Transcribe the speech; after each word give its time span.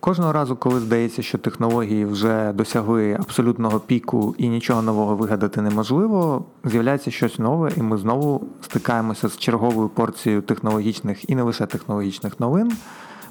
Кожного 0.00 0.32
разу, 0.32 0.56
коли 0.56 0.80
здається, 0.80 1.22
що 1.22 1.38
технології 1.38 2.04
вже 2.04 2.52
досягли 2.52 3.14
абсолютного 3.14 3.80
піку 3.80 4.34
і 4.38 4.48
нічого 4.48 4.82
нового 4.82 5.16
вигадати 5.16 5.62
неможливо, 5.62 6.44
з'являється 6.64 7.10
щось 7.10 7.38
нове, 7.38 7.70
і 7.76 7.82
ми 7.82 7.96
знову 7.96 8.46
стикаємося 8.62 9.28
з 9.28 9.38
черговою 9.38 9.88
порцією 9.88 10.42
технологічних 10.42 11.30
і 11.30 11.34
не 11.34 11.42
лише 11.42 11.66
технологічних 11.66 12.40
новин. 12.40 12.72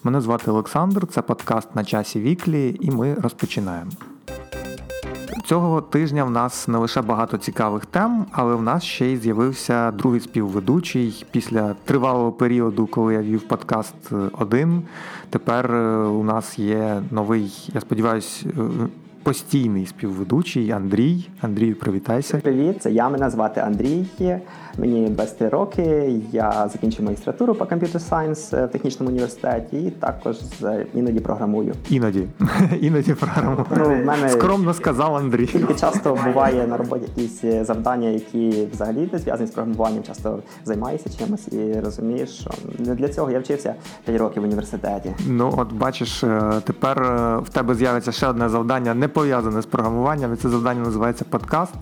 Мене 0.04 0.22
звати 0.22 0.52
Олександр, 0.52 1.08
це 1.08 1.22
подкаст 1.22 1.76
на 1.76 1.86
часі 1.86 2.20
Weekly, 2.20 2.78
і 2.82 2.92
ми 2.92 3.14
розпочинаємо. 3.14 3.92
Цього 5.50 5.82
тижня 5.82 6.24
в 6.24 6.32
нас 6.32 6.68
не 6.68 6.78
лише 6.78 7.02
багато 7.02 7.38
цікавих 7.38 7.86
тем, 7.86 8.26
але 8.32 8.56
в 8.56 8.62
нас 8.62 8.84
ще 8.84 9.06
й 9.06 9.18
з'явився 9.18 9.92
другий 9.92 10.20
співведучий 10.20 11.26
після 11.32 11.76
тривалого 11.86 12.32
періоду, 12.32 12.88
коли 12.88 13.14
я 13.14 13.22
вів 13.22 13.42
подкаст 13.42 13.96
один. 14.40 14.82
Тепер 15.30 15.72
е, 15.72 15.98
у 15.98 16.24
нас 16.24 16.60
є 16.60 17.02
новий, 17.12 17.70
я 17.74 17.82
сподіваюся, 17.82 18.50
е, 18.50 18.62
постійний 19.24 19.86
співведучий 19.86 20.72
Андрій. 20.72 21.30
Андрію, 21.42 21.76
привітайся. 21.76 22.38
Привіт, 22.38 22.82
це 22.82 22.92
я 22.92 23.10
мене 23.10 23.30
звати 23.30 23.62
Андрій. 23.62 24.06
Мені 24.80 25.10
23 25.10 25.50
роки. 25.50 26.16
Я 26.32 26.70
закінчив 26.74 27.06
магістратуру 27.06 27.56
по 27.56 27.66
комп'ютер 27.66 28.02
сайенс 28.02 28.54
в 28.54 28.68
технічному 28.68 29.12
університеті 29.12 29.78
і 29.78 29.92
також 29.92 30.38
іноді 30.94 31.20
програмую. 31.20 31.74
Іноді 31.90 32.28
іноді 32.82 33.14
програмую. 33.14 33.66
Ну, 33.78 34.06
мене 34.06 34.30
скромно 34.30 34.74
сказав 34.74 35.16
Андрій. 35.16 35.46
Тільки 35.46 35.74
часто 35.74 36.18
буває 36.26 36.68
на 36.68 36.78
роботі 36.78 37.06
якісь 37.18 37.66
завдання, 37.68 38.10
які 38.10 38.68
взагалі 38.72 39.10
не 39.14 39.20
зв'язані 39.20 39.48
з 39.48 39.52
програмуванням. 39.52 40.04
Часто 40.04 40.40
займаюся 40.66 41.10
чимось 41.20 41.48
і 41.48 41.80
розумієш, 41.80 42.30
що 42.30 42.52
не 42.80 42.96
для 42.96 43.10
цього 43.10 43.32
я 43.32 43.40
вчився 43.40 43.76
5 44.06 44.20
років 44.20 44.44
в 44.44 44.46
університеті. 44.46 45.16
Ну 45.28 45.54
от 45.58 45.74
бачиш, 45.74 46.24
е, 46.24 46.52
тепер 46.64 47.04
е, 47.04 47.38
в 47.38 47.50
тебе 47.50 47.76
з'явиться 47.76 48.12
ще 48.12 48.28
одне 48.28 48.50
завдання, 48.50 48.94
не 48.94 49.08
пов'язане 49.08 49.62
з 49.62 49.66
програмуванням. 49.66 50.34
і 50.34 50.36
Це 50.36 50.50
завдання 50.50 50.82
називається 50.82 51.26
подкаст. 51.30 51.74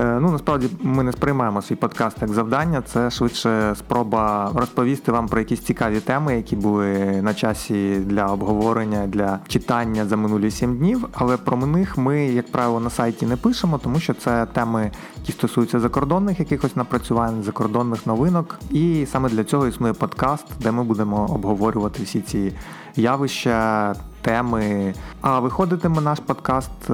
Е, 0.00 0.18
ну 0.20 0.30
насправді 0.30 0.68
ми 0.82 1.02
не 1.02 1.12
сприймаємо 1.12 1.62
свій 1.62 1.74
подкаст 1.74 2.16
як 2.20 2.32
завдання. 2.32 2.82
Це 2.82 3.10
швидше 3.10 3.74
спроба 3.78 4.50
розповісти 4.54 5.12
вам 5.12 5.28
про 5.28 5.38
якісь 5.38 5.60
цікаві 5.60 6.00
теми, 6.00 6.36
які 6.36 6.56
були 6.56 7.22
на 7.22 7.34
часі 7.34 7.96
для 7.96 8.26
обговорення, 8.26 9.06
для 9.06 9.38
читання 9.48 10.04
за 10.04 10.16
минулі 10.16 10.50
сім 10.50 10.76
днів. 10.76 11.08
Але 11.12 11.36
про 11.36 11.56
них 11.56 11.98
ми, 11.98 12.24
як 12.24 12.52
правило, 12.52 12.80
на 12.80 12.90
сайті 12.90 13.26
не 13.26 13.36
пишемо, 13.36 13.78
тому 13.78 14.00
що 14.00 14.14
це 14.14 14.46
теми, 14.46 14.90
які 15.18 15.32
стосуються 15.32 15.80
закордонних 15.80 16.40
якихось 16.40 16.76
напрацювань, 16.76 17.42
закордонних 17.42 18.06
новинок. 18.06 18.58
І 18.70 19.06
саме 19.12 19.28
для 19.28 19.44
цього 19.44 19.66
існує 19.66 19.92
подкаст, 19.92 20.44
де 20.60 20.72
ми 20.72 20.84
будемо 20.84 21.26
обговорювати 21.30 22.02
всі 22.02 22.20
ці 22.20 22.52
явища 22.96 23.94
теми. 24.22 24.94
А 25.20 25.40
виходитиме 25.40 26.00
наш 26.00 26.20
подкаст 26.20 26.70
е, 26.90 26.92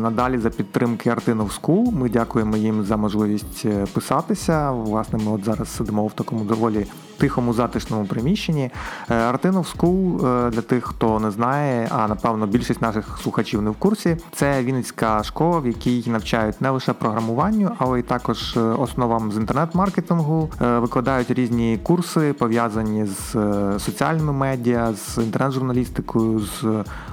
надалі 0.00 0.38
за 0.38 0.50
підтримки 0.50 1.10
Artinov 1.10 1.60
School. 1.60 1.92
Ми 1.92 2.08
дякуємо 2.08 2.56
їм 2.56 2.84
за 2.84 2.96
можливість 2.96 3.62
е, 3.64 3.86
писатися. 3.92 4.70
Власне, 4.70 5.18
ми 5.24 5.32
от 5.32 5.44
зараз 5.44 5.68
сидимо 5.68 6.06
в 6.06 6.12
такому 6.12 6.44
доволі 6.44 6.86
тихому 7.18 7.52
затишному 7.52 8.04
приміщенні. 8.04 8.70
Artinov 9.08 9.76
School, 9.76 10.26
е, 10.26 10.50
для 10.50 10.60
тих, 10.60 10.84
хто 10.84 11.20
не 11.20 11.30
знає, 11.30 11.88
а 11.90 12.08
напевно 12.08 12.46
більшість 12.46 12.82
наших 12.82 13.18
слухачів 13.22 13.62
не 13.62 13.70
в 13.70 13.74
курсі. 13.74 14.16
Це 14.32 14.62
Вінницька 14.62 15.22
школа, 15.22 15.58
в 15.58 15.66
якій 15.66 16.04
навчають 16.06 16.60
не 16.60 16.70
лише 16.70 16.92
програмуванню, 16.92 17.70
але 17.78 18.00
й 18.00 18.02
також 18.02 18.56
основам 18.78 19.32
з 19.32 19.36
інтернет-маркетингу. 19.36 20.50
Викладають 20.60 21.30
різні 21.30 21.78
курси 21.82 22.32
пов'язані 22.32 23.06
з 23.06 23.32
соціальними 23.78 24.32
медіа, 24.32 24.92
з 24.92 25.18
інтернет-журналістикою. 25.18 26.38
з 26.38 26.64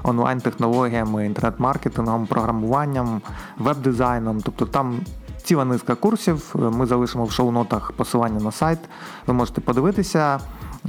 онлайн-технологіями, 0.04 1.26
інтернет-маркетингом, 1.26 2.28
програмуванням, 2.28 3.22
веб-дизайном. 3.58 4.42
Тобто 4.44 4.66
там 4.66 5.00
ціла 5.44 5.66
низка 5.66 5.96
курсів. 5.96 6.56
Ми 6.56 6.86
залишимо 6.86 7.26
в 7.26 7.32
шоу-нотах 7.32 7.92
посилання 7.92 8.40
на 8.40 8.52
сайт. 8.52 8.80
Ви 9.28 9.34
можете 9.34 9.62
подивитися. 9.62 10.40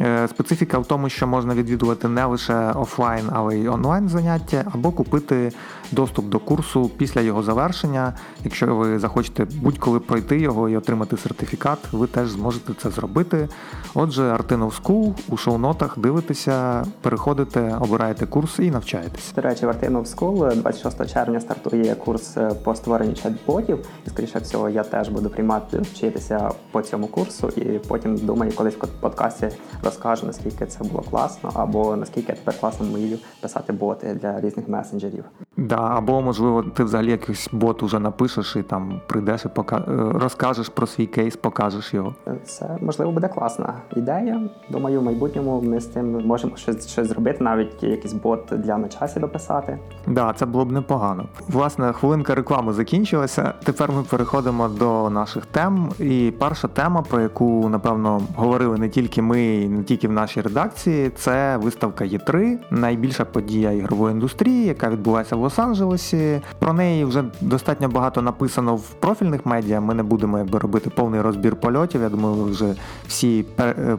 Е, 0.00 0.28
специфіка 0.28 0.78
в 0.78 0.86
тому, 0.86 1.08
що 1.08 1.26
можна 1.26 1.54
відвідувати 1.54 2.08
не 2.08 2.24
лише 2.24 2.54
офлайн, 2.54 3.24
але 3.32 3.58
й 3.58 3.68
онлайн 3.68 4.08
заняття, 4.08 4.64
або 4.74 4.90
купити 4.90 5.52
доступ 5.92 6.28
до 6.28 6.38
курсу 6.38 6.90
після 6.96 7.20
його 7.20 7.42
завершення. 7.42 8.12
Якщо 8.44 8.74
ви 8.76 8.98
захочете 8.98 9.46
будь-коли 9.62 10.00
пройти 10.00 10.40
його 10.40 10.68
і 10.68 10.76
отримати 10.76 11.16
сертифікат, 11.16 11.78
ви 11.92 12.06
теж 12.06 12.28
зможете 12.30 12.72
це 12.74 12.90
зробити. 12.90 13.48
Отже, 13.94 14.22
Artinov 14.22 14.82
School 14.82 15.14
у 15.28 15.36
шоу-нотах 15.36 15.98
дивитеся, 15.98 16.84
переходите, 17.00 17.76
обираєте 17.80 18.26
курс 18.26 18.58
і 18.58 18.70
навчаєтесь. 18.70 19.32
До 19.34 19.42
речі, 19.42 19.66
в 19.66 19.68
Artinov 19.68 20.16
School 20.16 20.56
26 20.62 21.12
червня 21.12 21.40
стартує 21.40 21.94
курс 21.94 22.36
е, 22.36 22.50
по 22.64 22.74
створенню 22.74 23.12
чат-ботів. 23.12 23.78
І 24.06 24.10
скоріше 24.10 24.38
всього, 24.38 24.68
я 24.68 24.82
теж 24.82 25.08
буду 25.08 25.30
приймати 25.30 25.78
вчитися 25.78 26.50
по 26.72 26.82
цьому 26.82 27.06
курсу, 27.06 27.48
і 27.48 27.78
потім 27.88 28.16
думаю, 28.16 28.52
колись 28.52 28.74
в 28.74 28.86
подкасті 29.00 29.48
розкажу, 29.82 30.26
наскільки 30.26 30.66
це 30.66 30.84
було 30.84 31.04
класно, 31.10 31.50
або 31.54 31.96
наскільки 31.96 32.32
тепер 32.32 32.60
класно 32.60 32.86
вмію 32.86 33.18
писати 33.40 33.72
боти 33.72 34.18
для 34.22 34.40
різних 34.40 34.68
месенджерів. 34.68 35.24
Да, 35.58 35.76
або 35.76 36.22
можливо 36.22 36.62
ти 36.62 36.84
взагалі 36.84 37.10
якийсь 37.10 37.48
бот 37.52 37.82
уже 37.82 37.98
напишеш 37.98 38.56
і 38.56 38.62
там 38.62 39.00
прийдеш 39.06 39.44
і 39.44 39.48
пока 39.48 39.76
е, 39.76 39.82
розкажеш 40.12 40.68
про 40.68 40.86
свій 40.86 41.06
кейс, 41.06 41.36
покажеш 41.36 41.94
його. 41.94 42.14
Це 42.44 42.76
можливо 42.80 43.12
буде 43.12 43.28
класна 43.28 43.74
ідея. 43.96 44.40
Думаю, 44.68 45.00
в 45.00 45.04
майбутньому 45.04 45.62
ми 45.62 45.80
з 45.80 45.92
цим 45.92 46.26
можемо 46.26 46.56
щось 46.56 46.88
щось 46.88 47.08
зробити, 47.08 47.44
навіть 47.44 47.82
якийсь 47.82 48.12
бот 48.12 48.40
для 48.50 48.78
на 48.78 48.88
часі 48.88 49.20
дописати. 49.20 49.78
Да, 50.06 50.32
це 50.32 50.46
було 50.46 50.64
б 50.64 50.72
непогано. 50.72 51.24
Власне, 51.48 51.92
хвилинка 51.92 52.34
реклами 52.34 52.72
закінчилася. 52.72 53.54
Тепер 53.64 53.92
ми 53.92 54.02
переходимо 54.02 54.68
до 54.68 55.10
наших 55.10 55.46
тем. 55.46 55.88
І 55.98 56.32
перша 56.38 56.68
тема, 56.68 57.02
про 57.02 57.20
яку 57.20 57.68
напевно 57.68 58.22
говорили 58.36 58.78
не 58.78 58.88
тільки 58.88 59.22
ми, 59.22 59.68
не 59.68 59.82
тільки 59.82 60.08
в 60.08 60.12
нашій 60.12 60.40
редакції, 60.40 61.10
це 61.10 61.56
виставка 61.56 62.04
Є3, 62.04 62.56
найбільша 62.70 63.24
подія 63.24 63.72
ігрової 63.72 64.14
індустрії, 64.14 64.66
яка 64.66 64.90
відбувається 64.90 65.36
в 65.36 65.47
Лос-Анджелесі. 65.48 66.40
Про 66.58 66.72
неї 66.72 67.04
вже 67.04 67.24
достатньо 67.40 67.88
багато 67.88 68.22
написано 68.22 68.76
в 68.76 68.90
профільних 68.90 69.46
медіа. 69.46 69.80
Ми 69.80 69.94
не 69.94 70.02
будемо 70.02 70.38
якби 70.38 70.58
робити 70.58 70.90
повний 70.90 71.20
розбір 71.20 71.56
польотів. 71.56 72.02
Я 72.02 72.08
думаю, 72.08 72.34
ви 72.34 72.50
вже 72.50 72.74
всі 73.06 73.44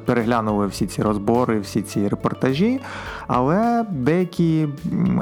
переглянули 0.05 0.67
всі 0.67 0.87
ці 0.87 1.01
розбори, 1.01 1.59
всі 1.59 1.81
ці 1.81 2.07
репортажі. 2.07 2.79
Але 3.27 3.85
деякі 3.91 4.67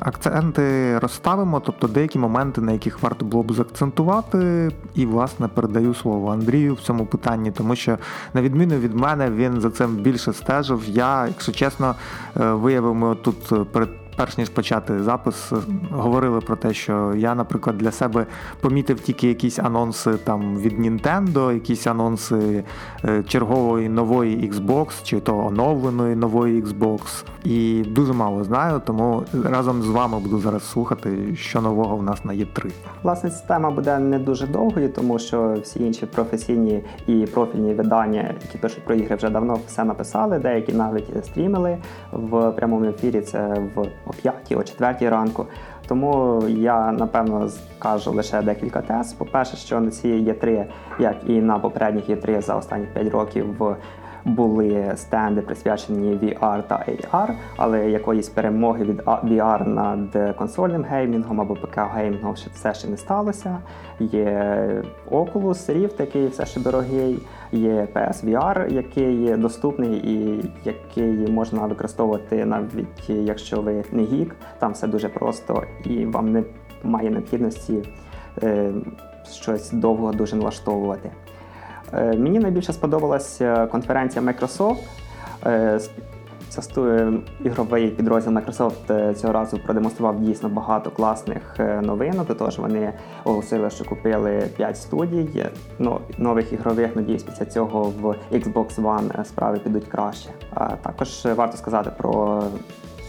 акценти 0.01 0.99
розставимо, 0.99 1.59
тобто 1.59 1.87
деякі 1.87 2.19
моменти, 2.19 2.61
на 2.61 2.71
яких 2.71 3.03
варто 3.03 3.25
було 3.25 3.43
б 3.43 3.53
заакцентувати. 3.53 4.71
І, 4.95 5.05
власне, 5.05 5.47
передаю 5.47 5.93
слово 5.93 6.31
Андрію 6.31 6.73
в 6.73 6.79
цьому 6.79 7.05
питанні, 7.05 7.51
тому 7.51 7.75
що, 7.75 7.97
на 8.33 8.41
відміну 8.41 8.75
від 8.75 8.95
мене, 8.95 9.31
він 9.31 9.61
за 9.61 9.69
цим 9.69 9.95
більше 9.95 10.33
стежив. 10.33 10.83
Я, 10.87 11.27
якщо 11.27 11.51
чесно, 11.51 11.95
е, 12.39 12.51
виявив 12.51 12.95
ми 12.95 13.15
тут 13.15 13.71
перед 13.71 13.89
перш 14.17 14.37
ніж 14.37 14.49
почати 14.49 15.03
запис, 15.03 15.51
говорили 15.91 16.41
про 16.41 16.55
те, 16.55 16.73
що 16.73 17.13
я, 17.15 17.35
наприклад, 17.35 17.77
для 17.77 17.91
себе 17.91 18.25
помітив 18.61 18.99
тільки 18.99 19.27
якісь 19.27 19.59
анонси 19.59 20.13
там 20.13 20.57
від 20.57 20.79
Nintendo, 20.79 21.53
якісь 21.53 21.87
анонси 21.87 22.63
е, 23.05 23.23
чергової 23.23 23.89
нової 23.89 24.51
Xbox, 24.51 25.03
чи 25.03 25.19
то 25.19 25.37
оновленої 25.45 26.15
нової 26.15 26.63
Xbox. 26.63 27.25
І 27.43 27.83
дуже 27.87 28.13
мало 28.13 28.43
знаю, 28.43 28.81
тому 28.85 29.23
разом 29.43 29.81
з 29.81 29.87
вами 29.87 30.19
буду 30.19 30.39
зараз 30.39 30.69
слухати, 30.69 31.35
що 31.35 31.61
нового 31.61 31.97
в 31.97 32.03
нас 32.03 32.25
на 32.25 32.33
Є3. 32.33 32.71
Власне, 33.03 33.29
система 33.29 33.71
буде 33.71 33.99
не 33.99 34.19
дуже 34.19 34.47
довгою, 34.47 34.89
тому 34.89 35.19
що 35.19 35.57
всі 35.63 35.83
інші 35.83 36.05
професійні 36.05 36.83
і 37.07 37.13
профільні 37.13 37.73
видання, 37.73 38.35
які 38.43 38.57
пишуть 38.57 38.85
про 38.85 38.95
ігри, 38.95 39.15
вже 39.15 39.29
давно 39.29 39.59
все 39.67 39.83
написали, 39.83 40.39
деякі 40.39 40.73
навіть 40.73 41.25
стрімили 41.25 41.77
в 42.11 42.51
прямому 42.51 42.85
ефірі. 42.85 43.21
Це 43.21 43.61
в 43.75 43.87
о 44.09 44.13
5 44.13 44.51
о 44.51 44.63
4 44.63 45.09
ранку. 45.09 45.45
Тому 45.87 46.43
я 46.47 46.91
напевно 46.91 47.49
скажу 47.49 48.11
лише 48.11 48.41
декілька 48.41 48.81
тез. 48.81 49.13
По-перше, 49.13 49.57
що 49.57 49.79
на 49.79 49.91
ці 49.91 50.09
є 50.09 50.33
3 50.33 50.65
як 50.99 51.15
і 51.27 51.41
на 51.41 51.59
попередніх 51.59 52.09
є 52.09 52.15
3 52.15 52.41
за 52.41 52.55
останні 52.55 52.85
5 52.85 53.07
років 53.07 53.57
в 53.57 53.75
були 54.27 54.93
стенди 54.95 55.41
присвячені 55.41 56.17
VR 56.17 56.63
та 56.67 56.75
AR, 56.75 57.33
але 57.57 57.89
якоїсь 57.89 58.29
перемоги 58.29 58.83
від 58.83 58.99
VR 59.01 59.67
над 59.67 60.35
консольним 60.35 60.83
геймінгом 60.83 61.41
або 61.41 61.53
ПК-геймінгом 61.53 62.35
ще 62.35 62.49
все 62.53 62.73
ще 62.73 62.87
не 62.87 62.97
сталося. 62.97 63.57
Є 63.99 64.83
Oculus 65.11 65.77
Rift, 65.77 65.95
який 65.99 66.27
все 66.27 66.45
ще 66.45 66.59
дорогий, 66.59 67.19
є 67.51 67.87
PSVR, 67.93 68.73
який 68.73 69.37
доступний 69.37 69.91
і 69.93 70.45
який 70.65 71.31
можна 71.31 71.65
використовувати 71.65 72.45
навіть 72.45 73.09
якщо 73.09 73.61
ви 73.61 73.83
не 73.91 74.03
гік. 74.03 74.35
Там 74.59 74.71
все 74.71 74.87
дуже 74.87 75.09
просто 75.09 75.63
і 75.85 76.05
вам 76.05 76.31
не 76.31 76.43
має 76.83 77.09
необхідності 77.09 77.83
е, 78.43 78.71
щось 79.31 79.71
довго 79.71 80.11
дуже 80.11 80.35
налаштовувати. 80.35 81.11
Е, 81.93 82.17
мені 82.17 82.39
найбільше 82.39 82.73
сподобалася 82.73 83.67
конференція 83.67 84.25
Microsoft. 84.25 84.77
Е, 85.45 85.79
ігровий 87.43 87.89
підрозділ 87.89 88.33
Microsoft 88.33 89.13
цього 89.13 89.33
разу 89.33 89.57
продемонстрував 89.57 90.19
дійсно 90.19 90.49
багато 90.49 90.91
класних 90.91 91.59
новинок. 91.81 92.27
До 92.27 92.33
того 92.33 92.51
ж, 92.51 92.61
вони 92.61 92.93
оголосили, 93.23 93.69
що 93.69 93.85
купили 93.85 94.49
5 94.57 94.77
студій 94.77 95.45
нових 96.17 96.53
ігрових. 96.53 96.95
Надіюсь, 96.95 97.23
після 97.23 97.45
цього 97.45 97.93
в 98.01 98.15
Xbox 98.31 98.75
One 98.75 99.25
справи 99.25 99.59
підуть 99.59 99.87
краще. 99.87 100.29
Також 100.81 101.25
варто 101.25 101.57
сказати 101.57 101.91
про 101.97 102.43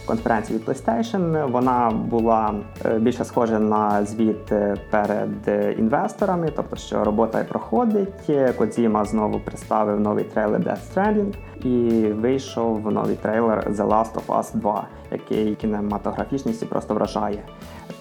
конференції 0.09 0.59
від 0.59 0.67
PlayStation. 0.67 1.51
Вона 1.51 1.91
була 1.91 2.53
е, 2.85 2.99
більше 2.99 3.25
схожа 3.25 3.59
на 3.59 4.05
звіт 4.05 4.51
е, 4.51 4.75
перед 4.89 5.47
е, 5.47 5.75
інвесторами, 5.77 6.51
тобто 6.55 6.75
що 6.75 7.03
робота 7.03 7.43
проходить. 7.43 8.31
Кодзіма 8.57 9.05
знову 9.05 9.39
представив 9.39 9.99
новий 9.99 10.23
трейлер 10.23 10.61
Death 10.61 10.79
Stranding 10.93 11.33
і 11.65 12.03
вийшов 12.13 12.91
новий 12.91 13.15
трейлер 13.15 13.69
The 13.69 13.87
Last 13.87 14.13
of 14.13 14.25
Us 14.25 14.55
2, 14.57 14.87
який 15.11 15.55
кінематографічністю 15.55 16.65
просто 16.65 16.93
вражає 16.93 17.43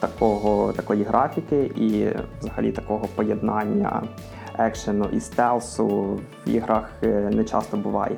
такого 0.00 0.72
такої 0.72 1.04
графіки 1.04 1.62
і 1.62 2.06
взагалі 2.40 2.72
такого 2.72 3.06
поєднання 3.14 4.02
екшену 4.58 5.06
і 5.12 5.20
стелсу 5.20 5.86
в 5.86 6.48
іграх 6.48 6.90
не 7.30 7.44
часто 7.44 7.76
буває. 7.76 8.16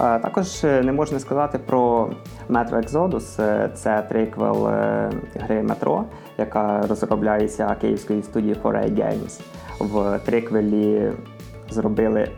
Також 0.00 0.64
е, 0.64 0.82
не 0.82 0.92
можна 0.92 1.18
сказати 1.18 1.58
про 1.58 2.10
Metro 2.50 2.88
Exodus. 2.88 3.42
Е, 3.42 3.70
це 3.74 4.06
триквел 4.08 4.68
е, 4.68 5.10
гри 5.34 5.62
Метро, 5.62 6.04
яка 6.38 6.86
розробляється 6.86 7.76
київською 7.80 8.22
студією 8.22 8.56
4A 8.62 8.94
Games. 8.94 9.40
В 9.80 10.18
триквелі 10.18 11.12
зробили 11.70 12.28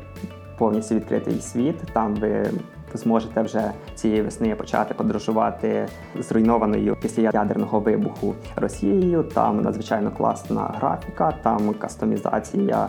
повністю 0.58 0.94
відкритий 0.94 1.40
світ. 1.40 1.76
Там 1.92 2.14
ви 2.14 2.50
зможете 2.94 3.42
вже 3.42 3.72
цієї 3.94 4.22
весни 4.22 4.54
почати 4.54 4.94
подорожувати 4.94 5.88
зруйнованою 6.18 6.96
після 7.02 7.22
ядерного 7.22 7.80
вибуху 7.80 8.34
Росією. 8.56 9.22
Там 9.22 9.60
надзвичайно 9.60 10.10
класна 10.10 10.74
графіка, 10.78 11.32
там 11.42 11.74
кастомізація 11.74 12.88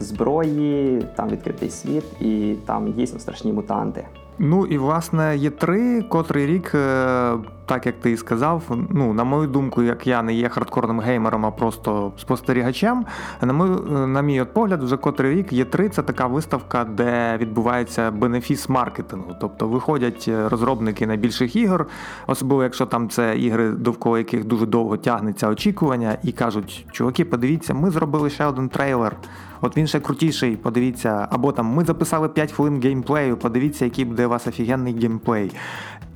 зброї, 0.00 1.02
там 1.16 1.28
відкритий 1.28 1.70
світ, 1.70 2.04
і 2.20 2.54
там 2.66 2.92
дійсно 2.92 3.18
страшні 3.18 3.52
мутанти. 3.52 4.06
Ну 4.38 4.66
і 4.66 4.78
власне 4.78 5.36
є 5.36 5.50
три, 5.50 6.02
котрий 6.02 6.46
рік, 6.46 6.72
е, 6.74 7.34
так 7.68 7.86
як 7.86 8.00
ти 8.00 8.10
і 8.10 8.16
сказав, 8.16 8.62
ну 8.90 9.12
на 9.12 9.24
мою 9.24 9.46
думку, 9.46 9.82
як 9.82 10.06
я 10.06 10.22
не 10.22 10.34
є 10.34 10.48
хардкорним 10.48 11.00
геймером, 11.00 11.46
а 11.46 11.50
просто 11.50 12.12
спостерігачем. 12.18 13.04
На 13.42 13.52
мою 13.52 13.80
на 14.06 14.22
мій 14.22 14.44
погляд, 14.52 14.82
вже 14.82 14.96
котрий 14.96 15.34
рік 15.34 15.52
є 15.52 15.64
три. 15.64 15.88
Це 15.88 16.02
така 16.02 16.26
виставка, 16.26 16.84
де 16.84 17.36
відбувається 17.36 18.10
бенефіс 18.10 18.68
маркетингу. 18.68 19.36
Тобто 19.40 19.68
виходять 19.68 20.24
е, 20.28 20.48
розробники 20.48 21.06
найбільших 21.06 21.56
ігор, 21.56 21.86
особливо 22.26 22.62
якщо 22.62 22.86
там 22.86 23.08
це 23.08 23.38
ігри, 23.38 23.70
довкола 23.70 24.18
яких 24.18 24.44
дуже 24.44 24.66
довго 24.66 24.96
тягнеться 24.96 25.48
очікування, 25.48 26.18
і 26.22 26.32
кажуть, 26.32 26.86
чуваки, 26.92 27.24
подивіться, 27.24 27.74
ми 27.74 27.90
зробили 27.90 28.30
ще 28.30 28.44
один 28.44 28.68
трейлер. 28.68 29.16
От 29.60 29.76
він 29.76 29.86
ще 29.86 30.00
крутіший, 30.00 30.56
подивіться, 30.56 31.28
або 31.30 31.52
там 31.52 31.66
ми 31.66 31.84
записали 31.84 32.28
5 32.28 32.52
хвилин 32.52 32.80
геймплею, 32.80 33.36
подивіться, 33.36 33.84
який 33.84 34.04
буде 34.04 34.26
у 34.26 34.28
вас 34.28 34.46
офігенний 34.46 34.98
геймплей. 34.98 35.52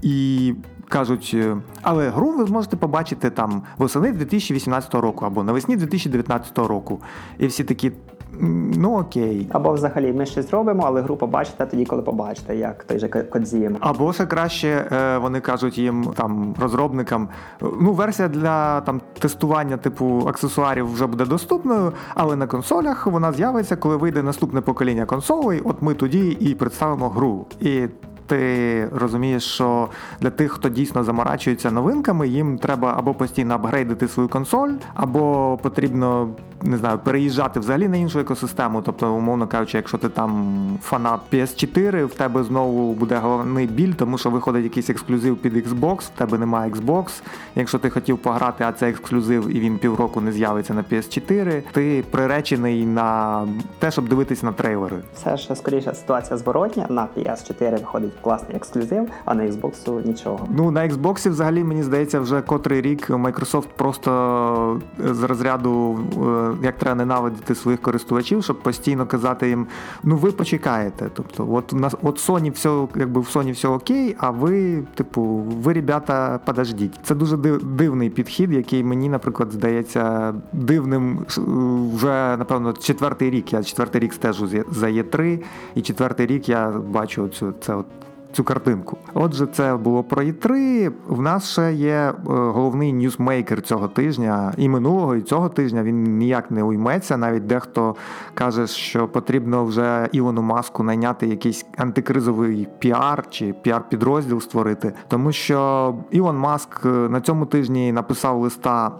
І 0.03 0.55
кажуть, 0.89 1.31
е, 1.35 1.57
але 1.83 2.09
гру 2.09 2.31
ви 2.31 2.47
зможете 2.47 2.77
побачити 2.77 3.31
там 3.31 3.63
восени 3.79 4.13
2018 4.13 4.95
року 4.95 5.25
або 5.25 5.43
навесні 5.43 5.77
2019 5.77 6.59
року. 6.59 7.01
І 7.39 7.47
всі 7.47 7.65
такі. 7.65 7.93
Ну 8.77 8.99
окей. 8.99 9.49
Або 9.53 9.73
взагалі 9.73 10.13
ми 10.13 10.27
щось 10.27 10.51
зробимо, 10.51 10.83
але 10.87 11.01
гру 11.01 11.17
побачите 11.17 11.67
тоді, 11.67 11.85
коли 11.85 12.03
побачите, 12.03 12.57
як 12.57 12.85
той 12.85 12.99
же 12.99 13.09
Кодзіма. 13.09 13.77
Або 13.81 14.13
ще 14.13 14.27
краще 14.27 14.69
е, 14.93 15.19
вони 15.19 15.41
кажуть 15.41 15.79
їм 15.79 16.13
там 16.17 16.55
розробникам. 16.61 17.29
Ну, 17.81 17.93
версія 17.93 18.29
для 18.29 18.81
там 18.81 19.01
тестування 19.19 19.77
типу 19.77 20.25
аксесуарів 20.29 20.93
вже 20.93 21.07
буде 21.07 21.25
доступною, 21.25 21.93
але 22.15 22.37
на 22.37 22.47
консолях 22.47 23.07
вона 23.07 23.33
з'явиться, 23.33 23.77
коли 23.77 23.97
вийде 23.97 24.23
наступне 24.23 24.61
покоління 24.61 25.07
консолей. 25.07 25.61
От 25.65 25.83
ми 25.83 25.95
тоді 25.95 26.29
і 26.41 26.55
представимо 26.55 27.09
гру. 27.09 27.47
І 27.61 27.89
ти 28.33 28.89
розумієш, 28.93 29.45
що 29.45 29.89
для 30.21 30.31
тих, 30.31 30.53
хто 30.53 30.69
дійсно 30.69 31.05
заморачується 31.05 31.71
новинками, 31.71 32.29
їм 32.29 32.59
треба 32.59 32.95
або 32.99 33.15
постійно 33.15 33.55
апгрейдити 33.55 34.09
свою 34.09 34.29
консоль, 34.29 34.71
або 34.95 35.59
потрібно 35.63 36.29
не 36.65 36.77
знаю, 36.77 36.99
переїжджати 36.99 37.61
взагалі 37.61 37.89
на 37.89 37.97
іншу 37.97 38.19
екосистему. 38.19 38.83
Тобто, 38.83 39.15
умовно 39.15 39.47
кажучи, 39.47 39.77
якщо 39.77 39.99
ти 39.99 40.09
там 40.09 40.79
фанат 40.83 41.21
PS4, 41.33 42.05
в 42.05 42.15
тебе 42.15 42.45
знову 42.45 42.93
буде 42.93 43.17
головний 43.17 43.67
біль, 43.67 43.93
тому 43.93 44.19
що 44.19 44.31
виходить 44.31 44.65
якийсь 44.65 44.91
ексклюзив 44.91 45.37
під 45.37 45.57
Xbox, 45.57 46.01
в 46.01 46.09
тебе 46.09 46.39
немає 46.39 46.71
Xbox. 46.71 47.23
Якщо 47.55 47.79
ти 47.79 47.91
хотів 47.91 48.19
пограти, 48.19 48.65
а 48.65 48.73
це 48.73 48.89
ексклюзив 48.89 49.57
і 49.57 49.61
він 49.61 49.79
півроку 49.79 50.21
не 50.21 50.33
з'явиться 50.33 50.75
на 50.75 50.83
PS4, 50.83 51.63
ти 51.73 52.05
приречений 52.11 52.87
на 52.87 53.43
те, 53.79 53.91
щоб 53.91 54.09
дивитись 54.09 54.43
на 54.43 54.53
трейлери. 54.53 54.97
Все 55.15 55.37
ж 55.37 55.55
скоріше 55.55 55.95
ситуація 55.95 56.37
зворотня. 56.37 56.87
На 56.91 57.09
PS4 57.17 57.71
виходить 57.71 58.22
класний 58.23 58.57
ексклюзив, 58.57 59.09
а 59.25 59.35
на 59.35 59.43
Xbox 59.43 60.07
нічого. 60.07 60.49
Ну 60.57 60.71
на 60.71 60.89
Xbox 60.89 61.31
взагалі 61.31 61.65
мені 61.65 61.83
здається, 61.83 62.21
вже 62.21 62.43
котрий 62.43 62.81
рік 62.81 63.11
Microsoft 63.11 63.67
просто 63.77 64.81
з 64.99 65.23
розряду 65.23 65.99
е, 66.63 66.67
як 66.67 66.79
треба 66.79 66.95
ненавидити 66.95 67.55
своїх 67.55 67.81
користувачів, 67.83 68.45
щоб 68.45 68.63
постійно 68.63 69.07
казати 69.07 69.49
їм, 69.49 69.67
ну 70.03 70.17
ви 70.17 70.33
почекаєте. 70.33 71.11
Тобто, 71.15 71.49
от 71.53 71.73
у 71.73 71.77
нас 71.77 71.95
от 72.03 72.29
Sony 72.29 72.53
все, 72.53 72.87
якби 72.97 73.21
в 73.21 73.25
Sony 73.25 73.53
все 73.53 73.69
окей, 73.69 74.17
а 74.19 74.31
ви, 74.31 74.83
типу, 74.95 75.23
ви, 75.63 75.73
ребята, 75.73 76.41
подождіть. 76.45 76.93
Це 77.03 77.15
дуже 77.15 77.37
дивний 77.63 78.11
підхід, 78.11 78.53
який 78.53 78.85
мені, 78.85 79.09
наприклад, 79.09 79.53
здається 79.53 80.35
дивним 80.53 81.19
вже, 81.95 82.37
напевно, 82.37 82.73
четвертий 82.73 83.31
рік. 83.31 83.53
Я 83.53 83.63
четвертий 83.63 84.01
рік 84.01 84.13
стежу 84.13 84.49
за 84.71 84.87
E3, 84.87 85.43
і 85.75 85.83
четвертий 85.83 86.27
рік 86.27 86.49
я 86.49 86.71
бачу 86.71 87.29
цю 87.29 87.55
це 87.61 87.75
от 87.75 87.87
цю 88.33 88.45
картинку. 88.45 88.99
Отже, 89.15 89.47
це 89.47 89.77
було 89.77 90.03
про 90.03 90.23
E3. 90.23 90.93
В 91.09 91.23
нас 91.23 91.51
ще 91.51 91.73
є 91.73 91.93
е, 91.93 92.13
головний 92.27 92.93
ньюсмейкер 92.93 93.63
цього 93.63 93.89
тижня 93.89 94.53
і 94.57 94.69
минулого, 94.69 95.17
і 95.17 95.23
цього 95.23 95.49
тижня 95.49 95.83
він 95.83 96.03
ніяк 96.03 96.51
не 96.51 96.63
уйметься. 96.63 97.17
Навіть 97.17 97.47
дехто 97.47 97.97
каже, 98.35 98.67
що 98.67 99.09
потрібно 99.09 99.65
вже 99.65 100.09
Ілону 100.13 100.43
Маску 100.43 100.83
найняти 100.83 101.27
якийсь 101.27 101.67
антикризовий 101.77 102.69
піар 102.79 103.25
чи 103.31 103.55
піар-підрозділ 103.65 104.41
створити, 104.41 104.93
тому 105.09 105.33
що 105.33 105.95
Ілон 106.11 106.37
Маск 106.37 106.81
е, 106.85 106.89
на 106.89 107.21
цьому 107.21 107.47
тижні 107.47 107.93
написав 107.93 108.41
листа 108.41 108.93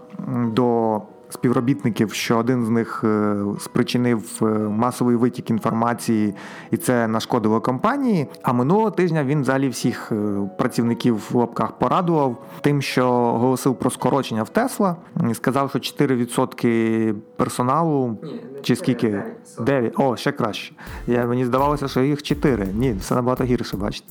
до 0.47 1.01
співробітників, 1.33 2.13
що 2.13 2.37
один 2.37 2.65
з 2.65 2.69
них 2.69 3.03
е, 3.03 3.35
спричинив 3.59 4.39
е, 4.41 4.45
масовий 4.55 5.15
витік 5.15 5.49
інформації, 5.49 6.35
і 6.71 6.77
це 6.77 7.07
нашкодило 7.07 7.61
компанії. 7.61 8.27
А 8.41 8.53
минулого 8.53 8.91
тижня 8.91 9.23
він 9.23 9.41
взагалі 9.41 9.69
всіх 9.69 10.11
е, 10.11 10.15
працівників 10.57 11.15
в 11.31 11.35
лапках 11.35 11.71
порадував 11.71 12.45
тим, 12.61 12.81
що 12.81 13.11
голосив 13.13 13.75
про 13.75 13.89
скорочення 13.89 14.43
в 14.43 14.49
Тесла. 14.49 14.95
Сказав, 15.33 15.69
що 15.69 15.79
4% 15.79 17.13
персоналу 17.35 18.17
чи 18.63 18.75
скільки 18.75 19.23
9. 19.59 19.93
О, 19.99 20.15
ще 20.15 20.31
краще. 20.31 20.73
Я, 21.07 21.25
Мені 21.25 21.45
здавалося, 21.45 21.87
що 21.87 22.01
їх 22.01 22.23
4. 22.23 22.67
Ні, 22.73 22.95
все 22.99 23.15
набагато 23.15 23.43
гірше, 23.43 23.77
бачите. 23.77 24.07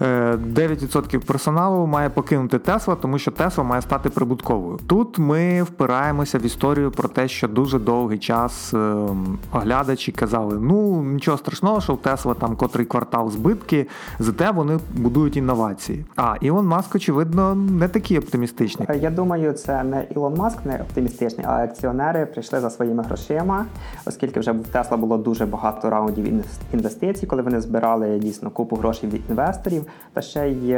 9% 0.00 1.18
персоналу 1.18 1.86
має 1.86 2.10
покинути 2.10 2.58
Тесла, 2.58 2.94
тому 2.94 3.18
що 3.18 3.30
Тесла 3.30 3.64
має 3.64 3.82
стати 3.82 4.10
прибутковою. 4.10 4.78
Тут 4.86 5.18
ми 5.18 5.62
впираємося 5.62 6.38
в 6.38 6.44
історію 6.44 6.90
про 6.90 7.08
те, 7.08 7.28
що 7.28 7.48
дуже 7.48 7.78
довгий 7.78 8.18
час 8.18 8.74
ем, 8.74 9.38
оглядачі 9.52 10.12
казали: 10.12 10.58
ну 10.60 11.02
нічого 11.02 11.38
страшного, 11.38 11.80
що 11.80 11.94
в 11.94 12.02
Тесла 12.02 12.34
там 12.34 12.56
котрий 12.56 12.86
квартал 12.86 13.30
збитки, 13.30 13.86
зате 14.18 14.50
вони 14.50 14.78
будують 14.96 15.36
інновації. 15.36 16.04
А 16.16 16.34
Ілон 16.40 16.66
Маск, 16.66 16.94
очевидно, 16.94 17.54
не 17.54 17.88
такий 17.88 18.18
оптимістичний. 18.18 18.88
Я 19.00 19.10
думаю, 19.10 19.52
це 19.52 19.82
не 19.84 20.06
Ілон 20.10 20.34
Маск 20.34 20.58
не 20.64 20.76
оптимістичний, 20.76 21.46
а 21.46 21.64
акціонери 21.64 22.26
прийшли 22.26 22.60
за 22.60 22.70
своїми 22.70 23.02
грошима, 23.02 23.66
оскільки 24.06 24.40
вже 24.40 24.52
в 24.52 24.66
Тесла 24.66 24.96
було 24.96 25.18
дуже 25.18 25.46
багато 25.46 25.90
раундів 25.90 26.44
інвестицій, 26.72 27.26
коли 27.26 27.42
вони 27.42 27.60
збирали 27.60 28.18
дійсно 28.18 28.50
купу 28.50 28.76
грошей 28.76 29.10
від 29.10 29.22
інвесторів, 29.30 29.86
та 30.12 30.22
ще 30.22 30.48
й 30.48 30.76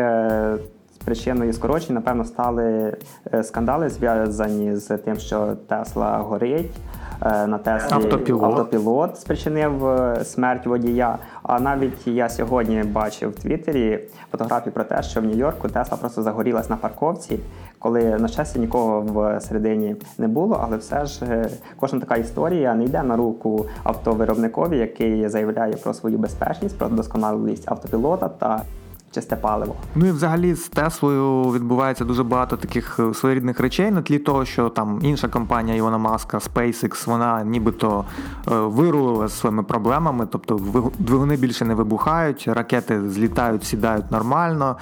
Причиною 1.05 1.52
скорочень, 1.52 1.95
напевно, 1.95 2.25
стали 2.25 2.97
е, 3.35 3.45
скандали 3.45 3.88
зв'язані 3.88 4.76
з 4.76 4.97
тим, 4.97 5.17
що 5.17 5.57
Тесла 5.69 6.19
горить. 6.19 6.76
Е, 7.22 7.46
на 7.46 7.58
Теслі 7.58 7.94
автопілот. 7.94 8.44
автопілот 8.44 9.20
спричинив 9.20 9.86
е, 9.86 10.24
смерть 10.24 10.66
водія. 10.66 11.18
А 11.42 11.60
навіть 11.60 12.06
я 12.06 12.28
сьогодні 12.28 12.82
бачив 12.82 13.30
в 13.30 13.34
Твіттері 13.34 14.00
фотографії 14.30 14.72
про 14.72 14.84
те, 14.84 15.02
що 15.02 15.20
в 15.20 15.24
Нью-Йорку 15.24 15.68
Тесла 15.68 15.96
просто 15.96 16.22
загорілась 16.22 16.70
на 16.70 16.76
парковці, 16.76 17.40
коли 17.78 18.02
на 18.18 18.28
щастя 18.28 18.58
нікого 18.58 19.00
в 19.00 19.40
середині 19.40 19.96
не 20.18 20.28
було. 20.28 20.60
Але 20.62 20.76
все 20.76 21.06
ж 21.06 21.48
кожна 21.76 22.00
така 22.00 22.16
історія 22.16 22.74
не 22.74 22.84
йде 22.84 23.02
на 23.02 23.16
руку 23.16 23.66
автовиробникові, 23.82 24.78
який 24.78 25.28
заявляє 25.28 25.72
про 25.72 25.94
свою 25.94 26.18
безпечність, 26.18 26.78
про 26.78 26.88
досконалість 26.88 27.70
автопілота 27.70 28.28
та 28.28 28.62
чисте 29.11 29.37
паливо. 29.37 29.76
Ну 29.95 30.07
і 30.07 30.11
взагалі 30.11 30.55
з 30.55 30.69
Теслою 30.69 31.43
відбувається 31.43 32.05
дуже 32.05 32.23
багато 32.23 32.57
таких 32.57 33.00
е, 33.00 33.14
своєрідних 33.14 33.61
речей 33.61 33.90
на 33.90 34.02
тлі 34.02 34.19
того, 34.19 34.45
що 34.45 34.69
там 34.69 34.99
інша 35.02 35.29
компанія 35.29 35.76
Івана 35.76 35.99
Маска, 35.99 36.38
SpaceX, 36.38 37.07
вона 37.07 37.45
нібито 37.45 38.05
е, 38.49 38.55
вирулила 38.55 39.29
своїми 39.29 39.62
проблемами, 39.62 40.29
тобто 40.31 40.61
двигуни 40.99 41.37
більше 41.37 41.64
не 41.64 41.75
вибухають, 41.75 42.49
ракети 42.49 43.11
злітають, 43.11 43.64
сідають 43.64 44.11
нормально 44.11 44.76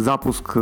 запуск 0.00 0.56
е, 0.56 0.60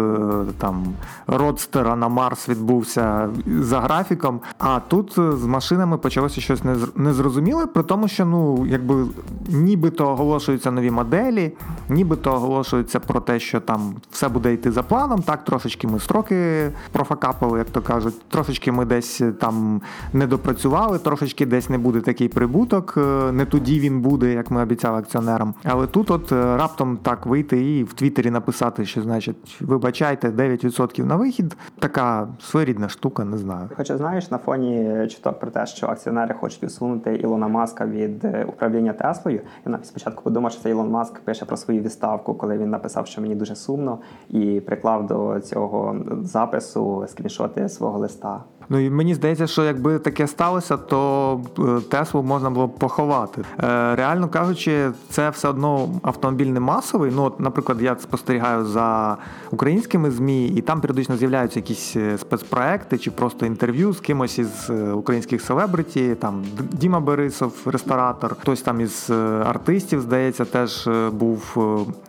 там 0.58 0.84
родстера 1.26 1.96
на 1.96 2.08
Марс 2.08 2.48
відбувся 2.48 3.28
за 3.60 3.80
графіком. 3.80 4.40
А 4.58 4.80
тут 4.88 5.18
е, 5.18 5.32
з 5.32 5.44
машинами 5.44 5.98
почалося 5.98 6.40
щось 6.40 6.62
незрозуміле, 6.96 7.66
при 7.66 7.82
тому, 7.82 8.08
що 8.08 8.26
ну 8.26 8.66
якби 8.66 9.06
нібито 9.48 10.08
оголошуються 10.08 10.70
нові 10.70 10.90
моделі, 10.90 11.52
нібито 11.88 12.32
оголошується 12.32 13.00
про 13.00 13.20
те, 13.20 13.40
що 13.40 13.60
там 13.60 13.94
все 14.10 14.28
буде 14.28 14.52
йти 14.52 14.72
за 14.72 14.82
планом. 14.82 15.22
Так, 15.22 15.44
трошечки 15.44 15.88
ми 15.88 16.00
строки 16.00 16.70
профакапали, 16.92 17.58
як 17.58 17.70
то 17.70 17.80
кажуть, 17.80 18.14
трошечки 18.28 18.72
ми 18.72 18.84
десь 18.84 19.22
там 19.40 19.80
не 20.12 20.26
допрацювали, 20.26 20.98
трошечки 20.98 21.46
десь 21.46 21.70
не 21.70 21.78
буде 21.78 22.00
такий 22.00 22.28
прибуток, 22.28 22.94
е, 22.96 23.32
не 23.32 23.44
тоді 23.44 23.80
він 23.80 24.00
буде, 24.00 24.32
як 24.32 24.50
ми 24.50 24.62
обіцяли 24.62 24.98
акціонерам. 24.98 25.54
Але 25.64 25.86
тут, 25.86 26.10
от 26.10 26.32
раптом 26.32 26.96
так 26.96 27.26
вийти 27.26 27.78
і 27.78 27.84
в 27.84 27.92
Твіттері 27.92 28.30
написати, 28.30 28.86
що 28.86 29.02
значить, 29.02 29.21
вибачайте, 29.60 30.28
9% 30.28 31.04
на 31.04 31.16
вихід. 31.16 31.56
Така 31.78 32.28
своєрідна 32.40 32.88
штука, 32.88 33.24
не 33.24 33.38
знаю. 33.38 33.68
Хоча 33.76 33.96
знаєш, 33.96 34.30
на 34.30 34.38
фоні 34.38 35.06
чуток 35.08 35.40
про 35.40 35.50
те, 35.50 35.66
що 35.66 35.86
акціонери 35.86 36.34
хочуть 36.34 36.64
усунути 36.64 37.14
Ілона 37.14 37.48
Маска 37.48 37.86
від 37.86 38.24
е, 38.24 38.44
управління 38.48 38.92
Теслою. 38.92 39.40
Я 39.66 39.72
навіть 39.72 39.86
спочатку 39.86 40.22
подумав, 40.22 40.52
що 40.52 40.62
це 40.62 40.70
Ілон 40.70 40.90
Маск 40.90 41.20
пише 41.20 41.44
про 41.44 41.56
свою 41.56 41.82
відставку, 41.82 42.34
коли 42.34 42.58
він 42.58 42.70
написав, 42.70 43.06
що 43.06 43.20
мені 43.20 43.34
дуже 43.34 43.56
сумно, 43.56 43.98
і 44.28 44.60
приклав 44.60 45.06
до 45.06 45.40
цього 45.40 45.96
запису 46.22 47.04
скріншоти 47.08 47.68
свого 47.68 47.98
листа. 47.98 48.44
Ну 48.68 48.78
і 48.78 48.90
мені 48.90 49.14
здається, 49.14 49.46
що 49.46 49.64
якби 49.64 49.98
таке 49.98 50.26
сталося, 50.26 50.76
то 50.76 51.40
е, 51.58 51.80
Теслу 51.90 52.22
можна 52.22 52.50
було 52.50 52.66
б 52.66 52.78
поховати. 52.78 53.42
Е, 53.42 53.96
реально 53.96 54.28
кажучи, 54.28 54.90
це 55.08 55.30
все 55.30 55.48
одно 55.48 55.88
автомобіль 56.02 56.46
не 56.46 56.60
масовий. 56.60 57.12
Ну, 57.14 57.22
от, 57.22 57.40
наприклад, 57.40 57.82
я 57.82 57.96
спостерігаю 57.96 58.64
за 58.64 59.16
українськими 59.50 60.10
змі, 60.10 60.46
і 60.46 60.60
там 60.60 60.80
періодично 60.80 61.16
з'являються 61.16 61.58
якісь 61.58 61.96
е, 61.96 62.18
спецпроекти 62.18 62.98
чи 62.98 63.10
просто 63.10 63.46
інтерв'ю 63.46 63.92
з 63.92 64.00
кимось 64.00 64.38
із 64.38 64.70
українських 64.94 65.42
селебриті. 65.42 66.14
Там 66.14 66.44
Діма 66.72 67.00
Борисов, 67.00 67.52
ресторатор, 67.66 68.36
хтось 68.40 68.62
там 68.62 68.80
із 68.80 69.10
артистів, 69.44 70.00
здається, 70.00 70.44
теж 70.44 70.88
був 71.12 71.52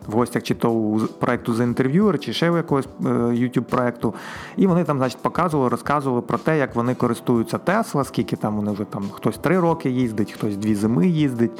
в 0.06 0.12
гостях 0.12 0.42
чи 0.42 0.54
то 0.54 0.70
у 0.70 0.98
проекту 1.00 1.52
The 1.52 1.74
Interviewer, 1.74 2.18
чи 2.18 2.32
ще 2.32 2.50
у 2.50 2.56
якогось 2.56 2.88
youtube 3.00 3.60
проекту. 3.60 4.14
І 4.56 4.66
вони 4.66 4.84
там, 4.84 4.98
значить, 4.98 5.22
показували, 5.22 5.68
розказували 5.68 6.22
про 6.22 6.38
те, 6.44 6.58
як 6.58 6.74
вони 6.74 6.94
користуються 6.94 7.58
Тесла, 7.58 8.04
скільки 8.04 8.36
там 8.36 8.56
вони 8.56 8.72
вже 8.72 8.84
там 8.84 9.10
хтось 9.10 9.38
три 9.38 9.60
роки 9.60 9.90
їздить, 9.90 10.32
хтось 10.32 10.56
дві 10.56 10.74
зими 10.74 11.08
їздить. 11.08 11.52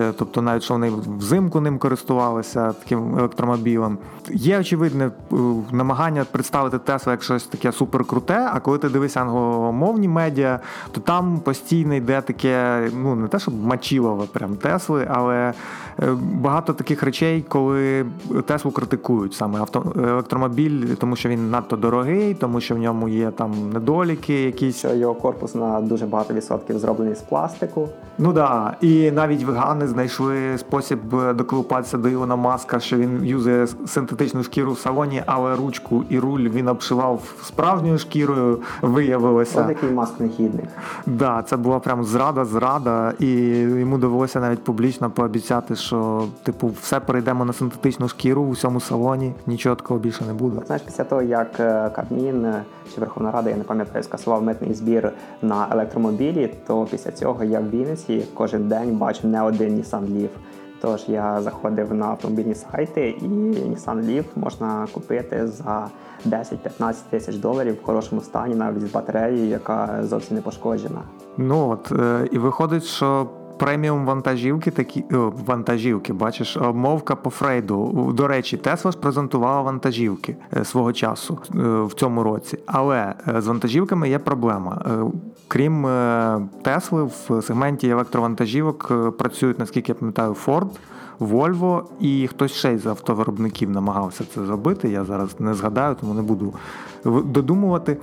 Е, 0.00 0.12
тобто, 0.18 0.42
навіть 0.42 0.62
що 0.62 0.74
вони 0.74 0.92
взимку 1.18 1.60
ним 1.60 1.78
користувалися 1.78 2.72
таким 2.72 3.18
електромобілем. 3.18 3.98
Є 4.30 4.58
очевидне 4.58 5.04
е, 5.06 5.36
намагання 5.72 6.24
представити 6.30 6.78
Тесла 6.78 7.12
як 7.12 7.22
щось 7.22 7.44
таке 7.44 7.72
суперкруте. 7.72 8.48
А 8.52 8.60
коли 8.60 8.78
ти 8.78 8.88
дивишся 8.88 9.20
англомовні 9.20 10.08
медіа, 10.08 10.60
то 10.90 11.00
там 11.00 11.40
постійно 11.40 11.94
йде 11.94 12.20
таке, 12.20 12.88
ну 13.02 13.14
не 13.14 13.28
те, 13.28 13.38
щоб 13.38 13.64
мачілове 13.64 14.26
прям 14.32 14.56
Тесли, 14.56 15.08
але 15.10 15.52
е, 16.02 16.16
багато 16.32 16.72
таких 16.72 17.02
речей, 17.02 17.44
коли 17.48 18.06
Теслу 18.46 18.70
критикують 18.70 19.34
саме 19.34 19.60
авто 19.60 19.92
електромобіль, 19.96 20.94
тому 20.94 21.16
що 21.16 21.28
він 21.28 21.50
надто 21.50 21.76
дорогий, 21.76 22.34
тому 22.34 22.60
що 22.60 22.74
в 22.74 22.78
ньому 22.78 23.08
є 23.08 23.30
там 23.30 23.70
недоліки, 23.72 24.42
якісь 24.42 24.76
що 24.78 24.94
його 24.94 25.14
корпус 25.14 25.54
на 25.54 25.80
дуже 25.80 26.06
багато 26.06 26.34
відсотків 26.34 26.78
зроблений 26.78 27.14
з 27.14 27.20
пластику. 27.20 27.88
Ну 28.18 28.32
да, 28.32 28.76
і 28.80 29.10
навіть 29.10 29.44
вегани 29.44 29.87
знайшли 29.88 30.58
спосіб 30.58 31.14
е, 31.14 31.32
доколупатися 31.32 31.98
до 31.98 32.08
Ілона 32.08 32.36
Маска, 32.36 32.80
що 32.80 32.96
він 32.96 33.24
юзає 33.24 33.66
синтетичну 33.86 34.42
шкіру 34.42 34.72
в 34.72 34.78
салоні, 34.78 35.22
але 35.26 35.56
ручку 35.56 36.04
і 36.08 36.18
руль 36.18 36.48
він 36.48 36.68
обшивав 36.68 37.22
справжньою 37.44 37.98
шкірою. 37.98 38.60
Виявилося. 38.82 39.64
Такий 39.64 39.90
маск 39.90 40.20
негідник. 40.20 40.68
Да, 41.06 41.42
це 41.42 41.56
була 41.56 41.78
прям 41.78 42.04
зрада, 42.04 42.44
зрада, 42.44 43.12
і 43.18 43.28
йому 43.58 43.98
довелося 43.98 44.40
навіть 44.40 44.64
публічно 44.64 45.10
пообіцяти, 45.10 45.76
що 45.76 46.24
типу 46.42 46.72
все 46.82 47.00
перейдемо 47.00 47.44
на 47.44 47.52
синтетичну 47.52 48.08
шкіру 48.08 48.42
у 48.42 48.50
всьому 48.50 48.80
салоні. 48.80 49.34
Нічого 49.46 49.76
такого 49.76 50.00
більше 50.00 50.24
не 50.24 50.32
буде. 50.32 50.60
Знаєш, 50.66 50.82
після 50.82 51.04
того 51.04 51.22
як 51.22 51.60
е, 51.60 51.90
Кабмін 51.96 52.44
е, 52.44 52.62
чи 52.94 53.00
Верховна 53.00 53.30
Рада, 53.30 53.50
я 53.50 53.56
не 53.56 53.64
пам'ятаю, 53.64 54.04
скасував 54.04 54.42
митний 54.42 54.74
збір 54.74 55.12
на 55.42 55.68
електромобілі, 55.70 56.54
то 56.66 56.86
після 56.90 57.10
цього 57.10 57.44
я 57.44 57.60
в 57.60 57.70
Вінниці 57.70 58.24
кожен 58.34 58.68
день 58.68 58.96
бачу 58.96 59.28
не 59.28 59.42
один 59.42 59.76
Nissan 59.76 60.06
Leaf. 60.06 60.28
Тож 60.80 61.04
я 61.08 61.42
заходив 61.42 61.94
на 61.94 62.06
автомобільні 62.06 62.54
сайти, 62.54 63.10
і 63.10 63.24
Nissan 63.24 64.04
Leaf 64.04 64.24
можна 64.36 64.86
купити 64.94 65.46
за 65.46 65.88
10-15 66.26 66.94
тисяч 67.10 67.36
доларів 67.36 67.78
в 67.82 67.86
хорошому 67.86 68.20
стані, 68.20 68.54
навіть 68.54 68.88
з 68.88 68.92
батареєю, 68.92 69.48
яка 69.48 69.98
зовсім 70.02 70.36
не 70.36 70.42
пошкоджена. 70.42 71.00
Ну 71.36 71.68
от 71.68 71.92
е, 71.92 72.28
і 72.32 72.38
виходить, 72.38 72.84
що 72.84 73.26
преміум 73.58 74.06
вантажівки, 74.06 74.70
такі 74.70 75.04
о, 75.12 75.32
вантажівки, 75.46 76.12
бачиш, 76.12 76.56
обмовка 76.56 77.16
по 77.16 77.30
Фрейду. 77.30 78.12
До 78.16 78.28
речі, 78.28 78.56
Тесла 78.56 78.92
ж 78.92 78.98
презентувала 78.98 79.60
вантажівки 79.60 80.36
е, 80.56 80.64
свого 80.64 80.92
часу 80.92 81.38
е, 81.54 81.58
в 81.82 81.92
цьому 81.94 82.22
році. 82.22 82.58
Але 82.66 83.14
е, 83.28 83.40
з 83.40 83.46
вантажівками 83.46 84.08
є 84.08 84.18
проблема. 84.18 84.82
Крім 85.48 85.86
Тесли, 86.62 87.02
в 87.02 87.42
сегменті 87.42 87.88
електровантажівок 87.88 88.92
працюють, 89.18 89.58
наскільки 89.58 89.92
я 89.92 89.96
пам'ятаю, 89.96 90.36
Ford. 90.46 90.68
Volvo 91.20 91.82
і 92.00 92.26
хтось 92.26 92.52
ще 92.52 92.72
із 92.72 92.86
автовиробників 92.86 93.70
намагався 93.70 94.24
це 94.34 94.44
зробити. 94.44 94.88
Я 94.88 95.04
зараз 95.04 95.40
не 95.40 95.54
згадаю, 95.54 95.96
тому 96.00 96.14
не 96.14 96.22
буду 96.22 96.54
додумувати. 97.04 97.96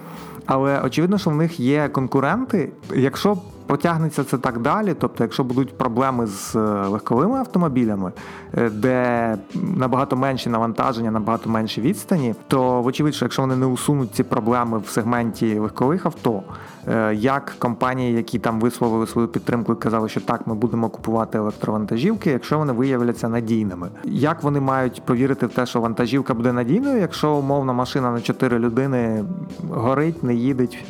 Але 0.45 0.81
очевидно, 0.81 1.17
що 1.17 1.29
в 1.29 1.35
них 1.35 1.59
є 1.59 1.89
конкуренти. 1.89 2.71
Якщо 2.95 3.37
потягнеться 3.67 4.23
це 4.23 4.37
так 4.37 4.59
далі, 4.59 4.95
тобто, 4.99 5.23
якщо 5.23 5.43
будуть 5.43 5.77
проблеми 5.77 6.27
з 6.27 6.55
е, 6.55 6.59
легковими 6.87 7.37
автомобілями, 7.37 8.11
е, 8.57 8.69
де 8.69 9.37
набагато 9.53 10.15
менші 10.15 10.49
навантаження, 10.49 11.11
набагато 11.11 11.49
менші 11.49 11.81
відстані, 11.81 12.35
то 12.47 12.81
вочевидь, 12.81 13.15
що 13.15 13.25
якщо 13.25 13.41
вони 13.41 13.55
не 13.55 13.65
усунуть 13.65 14.15
ці 14.15 14.23
проблеми 14.23 14.77
в 14.85 14.89
сегменті 14.89 15.59
легкових 15.59 16.05
авто, 16.05 16.43
е, 16.87 17.15
як 17.15 17.55
компанії, 17.59 18.13
які 18.13 18.39
там 18.39 18.59
висловили 18.59 19.07
свою 19.07 19.27
підтримку 19.27 19.73
і 19.73 19.75
казали, 19.75 20.09
що 20.09 20.21
так, 20.21 20.47
ми 20.47 20.55
будемо 20.55 20.89
купувати 20.89 21.37
електровантажівки, 21.37 22.29
якщо 22.29 22.57
вони 22.57 22.73
виявляться 22.73 23.29
надійними, 23.29 23.89
як 24.03 24.43
вони 24.43 24.59
мають 24.59 25.01
повірити 25.05 25.45
в 25.45 25.49
те, 25.49 25.65
що 25.65 25.81
вантажівка 25.81 26.33
буде 26.33 26.53
надійною, 26.53 26.99
якщо 26.99 27.33
умовна 27.33 27.73
машина 27.73 28.11
на 28.11 28.21
4 28.21 28.59
людини 28.59 29.23
горить, 29.69 30.23
не 30.23 30.33
їдеть 30.33 30.85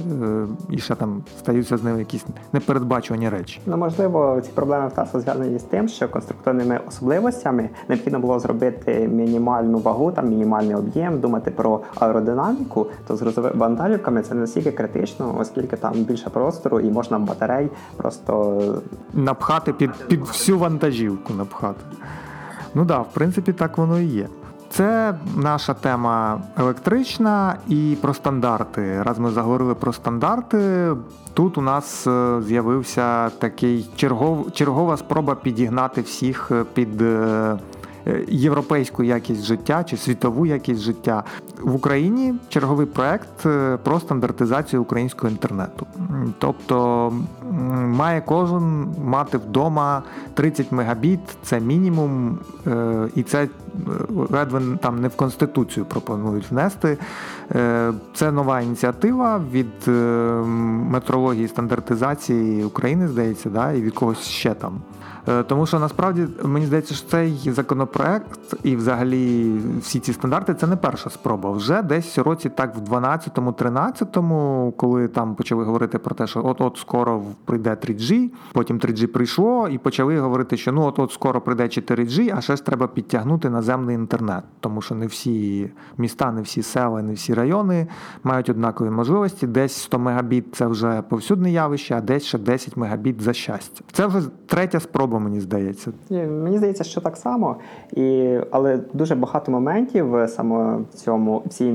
і 0.70 0.78
ще 0.78 0.96
там 0.96 1.24
стаються 1.40 1.78
з 1.78 1.84
ними 1.84 2.00
якісь 2.00 2.26
не 2.54 2.60
непередбачувані 2.66 3.30
речі. 3.30 3.62
Ну 3.66 3.78
можливо, 3.78 4.42
ці 4.46 4.52
проблеми 4.52 4.88
в 4.88 4.92
Тесла 4.92 5.20
зв'язані 5.20 5.60
з 5.60 5.64
тим, 5.64 5.88
що 5.88 6.10
конструктивними 6.10 6.80
особливостями 6.88 7.70
необхідно 7.88 8.20
було 8.20 8.40
зробити 8.40 9.10
мінімальну 9.12 9.78
вагу, 9.78 10.12
там 10.12 10.30
мінімальний 10.30 10.76
об'єм, 10.76 11.20
думати 11.20 11.52
про 11.52 11.80
аеродинаміку, 11.96 12.88
то 13.08 13.16
з 13.16 13.22
грузовими 13.22 13.56
вантажівками 13.56 14.22
це 14.22 14.34
не 14.34 14.42
настільки 14.42 14.72
критично, 14.72 15.36
оскільки 15.40 15.76
там 15.76 15.94
більше 15.94 16.30
простору 16.30 16.80
і 16.80 16.92
можна 16.92 17.20
батарей 17.20 17.70
просто 17.98 18.62
напхати 19.14 19.74
під, 19.74 19.92
під 20.08 20.20
всю 20.20 20.60
вантажівку. 20.60 21.34
Напхати. 21.34 21.80
Ну 22.76 22.82
так, 22.82 22.88
да, 22.88 23.00
в 23.00 23.14
принципі, 23.14 23.54
так 23.54 23.78
воно 23.78 24.00
і 24.00 24.06
є. 24.06 24.28
Це 24.76 25.16
наша 25.36 25.74
тема 25.74 26.42
електрична 26.58 27.58
і 27.68 27.98
про 28.02 28.14
стандарти. 28.14 29.04
Раз 29.04 29.20
ми 29.20 29.32
заговорили 29.32 29.76
про 29.76 29.94
стандарти, 29.94 30.92
тут 31.34 31.58
у 31.58 31.62
нас 31.62 32.08
е, 32.08 32.42
з'явився 32.42 33.30
такий 33.30 33.90
чергов, 33.96 34.52
чергова 34.52 34.98
спроба 34.98 35.36
підігнати 35.36 36.02
всіх 36.02 36.52
під 36.74 37.02
е, 37.02 37.58
європейську 38.28 39.04
якість 39.04 39.44
життя 39.44 39.84
чи 39.84 39.98
світову 39.98 40.46
якість 40.46 40.82
життя 40.82 41.24
в 41.62 41.76
Україні. 41.76 42.34
Черговий 42.50 42.86
проект 42.86 43.46
е, 43.46 43.78
про 43.84 44.00
стандартизацію 44.00 44.82
українського 44.82 45.32
інтернету. 45.32 45.88
Тобто 46.40 47.14
має 47.88 48.22
кожен 48.22 48.88
мати 49.04 49.38
вдома 49.38 50.04
30 50.34 50.72
мегабіт, 50.72 51.20
це 51.44 51.60
мінімум, 51.60 52.40
е, 52.68 53.10
і 53.16 53.24
це 53.24 53.44
е, 53.44 53.50
ледве 54.30 54.62
там 54.82 55.02
не 55.02 55.08
в 55.08 55.16
конституцію 55.16 55.86
пропонують 55.86 56.52
внести. 56.52 56.98
Це 58.14 58.32
нова 58.32 58.62
ініціатива 58.62 59.42
від 59.52 59.88
метрології 60.92 61.48
стандартизації 61.48 62.64
України, 62.64 63.08
здається, 63.08 63.50
да, 63.50 63.72
і 63.72 63.82
від 63.82 63.94
когось 63.94 64.22
ще 64.22 64.54
там. 64.54 64.82
Е, 65.28 65.44
тому 65.44 65.66
що 65.66 65.80
насправді 65.80 66.28
мені 66.44 66.66
здається, 66.66 66.94
що 66.94 67.08
цей 67.08 67.34
законопроект 67.46 68.56
і 68.64 68.76
взагалі 68.76 69.54
всі 69.82 70.00
ці 70.00 70.14
стандарти 70.14 70.54
це 70.54 70.68
не 70.68 70.76
перша 70.76 71.10
спроба. 71.10 71.52
Вже 71.52 71.82
десь 71.82 72.18
році, 72.18 72.50
так 72.50 72.76
в 72.76 72.94
12-му, 72.94 73.52
13-му, 73.52 74.74
коли 74.78 75.08
там 75.08 75.36
почали 75.36 75.64
говорити 75.64 76.00
про 76.00 76.16
те, 76.16 76.28
що 76.28 76.46
от-от 76.46 76.78
скоро 76.78 77.24
прийде 77.46 77.70
3G, 77.70 78.30
потім 78.54 78.80
3G 78.80 79.06
прийшло, 79.06 79.68
і 79.68 79.78
почали 79.78 80.20
говорити, 80.20 80.58
що 80.58 80.72
ну 80.72 80.82
от-от 80.86 81.12
скоро 81.12 81.42
прийде 81.42 81.64
4G, 81.64 82.34
а 82.38 82.42
ще 82.42 82.56
ж 82.56 82.66
треба 82.66 82.88
підтягнути 82.88 83.50
наземний 83.50 83.96
інтернет, 83.96 84.44
тому 84.60 84.82
що 84.82 84.96
не 84.96 85.08
всі 85.08 85.70
міста, 85.98 86.32
не 86.32 86.42
всі 86.42 86.62
села, 86.64 87.02
не 87.02 87.14
всі 87.14 87.34
райони 87.34 87.88
мають 88.24 88.50
однакові 88.50 88.90
можливості. 88.90 89.48
Десь 89.48 89.74
100 89.74 90.00
мегабіт 90.00 90.56
це 90.56 90.68
вже 90.68 91.04
повсюдне 91.10 91.52
явище, 91.52 91.96
а 91.98 92.02
десь 92.02 92.24
ще 92.24 92.38
10 92.38 92.78
мегабіт 92.78 93.22
за 93.22 93.34
щастя. 93.34 93.84
Це 93.92 94.08
вже 94.08 94.22
третя 94.46 94.80
спроба, 94.80 95.15
мені 95.20 95.40
здається. 95.40 95.92
Мені 96.10 96.58
здається, 96.58 96.84
що 96.84 97.02
так 97.02 97.18
само, 97.18 97.56
і 97.94 98.38
але 98.52 98.80
дуже 98.94 99.16
багато 99.16 99.52
моментів 99.52 100.16
саме 100.28 100.78
в 100.78 100.94
цьому 100.94 101.42
в 101.46 101.50
цій 101.50 101.74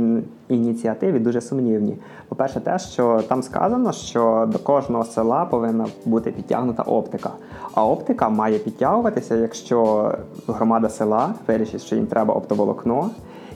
ініціативі 0.49 1.19
дуже 1.19 1.41
сумнівні. 1.41 1.97
По-перше, 2.29 2.61
те, 2.61 2.79
що 2.79 3.23
там 3.29 3.43
сказано, 3.43 3.93
що 3.93 4.49
до 4.53 4.59
кожного 4.59 5.05
села 5.05 5.45
повинна 5.45 5.87
бути 6.05 6.31
підтягнута 6.31 6.83
оптика. 6.83 7.31
А 7.75 7.87
оптика 7.87 8.29
має 8.29 8.59
підтягуватися, 8.59 9.37
якщо 9.37 10.11
громада 10.49 10.89
села 10.89 11.35
вирішить, 11.49 11.83
що 11.83 11.97
їм 11.97 12.07
треба 12.07 12.35
оптоволокно. 12.35 13.11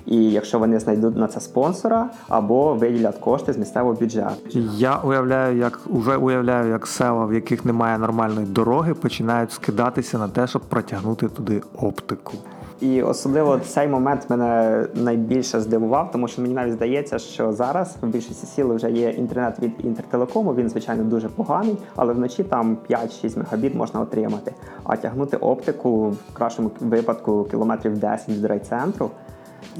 І 0.06 0.30
якщо 0.30 0.58
вони 0.58 0.78
знайдуть 0.78 1.16
на 1.16 1.28
це 1.28 1.40
спонсора 1.40 2.10
або 2.28 2.74
виділять 2.74 3.18
кошти 3.18 3.52
з 3.52 3.58
місцевого 3.58 3.94
бюджету, 3.94 4.34
я 4.76 4.96
уявляю, 4.96 5.58
як 5.58 5.80
уже 5.86 6.16
уявляю, 6.16 6.70
як 6.70 6.86
села, 6.86 7.24
в 7.26 7.34
яких 7.34 7.64
немає 7.64 7.98
нормальної 7.98 8.46
дороги, 8.46 8.94
починають 8.94 9.52
скидатися 9.52 10.18
на 10.18 10.28
те, 10.28 10.46
щоб 10.46 10.62
протягнути 10.62 11.28
туди 11.28 11.62
оптику. 11.78 12.32
І 12.80 13.02
особливо 13.02 13.58
цей 13.58 13.88
момент 13.88 14.26
мене 14.28 14.84
найбільше 14.94 15.60
здивував, 15.60 16.10
тому 16.12 16.28
що 16.28 16.42
мені 16.42 16.54
навіть 16.54 16.72
здається, 16.72 17.18
що 17.18 17.52
зараз 17.52 17.96
в 18.02 18.06
більшості 18.06 18.46
сіл 18.46 18.74
вже 18.74 18.90
є 18.90 19.10
інтернет 19.10 19.58
від 19.62 19.72
інтертелекому. 19.84 20.54
Він 20.54 20.68
звичайно 20.68 21.04
дуже 21.04 21.28
поганий, 21.28 21.76
але 21.96 22.12
вночі 22.12 22.44
там 22.44 22.76
5-6 22.90 23.38
мегабіт 23.38 23.74
можна 23.74 24.00
отримати. 24.00 24.54
А 24.84 24.96
тягнути 24.96 25.36
оптику 25.36 26.08
в 26.08 26.16
кращому 26.32 26.70
випадку 26.80 27.46
кілометрів 27.50 27.98
10 27.98 28.28
від 28.28 28.44
райцентру 28.44 29.10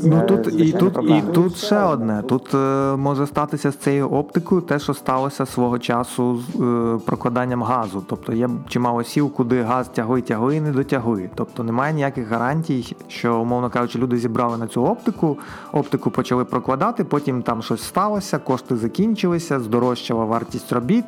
Ну 0.03 0.23
тут 0.29 0.61
і 0.61 0.73
тут, 0.73 0.99
і 1.09 1.23
тут 1.33 1.57
ще 1.57 1.81
одне. 1.81 2.23
Тут 2.23 2.55
е, 2.55 2.97
може 2.97 3.27
статися 3.27 3.71
з 3.71 3.77
цією 3.77 4.09
оптикою 4.09 4.61
те, 4.61 4.79
що 4.79 4.95
сталося 4.95 5.47
свого 5.47 5.79
часу 5.79 6.37
з 6.37 6.61
е, 6.61 6.99
прокладанням 7.07 7.63
газу. 7.63 8.05
Тобто 8.07 8.33
є 8.33 8.51
чимало 8.69 9.05
сіл, 9.05 9.33
куди 9.33 9.63
газ 9.63 9.89
тягли, 9.89 10.23
тягли 10.23 10.57
і 10.57 10.61
не 10.61 10.73
дотягли. 10.73 11.31
Тобто 11.35 11.65
немає 11.65 11.95
ніяких 11.95 12.29
гарантій, 12.29 12.97
що, 13.09 13.37
умовно 13.41 13.71
кажучи, 13.71 13.99
люди 13.99 14.17
зібрали 14.17 14.59
на 14.59 14.67
цю 14.67 14.85
оптику, 14.85 15.39
оптику 15.73 16.11
почали 16.11 16.45
прокладати, 16.45 17.05
потім 17.05 17.43
там 17.43 17.63
щось 17.63 17.83
сталося, 17.83 18.39
кошти 18.39 18.77
закінчилися, 18.77 19.61
здорожчала 19.61 20.25
вартість 20.25 20.73
робіт. 20.73 21.05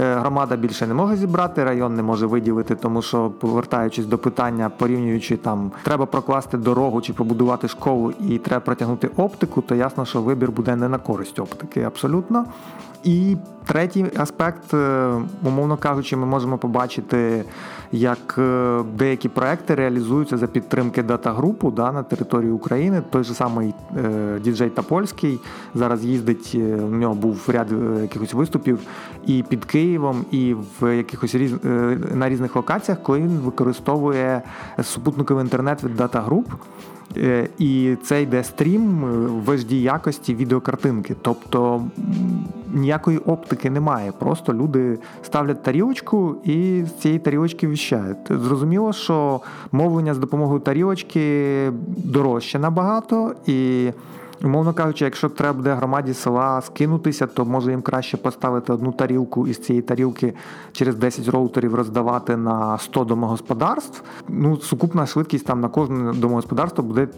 Е, 0.00 0.14
громада 0.14 0.56
більше 0.56 0.86
не 0.86 0.94
може 0.94 1.16
зібрати, 1.16 1.64
район 1.64 1.96
не 1.96 2.02
може 2.02 2.26
виділити, 2.26 2.74
тому 2.74 3.02
що, 3.02 3.30
повертаючись 3.30 4.06
до 4.06 4.18
питання, 4.18 4.70
порівнюючи 4.78 5.36
там, 5.36 5.72
треба 5.82 6.06
прокласти 6.06 6.58
дорогу 6.58 7.00
чи 7.00 7.12
побудувати 7.12 7.68
школу 7.68 8.12
і 8.28 8.38
треба 8.38 8.60
протягнути 8.60 9.10
оптику, 9.16 9.60
то 9.60 9.74
ясно, 9.74 10.04
що 10.04 10.22
вибір 10.22 10.50
буде 10.50 10.76
не 10.76 10.88
на 10.88 10.98
користь 10.98 11.38
оптики 11.38 11.82
абсолютно. 11.82 12.44
І 13.04 13.36
третій 13.66 14.06
аспект, 14.16 14.74
е, 14.74 15.12
умовно 15.42 15.76
кажучи, 15.76 16.16
ми 16.16 16.26
можемо 16.26 16.58
побачити, 16.58 17.44
як 17.94 18.34
е, 18.38 18.82
деякі 18.98 19.28
проекти 19.28 19.74
реалізуються 19.74 20.36
за 20.36 20.46
підтримки 20.46 21.02
дата-групу 21.02 21.70
да, 21.70 21.92
на 21.92 22.02
території 22.02 22.50
України. 22.50 23.02
Той 23.10 23.24
же 23.24 23.34
самий 23.34 23.74
Діджей 23.94 24.40
діджей 24.40 24.70
Тапольський 24.70 25.40
зараз 25.74 26.04
їздить, 26.04 26.54
у 26.54 26.96
нього 26.96 27.14
був 27.14 27.44
ряд 27.48 27.66
якихось 28.02 28.34
виступів 28.34 28.78
і 29.26 29.44
під 29.48 29.64
Києвом, 29.64 30.24
і 30.30 30.56
в 30.80 30.96
якихось 30.96 31.34
різ... 31.34 31.52
на 32.14 32.28
різних 32.28 32.56
локаціях, 32.56 33.02
коли 33.02 33.18
він 33.18 33.38
використовує 33.38 34.42
супутниковий 34.82 35.44
інтернет 35.44 35.84
від 35.84 35.96
дата-груп. 35.96 36.48
Е, 36.52 36.93
і 37.58 37.96
це 38.04 38.22
йде 38.22 38.44
стрім 38.44 39.00
в 39.46 39.50
HD 39.50 39.74
якості 39.74 40.34
відеокартинки. 40.34 41.16
Тобто 41.22 41.84
ніякої 42.74 43.18
оптики 43.18 43.70
немає. 43.70 44.12
Просто 44.18 44.54
люди 44.54 44.98
ставлять 45.22 45.62
тарілочку 45.62 46.36
і 46.44 46.84
з 46.86 46.92
цієї 46.92 47.20
тарілочки 47.20 47.68
віщають. 47.68 48.18
Зрозуміло, 48.30 48.92
що 48.92 49.40
мовлення 49.72 50.14
з 50.14 50.18
допомогою 50.18 50.60
тарілочки 50.60 51.72
дорожче 51.96 52.58
набагато 52.58 53.34
і. 53.46 53.90
Умовно 54.42 54.74
кажучи, 54.74 55.04
якщо 55.04 55.28
треба 55.28 55.52
буде 55.56 55.74
громаді 55.74 56.14
села 56.14 56.60
скинутися, 56.60 57.26
то 57.26 57.44
може 57.44 57.70
їм 57.70 57.82
краще 57.82 58.16
поставити 58.16 58.72
одну 58.72 58.92
тарілку 58.92 59.46
із 59.46 59.58
цієї 59.58 59.82
тарілки 59.82 60.34
через 60.72 60.96
10 60.96 61.28
роутерів 61.28 61.74
роздавати 61.74 62.36
на 62.36 62.78
100 62.78 63.04
домогосподарств. 63.04 64.02
Ну, 64.28 64.56
сукупна 64.56 65.06
швидкість 65.06 65.46
там 65.46 65.60
на 65.60 65.68
кожне 65.68 66.12
домогосподарство 66.12 66.84
буде 66.84 67.08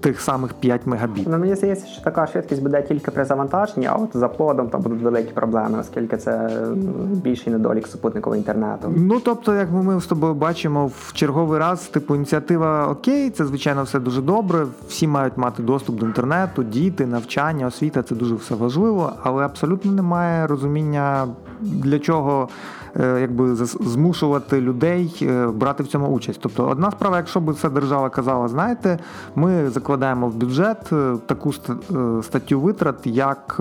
тих 0.00 0.20
самих 0.20 0.52
5 0.52 0.86
мегабіт. 0.86 1.26
Ну, 1.30 1.38
Мені 1.38 1.54
здається, 1.54 1.86
що 1.86 2.02
така 2.02 2.26
швидкість 2.26 2.62
буде 2.62 2.82
тільки 2.82 3.10
при 3.10 3.24
завантаженні, 3.24 3.86
а 3.86 3.94
от 3.94 4.08
з 4.14 4.22
аплодом 4.22 4.68
там 4.68 4.80
будуть 4.80 5.02
великі 5.02 5.32
проблеми, 5.32 5.78
оскільки 5.80 6.16
це 6.16 6.50
більший 7.10 7.52
недолік 7.52 7.86
супутникового 7.86 8.36
інтернету. 8.36 8.94
Ну 8.96 9.20
тобто, 9.20 9.54
як 9.54 9.70
ми 9.72 10.00
з 10.00 10.06
тобою 10.06 10.34
бачимо, 10.34 10.86
в 10.86 11.12
черговий 11.12 11.58
раз 11.58 11.86
типу 11.86 12.14
ініціатива 12.14 12.86
окей, 12.88 13.30
це 13.30 13.46
звичайно 13.46 13.82
все 13.82 14.00
дуже 14.00 14.22
добре. 14.22 14.66
Всі 14.88 15.06
мають 15.06 15.36
мати 15.36 15.62
доступ 15.62 15.96
до 15.96 16.06
інтернету, 16.06 16.62
діти, 16.62 17.06
навчання, 17.06 17.66
освіта 17.66 18.02
це 18.02 18.14
дуже 18.14 18.34
все 18.34 18.54
важливо, 18.54 19.12
але 19.22 19.44
абсолютно 19.44 19.92
немає 19.92 20.46
розуміння 20.46 21.26
для 21.60 21.98
чого. 21.98 22.48
Е, 22.96 23.20
якби 23.20 23.54
змушувати 23.64 24.60
людей 24.60 25.18
е, 25.22 25.46
брати 25.46 25.82
в 25.82 25.86
цьому 25.86 26.08
участь. 26.08 26.40
Тобто, 26.42 26.66
одна 26.68 26.90
справа, 26.90 27.16
якщо 27.16 27.40
б 27.40 27.54
це 27.54 27.70
держава 27.70 28.10
казала, 28.10 28.48
знаєте, 28.48 28.98
ми 29.34 29.70
закладаємо 29.70 30.28
в 30.28 30.34
бюджет 30.34 30.92
е, 30.92 31.16
таку 31.26 31.52
статтю 32.22 32.60
витрат, 32.60 33.06
як 33.06 33.60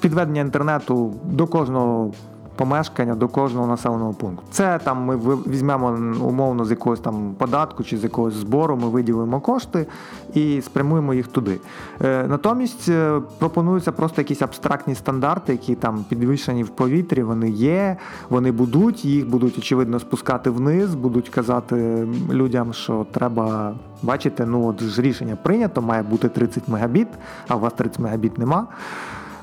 підведення 0.00 0.40
інтернету 0.40 1.14
до 1.24 1.46
кожного 1.46 2.12
помешкання 2.58 3.14
до 3.14 3.28
кожного 3.28 3.66
населеного 3.66 4.12
пункту. 4.12 4.42
Це 4.50 4.78
там 4.84 5.04
ми 5.04 5.16
візьмемо 5.46 5.98
умовно 6.20 6.64
з 6.64 6.70
якогось 6.70 7.00
там 7.00 7.34
податку 7.38 7.84
чи 7.84 7.98
з 7.98 8.04
якогось 8.04 8.34
збору, 8.34 8.76
ми 8.76 8.88
виділимо 8.88 9.40
кошти 9.40 9.86
і 10.34 10.62
спрямуємо 10.62 11.14
їх 11.14 11.26
туди. 11.26 11.60
Е, 12.04 12.26
натомість 12.28 12.88
е, 12.88 13.20
пропонуються 13.38 13.92
просто 13.92 14.20
якісь 14.20 14.42
абстрактні 14.42 14.94
стандарти, 14.94 15.52
які 15.52 15.74
там 15.74 16.04
підвищені 16.08 16.62
в 16.62 16.68
повітрі. 16.68 17.22
Вони 17.22 17.50
є, 17.50 17.96
вони 18.28 18.52
будуть, 18.52 19.04
їх 19.04 19.28
будуть 19.28 19.58
очевидно 19.58 19.98
спускати 19.98 20.50
вниз, 20.50 20.94
будуть 20.94 21.28
казати 21.28 22.06
людям, 22.30 22.72
що 22.72 23.06
треба. 23.12 23.74
Бачите, 24.02 24.46
ну 24.46 24.66
от 24.66 24.82
ж 24.82 25.02
рішення 25.02 25.36
прийнято, 25.36 25.82
має 25.82 26.02
бути 26.02 26.28
30 26.28 26.68
мегабіт, 26.68 27.08
а 27.48 27.56
у 27.56 27.58
вас 27.58 27.72
30 27.72 27.98
мегабіт 27.98 28.38
нема. 28.38 28.66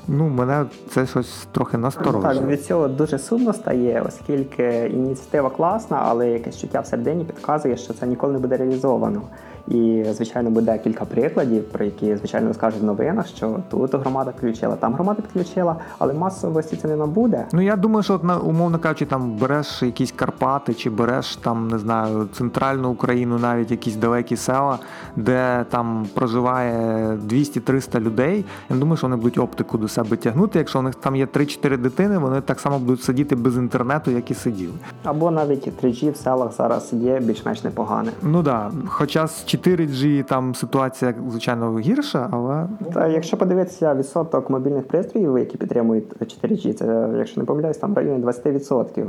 Ну, 0.08 0.28
мене 0.28 0.64
це 0.90 1.06
щось 1.06 1.46
трохи 1.52 1.78
насторожує. 1.78 2.34
Так, 2.34 2.46
від 2.46 2.64
цього 2.64 2.88
дуже 2.88 3.18
сумно 3.18 3.52
стає, 3.52 4.02
оскільки 4.08 4.90
ініціатива 4.94 5.50
класна, 5.50 6.02
але 6.04 6.30
якесь 6.30 6.60
чуття 6.60 6.80
всередині 6.80 7.24
підказує, 7.24 7.76
що 7.76 7.94
це 7.94 8.06
ніколи 8.06 8.32
не 8.32 8.38
буде 8.38 8.56
реалізовано. 8.56 9.22
І, 9.68 10.04
звичайно, 10.12 10.50
буде 10.50 10.78
кілька 10.78 11.04
прикладів, 11.04 11.64
про 11.64 11.84
які, 11.84 12.16
звичайно, 12.16 12.54
скажуть 12.54 12.80
в 12.80 12.84
новинах, 12.84 13.26
що 13.26 13.56
тут 13.70 13.94
громада 13.94 14.32
включила, 14.38 14.76
там 14.76 14.94
громада 14.94 15.22
підключила, 15.22 15.76
але 15.98 16.14
масовості 16.14 16.76
це 16.76 16.88
не 16.88 16.96
набуде. 16.96 17.46
Ну 17.52 17.60
я 17.60 17.76
думаю, 17.76 18.02
що 18.02 18.14
от, 18.14 18.44
умовно 18.44 18.78
кажучи, 18.78 19.06
там 19.06 19.30
береш 19.30 19.82
якісь 19.82 20.12
Карпати, 20.12 20.74
чи 20.74 20.90
береш 20.90 21.36
там, 21.36 21.68
не 21.68 21.78
знаю, 21.78 22.28
центральну 22.32 22.90
Україну, 22.90 23.38
навіть 23.38 23.70
якісь 23.70 23.96
далекі 23.96 24.36
села, 24.36 24.78
де 25.16 25.64
там 25.70 26.06
проживає 26.14 27.08
200-300 27.30 28.00
людей. 28.00 28.44
Я 28.70 28.76
думаю, 28.76 28.96
що 28.96 29.06
вони 29.06 29.16
будуть 29.16 29.38
оптику 29.38 29.78
до 29.78 29.88
себе 29.88 30.16
тягнути. 30.16 30.58
Якщо 30.58 30.78
у 30.78 30.82
них 30.82 30.94
там 30.94 31.16
є 31.16 31.26
3-4 31.26 31.78
дитини, 31.78 32.18
вони 32.18 32.40
так 32.40 32.60
само 32.60 32.78
будуть 32.78 33.02
сидіти 33.02 33.36
без 33.36 33.56
інтернету, 33.56 34.10
як 34.10 34.30
і 34.30 34.34
сиділи. 34.34 34.72
Або 35.04 35.30
навіть 35.30 35.84
3G 35.84 36.12
в 36.12 36.16
селах 36.16 36.52
зараз 36.52 36.92
є 36.92 37.20
більш-менш 37.20 37.64
непогане. 37.64 38.10
Ну 38.22 38.42
так, 38.42 38.72
да. 38.72 38.88
хоча 38.88 39.26
з 39.26 39.44
4G 39.56 40.24
там 40.24 40.54
ситуація, 40.54 41.14
звичайно, 41.28 41.78
гірша, 41.78 42.28
але. 42.32 42.68
Та 42.92 43.06
якщо 43.06 43.36
подивитися 43.36 43.94
відсоток 43.94 44.50
мобільних 44.50 44.88
пристроїв, 44.88 45.38
які 45.38 45.56
підтримують 45.56 46.08
4G, 46.20 46.72
це, 46.72 47.08
якщо 47.18 47.40
не 47.40 47.46
помиляюсь, 47.46 47.78
там 47.78 47.94
в 47.94 47.96
районі 47.96 48.24
20%. 48.24 49.06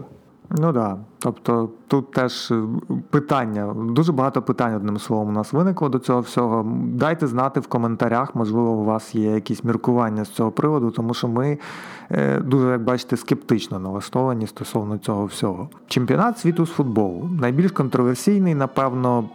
Ну 0.50 0.58
так. 0.58 0.74
Да. 0.74 0.98
Тобто 1.20 1.70
тут 1.88 2.12
теж 2.12 2.52
е, 2.52 2.64
питання, 3.10 3.76
дуже 3.90 4.12
багато 4.12 4.42
питань 4.42 4.76
одним 4.76 5.00
словом 5.00 5.30
у 5.30 5.32
нас 5.32 5.54
виникло 5.54 5.90
до 5.90 6.00
цього 6.00 6.20
всього. 6.20 6.66
Дайте 6.94 7.28
знати 7.28 7.60
в 7.60 7.68
коментарях, 7.68 8.36
можливо, 8.36 8.72
у 8.72 8.84
вас 8.84 9.16
є 9.16 9.32
якісь 9.32 9.64
міркування 9.64 10.26
з 10.26 10.30
цього 10.30 10.52
приводу, 10.52 10.92
тому 10.92 11.14
що 11.14 11.28
ми 11.28 11.58
е, 12.12 12.40
дуже, 12.40 12.72
як 12.72 12.84
бачите, 12.84 13.18
скептично 13.18 13.80
налаштовані 13.80 14.48
стосовно 14.48 14.98
цього 14.98 15.26
всього. 15.26 15.70
Чемпіонат 15.88 16.40
світу 16.40 16.66
з 16.66 16.70
футболу 16.70 17.30
найбільш 17.42 17.72
контроверсійний, 17.72 18.56
напевно. 18.56 19.30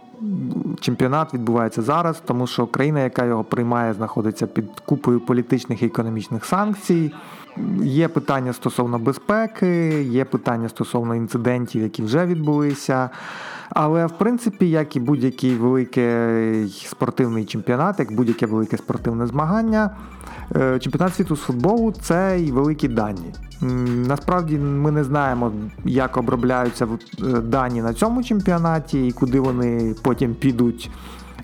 Чемпіонат 0.79 1.33
відбувається 1.33 1.81
зараз, 1.81 2.21
тому 2.25 2.47
що 2.47 2.67
країна, 2.67 2.99
яка 2.99 3.25
його 3.25 3.43
приймає, 3.43 3.93
знаходиться 3.93 4.47
під 4.47 4.65
купою 4.85 5.19
політичних 5.19 5.83
і 5.83 5.85
економічних 5.85 6.45
санкцій. 6.45 7.11
Є 7.81 8.07
питання 8.07 8.53
стосовно 8.53 8.99
безпеки, 8.99 10.03
є 10.03 10.25
питання 10.25 10.69
стосовно 10.69 11.15
інцидентів, 11.15 11.81
які 11.81 12.03
вже 12.03 12.25
відбулися. 12.25 13.09
Але 13.69 14.05
в 14.05 14.11
принципі, 14.11 14.69
як 14.69 14.95
і 14.95 14.99
будь-який 14.99 15.55
великий 15.55 16.69
спортивний 16.69 17.45
чемпіонат, 17.45 17.99
як 17.99 18.11
будь-яке 18.11 18.45
велике 18.45 18.77
спортивне 18.77 19.27
змагання, 19.27 19.89
е, 20.55 20.79
чемпіонат 20.79 21.15
світу 21.15 21.35
з 21.35 21.39
футболу 21.39 21.91
це 21.91 22.39
і 22.41 22.51
великі 22.51 22.87
дані. 22.87 23.33
Насправді 24.07 24.57
ми 24.57 24.91
не 24.91 25.03
знаємо, 25.03 25.51
як 25.85 26.17
обробляються 26.17 26.87
е, 26.87 27.25
дані 27.25 27.81
на 27.81 27.93
цьому 27.93 28.23
чемпіонаті 28.23 29.07
і 29.07 29.11
куди 29.11 29.39
вони 29.39 29.95
потім 30.01 30.35
підуть. 30.35 30.89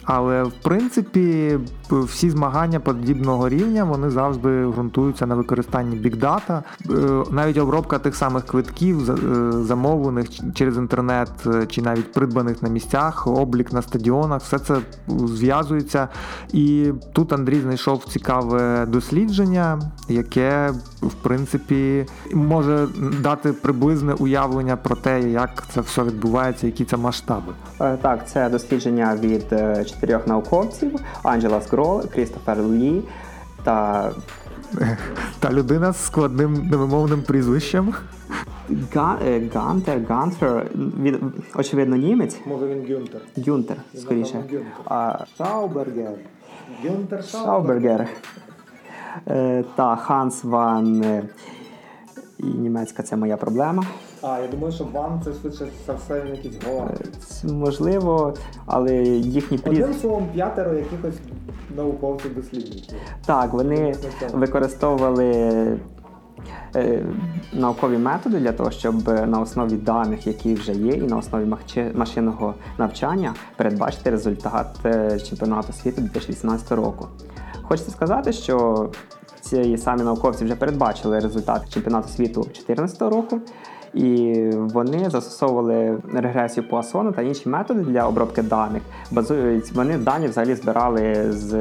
Але 0.03 0.43
в 0.43 0.53
принципі 0.63 1.57
всі 1.91 2.29
змагання 2.29 2.79
подібного 2.79 3.49
рівня 3.49 3.83
вони 3.83 4.09
завжди 4.09 4.65
ґрунтуються 4.65 5.25
на 5.25 5.35
використанні 5.35 5.95
бікдата. 5.95 6.63
Навіть 7.31 7.57
обробка 7.57 7.99
тих 7.99 8.15
самих 8.15 8.45
квитків, 8.45 9.11
е, 9.11 9.15
замовлених 9.51 10.27
через 10.53 10.77
інтернет 10.77 11.29
е, 11.45 11.65
чи 11.65 11.81
навіть 11.81 12.11
придбаних 12.11 12.63
на 12.63 12.69
місцях, 12.69 13.27
облік 13.27 13.73
на 13.73 13.81
стадіонах, 13.81 14.41
все 14.41 14.59
це 14.59 14.75
зв'язується. 15.07 16.07
І 16.53 16.91
тут 17.13 17.33
Андрій 17.33 17.61
знайшов 17.61 18.03
цікаве 18.05 18.85
дослідження, 18.85 19.79
яке 20.09 20.73
в 21.01 21.13
принципі 21.13 22.05
може 22.33 22.87
дати 23.21 23.53
приблизне 23.53 24.13
уявлення 24.13 24.77
про 24.77 24.95
те, 24.95 25.21
як 25.21 25.63
це 25.73 25.81
все 25.81 26.03
відбувається, 26.03 26.67
які 26.67 26.85
це 26.85 26.97
масштаби. 26.97 27.53
Е, 27.81 27.97
так, 28.01 28.29
це 28.29 28.49
дослідження 28.49 29.17
від 29.21 29.45
чотирьох 29.89 30.27
науковців 30.27 30.99
Анджела 31.23 31.61
Скрол, 31.79 32.05
Крістофер 32.13 32.57
Лі 32.57 33.01
та 33.63 34.11
та 35.39 35.51
людина 35.51 35.93
з 35.93 36.05
складним 36.05 36.67
невимовним 36.71 37.21
прізвищем. 37.21 37.93
Е, 39.25 39.49
Гантер, 39.53 40.01
Гантер, 40.09 40.67
він, 40.75 41.33
очевидно, 41.55 41.95
німець. 41.95 42.37
Може 42.45 42.67
він 42.67 42.95
Гюнтер. 42.95 43.21
Гюнтер, 43.47 43.77
скоріше. 43.95 44.43
А 44.85 45.25
Шаубергер. 45.37 46.11
Гюнтер 46.83 47.23
Шаубергер. 47.23 48.07
Е, 49.27 49.63
та 49.75 49.95
Ханс 49.95 50.43
Ван. 50.43 51.03
Е, 51.03 51.23
і 52.37 52.45
німецька 52.45 53.03
це 53.03 53.15
моя 53.15 53.37
проблема. 53.37 53.83
А, 54.21 54.39
я 54.39 54.47
думаю, 54.47 54.73
що 54.73 54.83
Ван 54.83 55.21
це 55.25 55.33
швидше 55.33 55.67
за 55.87 55.93
все 55.93 56.17
якийсь 56.17 56.55
голланд. 56.65 56.91
Можливо, 57.43 58.33
але 58.65 58.95
їхні 59.03 59.57
пріз... 59.57 59.79
Одним 59.79 59.93
словом, 59.93 60.27
п'ятеро 60.33 60.73
якихось 60.73 61.15
науковців 61.75 62.35
дослідників. 62.35 62.97
Так, 63.25 63.53
вони 63.53 63.95
використовували 64.33 65.25
е, 66.75 67.05
наукові 67.53 67.97
методи 67.97 68.39
для 68.39 68.51
того, 68.51 68.71
щоб 68.71 69.07
на 69.07 69.39
основі 69.39 69.73
даних, 69.73 70.27
які 70.27 70.53
вже 70.53 70.73
є, 70.73 70.91
і 70.91 71.01
на 71.01 71.17
основі 71.17 71.55
машинного 71.93 72.53
навчання 72.77 73.33
передбачити 73.57 74.09
результат 74.09 74.67
е, 74.85 75.19
чемпіонату 75.19 75.73
світу 75.73 76.01
2018 76.01 76.71
року. 76.71 77.07
Хочеться 77.61 77.91
сказати, 77.91 78.33
що 78.33 78.89
ці 79.41 79.77
самі 79.77 80.03
науковці 80.03 80.45
вже 80.45 80.55
передбачили 80.55 81.19
результат 81.19 81.73
чемпіонату 81.73 82.09
світу 82.09 82.41
2014 82.41 83.01
року. 83.01 83.41
І 83.93 84.43
вони 84.53 85.09
застосовували 85.09 85.97
регресію 86.13 86.69
Пуасону 86.69 87.11
та 87.11 87.21
інші 87.21 87.49
методи 87.49 87.81
для 87.81 88.07
обробки 88.07 88.41
даних. 88.41 88.81
Базують 89.11 89.71
вони 89.71 89.97
дані 89.97 90.27
взагалі 90.27 90.55
збирали 90.55 91.31
з 91.31 91.53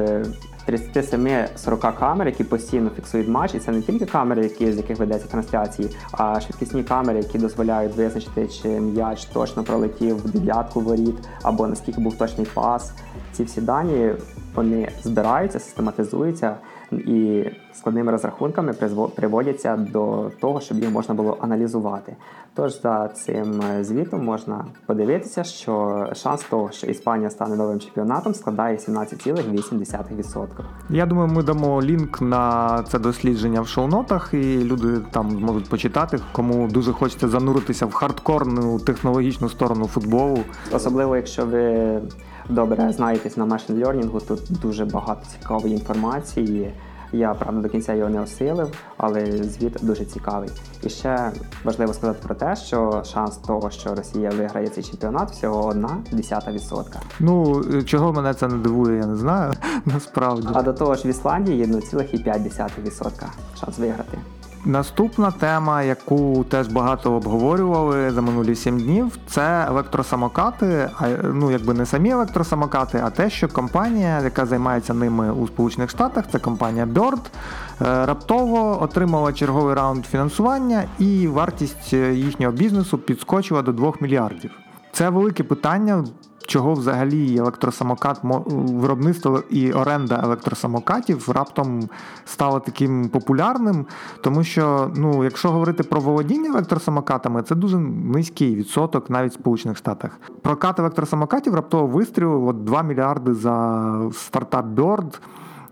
37-40 0.67 1.99
камер, 1.99 2.27
які 2.27 2.43
постійно 2.43 2.89
фіксують 2.89 3.27
матч. 3.27 3.55
І 3.55 3.59
це 3.59 3.71
не 3.71 3.81
тільки 3.81 4.05
камери, 4.05 4.43
які 4.43 4.71
з 4.71 4.77
яких 4.77 4.99
ведеться 4.99 5.27
трансляції, 5.27 5.89
а 6.11 6.39
швидкісні 6.39 6.83
камери, 6.83 7.17
які 7.17 7.37
дозволяють 7.37 7.95
визначити, 7.95 8.47
чи 8.47 8.67
м'яч 8.67 9.25
точно 9.25 9.63
пролетів 9.63 10.17
в 10.17 10.31
дев'ятку 10.31 10.81
воріт, 10.81 11.15
або 11.41 11.67
наскільки 11.67 12.01
був 12.01 12.17
точний 12.17 12.47
пас. 12.53 12.93
Ці 13.31 13.43
всі 13.43 13.61
дані 13.61 14.11
вони 14.59 14.89
збираються, 15.03 15.59
систематизуються 15.59 16.55
і 16.91 17.45
складними 17.73 18.11
розрахунками 18.11 18.73
приводяться 19.15 19.77
до 19.77 20.31
того, 20.39 20.61
щоб 20.61 20.79
їх 20.79 20.91
можна 20.91 21.15
було 21.15 21.37
аналізувати. 21.41 22.15
Тож 22.55 22.81
за 22.81 23.07
цим 23.07 23.61
е, 23.61 23.83
звітом 23.83 24.25
можна 24.25 24.65
подивитися, 24.85 25.43
що 25.43 26.05
шанс 26.13 26.43
того, 26.43 26.71
що 26.71 26.87
Іспанія 26.87 27.29
стане 27.29 27.55
новим 27.55 27.79
чемпіонатом, 27.79 28.33
складає 28.33 28.77
17,8%. 28.77 30.47
Я 30.89 31.05
думаю, 31.05 31.27
ми 31.27 31.43
дамо 31.43 31.81
лінк 31.81 32.21
на 32.21 32.83
це 32.83 32.99
дослідження 32.99 33.61
в 33.61 33.67
шоу-нотах, 33.67 34.33
і 34.33 34.63
люди 34.63 34.87
там 35.11 35.31
зможуть 35.31 35.69
почитати, 35.69 36.19
кому 36.31 36.67
дуже 36.67 36.93
хочеться 36.93 37.27
зануритися 37.27 37.85
в 37.85 37.93
хардкорну 37.93 38.79
технологічну 38.79 39.49
сторону 39.49 39.87
футболу. 39.87 40.39
Особливо, 40.71 41.15
якщо 41.15 41.45
ви 41.45 42.01
добре 42.49 42.93
знаєтесь 42.93 43.37
на 43.37 43.45
машин 43.45 43.83
learning, 43.83 44.27
тут 44.27 44.41
дуже 44.61 44.85
багато 44.85 45.21
цікавої 45.39 45.73
інформації. 45.73 46.73
Я 47.11 47.33
правда 47.33 47.61
до 47.61 47.69
кінця 47.69 47.93
його 47.93 48.09
не 48.09 48.21
осилив, 48.21 48.73
але 48.97 49.43
звіт 49.43 49.77
дуже 49.81 50.05
цікавий. 50.05 50.49
І 50.83 50.89
ще 50.89 51.31
важливо 51.63 51.93
сказати 51.93 52.19
про 52.23 52.35
те, 52.35 52.55
що 52.55 53.03
шанс 53.05 53.37
того, 53.37 53.71
що 53.71 53.95
Росія 53.95 54.29
виграє 54.29 54.67
цей 54.67 54.83
чемпіонат, 54.83 55.31
всього 55.31 55.67
одна 55.67 55.97
десята 56.11 56.51
відсотка. 56.51 56.99
Ну 57.19 57.63
чого 57.85 58.13
мене 58.13 58.33
це 58.33 58.47
не 58.47 58.57
дивує, 58.57 58.97
я 58.97 59.05
не 59.05 59.15
знаю. 59.15 59.53
Насправді. 59.85 60.47
А 60.53 60.63
до 60.63 60.73
того 60.73 60.95
ж 60.95 61.07
в 61.07 61.11
Ісландії 61.11 61.65
1,5% 61.65 63.25
шанс 63.59 63.79
виграти. 63.79 64.17
Наступна 64.65 65.31
тема, 65.31 65.83
яку 65.83 66.43
теж 66.43 66.67
багато 66.67 67.13
обговорювали 67.13 68.11
за 68.11 68.21
минулі 68.21 68.55
сім 68.55 68.79
днів, 68.79 69.17
це 69.27 69.65
електросамокати. 69.67 70.89
Ну 71.33 71.51
якби 71.51 71.73
не 71.73 71.85
самі 71.85 72.09
електросамокати, 72.09 73.01
а 73.05 73.09
те, 73.09 73.29
що 73.29 73.47
компанія, 73.47 74.21
яка 74.21 74.45
займається 74.45 74.93
ними 74.93 75.31
у 75.31 75.47
Сполучених 75.47 75.89
Штатах, 75.89 76.25
це 76.31 76.39
компанія 76.39 76.85
Bird, 76.85 77.19
е, 77.19 78.05
раптово 78.05 78.83
отримала 78.83 79.33
черговий 79.33 79.75
раунд 79.75 80.05
фінансування, 80.05 80.83
і 80.99 81.27
вартість 81.27 81.93
е, 81.93 82.13
їхнього 82.13 82.53
бізнесу 82.53 82.97
підскочила 82.97 83.61
до 83.61 83.71
2 83.71 83.93
мільярдів. 83.99 84.51
Це 84.91 85.09
велике 85.09 85.43
питання 85.43 86.05
чого 86.49 86.73
взагалі 86.73 87.37
електросамокат 87.37 88.19
виробництво 88.23 89.43
і 89.49 89.71
оренда 89.71 90.21
електросамокатів 90.23 91.29
раптом 91.29 91.89
стало 92.25 92.59
таким 92.59 93.09
популярним, 93.09 93.85
тому 94.21 94.43
що, 94.43 94.91
ну, 94.95 95.23
якщо 95.23 95.51
говорити 95.51 95.83
про 95.83 96.01
володіння 96.01 96.49
електросамокатами, 96.49 97.43
це 97.43 97.55
дуже 97.55 97.77
низький 97.79 98.55
відсоток 98.55 99.09
навіть 99.09 99.31
в 99.31 99.35
Сполучених 99.35 99.77
Штатах. 99.77 100.19
Прокат 100.41 100.79
електросамокатів 100.79 101.55
раптово 101.55 101.87
вистрілив 101.87 102.47
от 102.47 102.63
2 102.63 102.83
мільярди 102.83 103.33
за 103.33 103.99
стартап 104.13 104.65
Bird. 104.65 105.19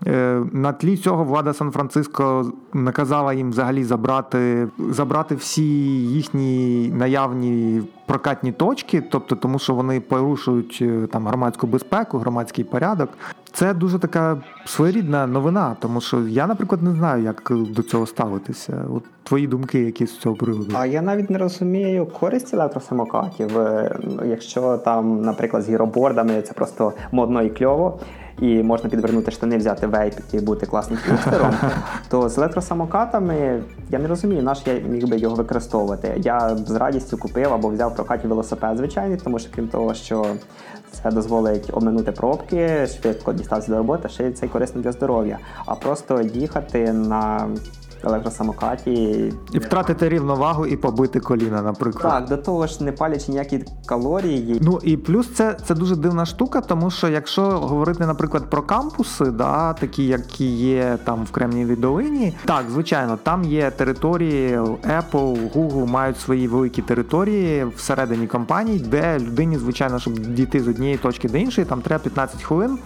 Е, 0.06 0.42
на 0.52 0.72
тлі 0.72 0.96
цього 0.96 1.24
влада 1.24 1.52
Сан-Франциско 1.52 2.52
наказала 2.74 3.34
їм 3.34 3.50
взагалі 3.50 3.84
забрати 3.84 4.68
забрати 4.90 5.34
всі 5.34 5.62
їхні 6.02 6.88
наявні 6.88 7.82
прокатні 8.06 8.52
точки, 8.52 9.00
тобто 9.00 9.36
тому, 9.36 9.58
що 9.58 9.74
вони 9.74 10.00
порушують 10.00 10.78
е, 10.82 11.06
там 11.12 11.26
громадську 11.26 11.66
безпеку, 11.66 12.18
громадський 12.18 12.64
порядок. 12.64 13.08
Це 13.52 13.74
дуже 13.74 13.98
така 13.98 14.36
своєрідна 14.64 15.26
новина, 15.26 15.76
тому 15.80 16.00
що 16.00 16.20
я, 16.20 16.46
наприклад, 16.46 16.82
не 16.82 16.90
знаю, 16.90 17.22
як 17.22 17.52
до 17.70 17.82
цього 17.82 18.06
ставитися. 18.06 18.84
От 18.94 19.02
твої 19.22 19.46
думки, 19.46 19.80
які 19.80 20.06
з 20.06 20.18
цього 20.18 20.36
приводу. 20.36 20.70
А 20.74 20.86
я 20.86 21.02
навіть 21.02 21.30
не 21.30 21.38
розумію 21.38 22.06
користь 22.06 22.54
електросамокатів. 22.54 23.58
Е, 23.58 23.98
якщо 24.26 24.78
там, 24.78 25.22
наприклад, 25.22 25.62
з 25.62 25.68
гіробордами 25.68 26.42
це 26.42 26.52
просто 26.52 26.92
модно 27.12 27.42
і 27.42 27.50
кльово 27.50 28.00
і 28.38 28.62
можна 28.62 28.90
підвернути 28.90 29.30
штани, 29.30 29.56
взяти 29.56 29.86
вейп 29.86 30.14
і 30.32 30.40
бути 30.40 30.66
класним 30.66 30.98
хіпстером, 30.98 31.54
то 32.08 32.28
з 32.28 32.38
електросамокатами 32.38 33.62
я 33.90 33.98
не 33.98 34.08
розумію, 34.08 34.42
наш 34.42 34.58
я 34.66 34.74
міг 34.74 35.08
би 35.08 35.16
його 35.16 35.34
використовувати. 35.34 36.14
Я 36.16 36.56
з 36.56 36.70
радістю 36.70 37.18
купив 37.18 37.52
або 37.52 37.68
взяв 37.68 37.94
прокаті 37.94 38.28
велосипед, 38.28 38.76
звичайний, 38.76 39.18
тому 39.24 39.38
що 39.38 39.50
крім 39.54 39.68
того, 39.68 39.94
що 39.94 40.26
це 40.90 41.10
дозволить 41.10 41.70
обминути 41.72 42.12
пробки, 42.12 42.86
швидко 42.86 43.32
дістатися 43.32 43.72
до 43.72 43.78
роботи, 43.78 44.08
ще 44.08 44.28
й 44.28 44.32
це 44.32 44.48
корисно 44.48 44.82
для 44.82 44.92
здоров'я. 44.92 45.38
А 45.66 45.74
просто 45.74 46.20
їхати 46.20 46.92
на 46.92 47.48
електросамокаті. 48.04 48.92
І 49.52 49.58
втратити 49.58 50.08
рівновагу 50.08 50.66
і 50.66 50.76
побити 50.76 51.20
коліна, 51.20 51.62
наприклад. 51.62 52.12
Так, 52.12 52.28
до 52.28 52.36
того 52.36 52.66
ж, 52.66 52.84
не 52.84 52.92
палячи 52.92 53.32
ніякі 53.32 53.64
калорії. 53.86 54.58
Ну 54.62 54.78
і 54.82 54.96
плюс 54.96 55.34
це 55.34 55.56
це 55.66 55.74
дуже 55.74 55.96
дивна 55.96 56.26
штука, 56.26 56.60
тому 56.60 56.90
що 56.90 57.08
якщо 57.08 57.42
говорити, 57.42 58.06
наприклад, 58.06 58.50
про 58.50 58.62
кампуси, 58.62 59.24
да, 59.24 59.72
такі, 59.72 60.06
які 60.06 60.46
є 60.46 60.98
там 61.04 61.24
в 61.24 61.30
Кремнієвій 61.30 61.76
долині, 61.76 62.34
так, 62.44 62.64
звичайно, 62.70 63.18
там 63.22 63.44
є 63.44 63.70
території 63.70 64.58
Apple, 64.58 65.52
Google 65.52 65.86
мають 65.86 66.20
свої 66.20 66.48
великі 66.48 66.82
території 66.82 67.64
всередині 67.76 68.26
компаній, 68.26 68.78
де 68.78 69.18
людині, 69.18 69.58
звичайно, 69.58 69.98
щоб 69.98 70.18
дійти 70.18 70.60
з 70.60 70.68
однієї 70.68 70.98
точки 70.98 71.28
до 71.28 71.38
іншої, 71.38 71.66
там 71.66 71.80
треба 71.80 72.02
15 72.02 72.42
хвилин. 72.42 72.78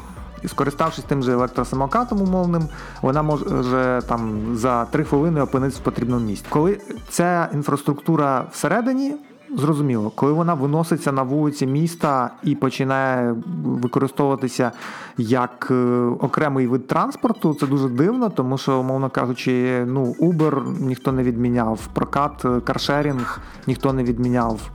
І 0.44 0.48
скориставшись 0.48 1.04
тим 1.04 1.22
же 1.22 1.32
електросамокатом 1.32 2.22
умовним, 2.22 2.68
вона 3.02 3.22
може 3.22 4.02
там 4.08 4.42
за 4.56 4.84
3 4.84 5.04
хвилини 5.04 5.40
опинитися 5.40 5.80
в 5.80 5.84
потрібному 5.84 6.26
місці. 6.26 6.46
Коли 6.48 6.80
ця 7.08 7.48
інфраструктура 7.54 8.44
всередині, 8.52 9.14
зрозуміло, 9.56 10.12
коли 10.14 10.32
вона 10.32 10.54
виноситься 10.54 11.12
на 11.12 11.22
вулиці 11.22 11.66
міста 11.66 12.30
і 12.42 12.54
починає 12.54 13.34
використовуватися 13.64 14.72
як 15.18 15.68
е, 15.70 15.74
окремий 16.20 16.66
вид 16.66 16.86
транспорту, 16.86 17.54
це 17.54 17.66
дуже 17.66 17.88
дивно, 17.88 18.30
тому 18.30 18.58
що, 18.58 18.80
умовно 18.80 19.10
кажучи, 19.10 19.84
ну 19.86 20.16
Uber 20.20 20.80
ніхто 20.80 21.12
не 21.12 21.22
відміняв, 21.22 21.80
прокат 21.92 22.44
е, 22.44 22.60
каршерінг 22.60 23.40
ніхто 23.66 23.92
не 23.92 24.04
відміняв. 24.04 24.70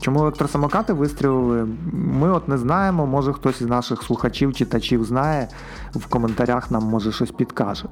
Чому 0.00 0.20
електросамокати 0.20 0.92
вистрілили? 0.92 1.68
Ми 1.92 2.30
от 2.30 2.48
не 2.48 2.58
знаємо. 2.58 3.06
Може 3.06 3.32
хтось 3.32 3.60
із 3.60 3.66
наших 3.66 4.02
слухачів, 4.02 4.54
читачів 4.54 5.04
знає, 5.04 5.48
в 5.94 6.06
коментарях 6.06 6.70
нам 6.70 6.84
може 6.84 7.12
щось 7.12 7.30
підкаже. 7.30 7.84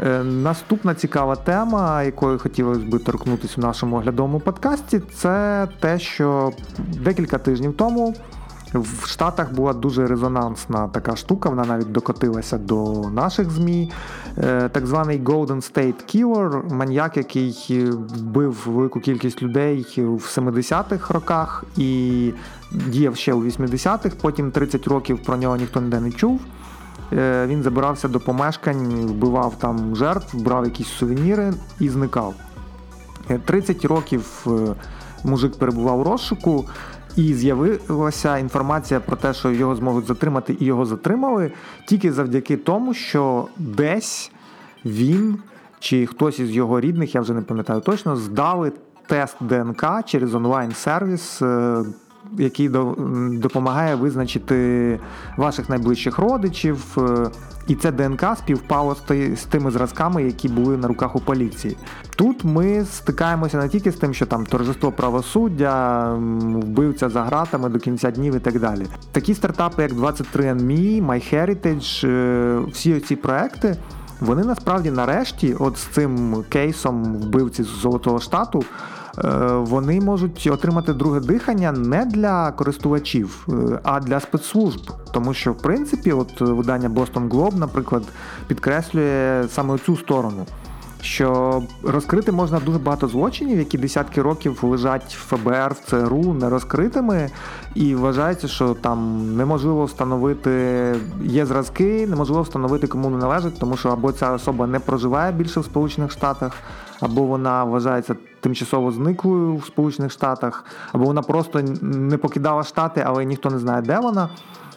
Е, 0.00 0.24
наступна 0.24 0.94
цікава 0.94 1.36
тема, 1.36 2.02
якою 2.02 2.38
хотілося 2.38 2.80
би 2.80 2.98
торкнутися 2.98 3.54
в 3.56 3.64
нашому 3.64 3.96
оглядовому 3.96 4.40
подкасті, 4.40 5.00
це 5.14 5.68
те, 5.80 5.98
що 5.98 6.52
декілька 6.78 7.38
тижнів 7.38 7.76
тому 7.76 8.14
в 8.74 9.06
Штатах 9.06 9.52
була 9.52 9.72
дуже 9.72 10.06
резонансна 10.06 10.88
така 10.88 11.16
штука, 11.16 11.48
вона 11.48 11.64
навіть 11.64 11.92
докотилася 11.92 12.58
до 12.58 12.92
наших 13.10 13.50
ЗМІ. 13.50 13.92
Е, 14.38 14.68
так 14.68 14.86
званий 14.86 15.22
Golden 15.22 15.72
State 15.72 15.94
Killer, 16.14 16.74
маньяк, 16.74 17.16
який 17.16 17.84
вбив 17.90 18.62
велику 18.66 19.00
кількість 19.00 19.42
людей 19.42 19.86
в 19.96 20.38
70-х 20.38 21.14
роках 21.14 21.64
і 21.76 22.32
діяв 22.72 23.16
ще 23.16 23.32
у 23.32 23.44
80-х, 23.44 24.16
потім 24.20 24.50
30 24.50 24.86
років 24.86 25.22
про 25.22 25.36
нього 25.36 25.56
ніхто 25.56 25.80
ніде 25.80 26.00
не 26.00 26.12
чув. 26.12 26.40
Е, 27.12 27.46
він 27.46 27.62
забирався 27.62 28.08
до 28.08 28.20
помешкань, 28.20 29.06
вбивав 29.06 29.54
там 29.58 29.96
жертв, 29.96 30.36
брав 30.36 30.64
якісь 30.64 30.88
сувеніри 30.88 31.52
і 31.80 31.88
зникав. 31.88 32.34
30 33.44 33.84
е, 33.84 33.88
років 33.88 34.46
мужик 35.24 35.58
перебував 35.58 36.00
у 36.00 36.04
розшуку. 36.04 36.64
І 37.16 37.34
з'явилася 37.34 38.38
інформація 38.38 39.00
про 39.00 39.16
те, 39.16 39.34
що 39.34 39.50
його 39.50 39.76
зможуть 39.76 40.06
затримати, 40.06 40.56
і 40.60 40.64
його 40.64 40.86
затримали 40.86 41.52
тільки 41.86 42.12
завдяки 42.12 42.56
тому, 42.56 42.94
що 42.94 43.48
десь 43.56 44.32
він 44.84 45.38
чи 45.80 46.06
хтось 46.06 46.38
із 46.38 46.50
його 46.50 46.80
рідних, 46.80 47.14
я 47.14 47.20
вже 47.20 47.34
не 47.34 47.42
пам'ятаю 47.42 47.80
точно, 47.80 48.16
здали 48.16 48.72
тест 49.06 49.36
ДНК 49.40 49.86
через 50.06 50.34
онлайн-сервіс 50.34 51.42
е, 51.42 51.84
який 52.38 52.68
допомагає 53.38 53.94
визначити 53.94 55.00
ваших 55.36 55.68
найближчих 55.68 56.18
родичів. 56.18 56.96
Е, 56.98 57.30
і 57.66 57.74
це 57.74 57.92
ДНК 57.92 58.24
співпало 58.38 58.96
з 59.36 59.44
тими 59.48 59.70
зразками, 59.70 60.24
які 60.24 60.48
були 60.48 60.76
на 60.76 60.88
руках 60.88 61.16
у 61.16 61.20
поліції. 61.20 61.76
Тут 62.16 62.44
ми 62.44 62.84
стикаємося 62.84 63.58
не 63.58 63.68
тільки 63.68 63.92
з 63.92 63.96
тим, 63.96 64.14
що 64.14 64.26
там 64.26 64.46
торжество 64.46 64.92
правосуддя, 64.92 66.10
вбивця 66.14 67.08
за 67.08 67.22
гратами 67.22 67.68
до 67.68 67.78
кінця 67.78 68.10
днів 68.10 68.36
і 68.36 68.40
так 68.40 68.60
далі. 68.60 68.86
Такі 69.12 69.34
стартапи, 69.34 69.82
як 69.82 69.92
23andMe, 69.92 71.06
MyHeritage, 71.06 72.08
е, 72.08 72.60
всі 72.72 73.00
ці 73.00 73.16
проекти. 73.16 73.76
Вони 74.20 74.44
насправді 74.44 74.90
нарешті, 74.90 75.54
от 75.54 75.76
з 75.76 75.82
цим 75.82 76.44
кейсом 76.48 77.14
вбивці 77.14 77.62
з 77.62 77.66
Золотого 77.66 78.20
Штату, 78.20 78.64
вони 79.60 80.00
можуть 80.00 80.48
отримати 80.52 80.92
друге 80.92 81.20
дихання 81.20 81.72
не 81.72 82.04
для 82.04 82.52
користувачів, 82.52 83.46
е, 83.48 83.80
а 83.82 84.00
для 84.00 84.20
спецслужб. 84.20 84.80
Тому 85.12 85.34
що, 85.34 85.52
в 85.52 85.58
принципі, 85.58 86.12
от 86.12 86.40
видання 86.40 86.88
Boston 86.88 87.28
Globe, 87.28 87.58
наприклад, 87.58 88.02
підкреслює 88.46 89.44
саме 89.48 89.78
цю 89.78 89.96
сторону. 89.96 90.46
Що 91.00 91.62
розкрити 91.82 92.32
можна 92.32 92.60
дуже 92.60 92.78
багато 92.78 93.08
злочинів, 93.08 93.58
які 93.58 93.78
десятки 93.78 94.22
років 94.22 94.58
лежать 94.62 95.14
в 95.14 95.36
ФБР, 95.36 95.72
в 95.72 95.90
ЦРУ 95.90 96.34
не 96.34 96.48
розкритими, 96.48 97.30
і 97.74 97.94
вважається, 97.94 98.48
що 98.48 98.74
там 98.74 99.28
неможливо 99.36 99.84
встановити 99.84 100.94
є 101.22 101.46
зразки, 101.46 102.06
неможливо 102.06 102.42
встановити 102.42 102.86
кому 102.86 103.10
не 103.10 103.16
належить, 103.16 103.58
тому 103.58 103.76
що 103.76 103.88
або 103.88 104.12
ця 104.12 104.32
особа 104.32 104.66
не 104.66 104.78
проживає 104.78 105.32
більше 105.32 105.60
в 105.60 105.64
Сполучених 105.64 106.10
Штатах, 106.10 106.52
або 107.00 107.22
вона 107.22 107.64
вважається 107.64 108.16
тимчасово 108.40 108.92
зниклою 108.92 109.56
в 109.56 109.64
Сполучених 109.64 110.12
Штатах, 110.12 110.64
або 110.92 111.04
вона 111.04 111.22
просто 111.22 111.62
не 111.82 112.16
покидала 112.18 112.62
штати, 112.62 113.04
але 113.06 113.24
ніхто 113.24 113.50
не 113.50 113.58
знає, 113.58 113.82
де 113.82 113.98
вона. 113.98 114.28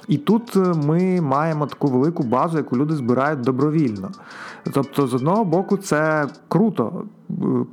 І 0.07 0.17
тут 0.17 0.55
е, 0.55 0.59
ми 0.59 1.21
маємо 1.21 1.67
таку 1.67 1.87
велику 1.87 2.23
базу, 2.23 2.57
яку 2.57 2.77
люди 2.77 2.95
збирають 2.95 3.41
добровільно. 3.41 4.11
Тобто, 4.73 5.07
з 5.07 5.13
одного 5.13 5.45
боку, 5.45 5.77
це 5.77 6.27
круто 6.47 7.03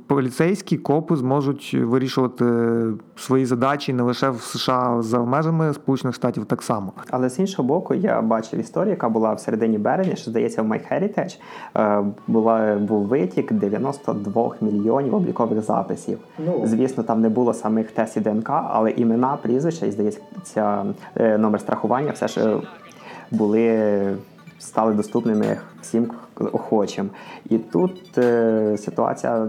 поліцейські 0.07 0.77
копи 0.77 1.15
зможуть 1.15 1.77
вирішувати 1.81 2.45
свої 3.15 3.45
задачі 3.45 3.93
не 3.93 4.03
лише 4.03 4.29
в 4.29 4.41
США 4.41 4.97
за 4.99 5.19
межами 5.19 5.73
Сполучених 5.73 6.15
Штатів 6.15 6.45
так 6.45 6.63
само. 6.63 6.91
Але 7.09 7.29
з 7.29 7.39
іншого 7.39 7.67
боку, 7.67 7.93
я 7.93 8.21
бачив 8.21 8.59
історію, 8.59 8.89
яка 8.89 9.09
була 9.09 9.33
в 9.33 9.39
середині 9.39 9.77
березня, 9.77 10.15
що 10.15 10.31
здається, 10.31 10.61
в 10.61 10.65
MyHeritage 10.65 11.39
е, 11.77 12.03
була 12.27 12.75
був 12.75 13.07
витік 13.07 13.53
92 13.53 14.51
мільйонів 14.61 15.15
облікових 15.15 15.61
записів. 15.61 16.19
Ну. 16.45 16.61
Звісно, 16.63 17.03
там 17.03 17.21
не 17.21 17.29
було 17.29 17.53
самих 17.53 17.91
тестів 17.91 18.23
ДНК, 18.23 18.49
але 18.49 18.91
імена, 18.91 19.37
прізвища 19.41 19.85
і 19.85 19.91
здається, 19.91 20.85
е, 21.15 21.37
номер 21.37 21.61
страхування 21.61 22.11
все 22.11 22.27
ж 22.27 22.57
були 23.31 24.17
стали 24.65 24.93
доступними 24.93 25.57
всім 25.81 26.11
охочим. 26.39 27.09
І 27.49 27.57
тут 27.57 28.17
е, 28.17 28.77
ситуація 28.77 29.47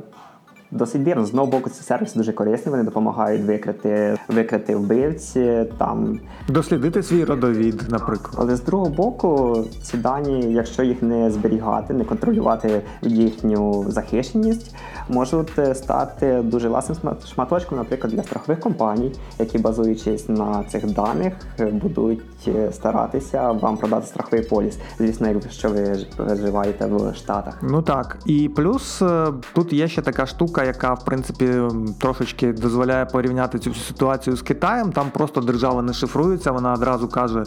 досить 0.71 1.03
дивно. 1.03 1.27
З 1.27 1.29
одного 1.29 1.47
боку, 1.47 1.71
ці 1.71 1.83
сервіси 1.83 2.19
дуже 2.19 2.33
корисні, 2.33 2.71
вони 2.71 2.83
допомагають 2.83 3.43
викрити 3.43 4.19
викрити 4.29 4.77
вбивці, 4.77 5.65
там 5.79 6.21
дослідити 6.49 7.03
свій 7.03 7.25
родовід, 7.25 7.83
наприклад. 7.89 8.35
Але 8.39 8.57
з 8.57 8.63
другого 8.63 8.91
боку, 8.91 9.65
ці 9.83 9.97
дані, 9.97 10.53
якщо 10.53 10.83
їх 10.83 11.03
не 11.03 11.31
зберігати, 11.31 11.95
не 11.95 12.05
контролювати 12.05 12.83
їхню 13.03 13.85
захищеність, 13.89 14.75
можуть 15.09 15.59
е, 15.59 15.75
стати 15.75 16.43
дуже 16.45 16.69
власним 16.69 17.15
шматочком, 17.35 17.79
наприклад, 17.79 18.13
для 18.13 18.23
страхових 18.23 18.61
компаній, 18.61 19.13
які 19.39 19.59
базуючись 19.59 20.29
на 20.29 20.65
цих 20.69 20.87
даних, 20.87 21.33
будуть 21.73 22.49
е, 22.49 22.73
старатися 22.73 23.53
вам 23.53 23.77
продати 23.77 24.07
страховий 24.07 24.45
поліс. 24.45 24.79
Звісно, 24.99 25.29
якщо 25.29 25.69
ви 25.69 26.07
живаєте 26.37 26.87
в 26.87 27.15
Штатах. 27.15 27.59
Ну 27.63 27.83
так 27.83 28.19
і 28.27 28.49
плюс 28.49 29.03
е, 29.03 29.27
тут 29.55 29.73
є 29.73 29.89
ще 29.89 30.03
така 30.03 30.27
штука 30.27 30.56
штука, 30.57 30.65
яка 30.67 30.95
в 30.95 31.05
принципі 31.05 31.55
трошечки 32.01 32.53
дозволяє 32.53 33.07
порівняти 33.07 33.59
цю 33.59 33.75
ситуацію 33.75 34.37
з 34.37 34.43
Китаєм. 34.43 34.93
Там 34.93 35.11
просто 35.11 35.41
держава 35.41 35.83
не 35.83 35.93
шифрується. 35.93 36.51
Вона 36.53 36.73
одразу 36.73 37.09
каже: 37.09 37.45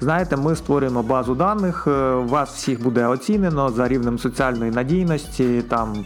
знаєте, 0.00 0.36
ми 0.36 0.56
створюємо 0.56 1.02
базу 1.02 1.34
даних, 1.34 1.86
е, 1.86 2.14
вас 2.14 2.50
всіх 2.50 2.82
буде 2.82 3.06
оцінено 3.06 3.70
за 3.70 3.88
рівнем 3.88 4.18
соціальної 4.18 4.70
надійності. 4.70 5.62
там 5.62 6.04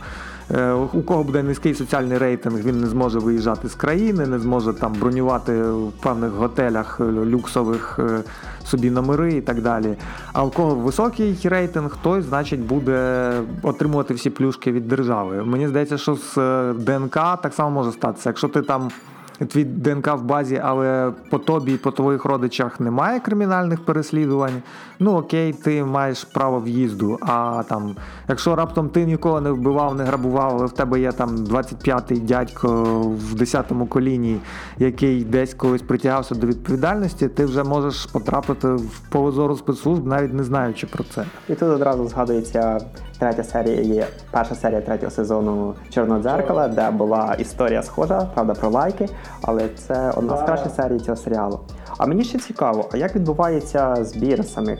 у 0.92 1.02
кого 1.02 1.24
буде 1.24 1.42
низький 1.42 1.74
соціальний 1.74 2.18
рейтинг, 2.18 2.60
він 2.60 2.80
не 2.80 2.86
зможе 2.86 3.18
виїжджати 3.18 3.68
з 3.68 3.74
країни, 3.74 4.26
не 4.26 4.38
зможе 4.38 4.72
там 4.72 4.92
бронювати 4.92 5.62
в 5.62 5.92
певних 5.92 6.30
готелях 6.30 7.00
е, 7.00 7.04
люксових 7.04 7.98
е, 7.98 8.22
собі 8.64 8.90
номери 8.90 9.34
і 9.34 9.40
так 9.40 9.62
далі. 9.62 9.96
А 10.32 10.44
у 10.44 10.50
кого 10.50 10.74
високий 10.74 11.38
рейтинг, 11.44 11.96
той, 12.02 12.22
значить, 12.22 12.60
буде 12.60 13.30
отримувати 13.62 14.14
всі 14.14 14.30
плюшки 14.30 14.72
від 14.72 14.88
держави. 14.88 15.44
Мені 15.44 15.68
здається, 15.68 15.98
що 15.98 16.14
з 16.14 16.34
ДНК 16.78 17.14
так 17.14 17.54
само 17.54 17.70
може 17.70 17.92
статися. 17.92 18.28
Якщо 18.28 18.48
ти 18.48 18.62
там 18.62 18.90
твій 19.38 19.64
ДНК 19.64 20.06
в 20.06 20.22
базі, 20.22 20.60
але 20.64 21.12
по 21.30 21.38
тобі 21.38 21.72
і 21.72 21.76
по 21.76 21.90
твоїх 21.90 22.24
родичах 22.24 22.80
немає 22.80 23.20
кримінальних 23.20 23.84
переслідувань. 23.84 24.62
Ну 24.98 25.16
окей, 25.16 25.52
ти 25.52 25.84
маєш 25.84 26.24
право 26.24 26.60
в'їзду. 26.60 27.18
А 27.20 27.62
там, 27.68 27.96
якщо 28.28 28.56
раптом 28.56 28.88
ти 28.88 29.04
нікого 29.04 29.40
не 29.40 29.50
вбивав, 29.50 29.94
не 29.94 30.04
грабував, 30.04 30.56
але 30.56 30.66
в 30.66 30.72
тебе 30.72 31.00
є 31.00 31.12
там 31.12 31.36
25-й 31.36 32.20
дядько 32.20 32.84
в 33.02 33.34
10-му 33.34 33.86
коліні, 33.86 34.40
який 34.78 35.24
десь 35.24 35.54
колись 35.54 35.82
притягався 35.82 36.34
до 36.34 36.46
відповідальності, 36.46 37.28
ти 37.28 37.44
вже 37.44 37.64
можеш 37.64 38.06
потрапити 38.06 38.68
в 38.68 39.00
полозору 39.10 39.56
спецслужб, 39.56 40.06
навіть 40.06 40.34
не 40.34 40.44
знаючи 40.44 40.86
про 40.86 41.04
це. 41.04 41.24
І 41.48 41.54
тут 41.54 41.68
одразу 41.68 42.08
згадується 42.08 42.80
Третя 43.18 43.44
серія 43.44 43.80
є 43.80 44.06
перша 44.30 44.54
серія 44.54 44.80
третього 44.80 45.10
сезону 45.10 45.74
Чорного 45.90 46.22
дзеркала, 46.22 46.68
де 46.68 46.90
була 46.90 47.36
історія 47.38 47.82
схожа, 47.82 48.28
правда, 48.34 48.54
про 48.54 48.70
лайки, 48.70 49.08
але 49.42 49.68
це 49.68 50.10
одна 50.16 50.36
з 50.36 50.42
кращих 50.42 50.72
серій 50.72 50.98
цього 50.98 51.16
серіалу. 51.16 51.60
А 51.98 52.06
мені 52.06 52.24
ще 52.24 52.38
цікаво, 52.38 52.88
а 52.92 52.96
як 52.96 53.14
відбувається 53.14 53.96
збір 54.00 54.44
самих 54.44 54.78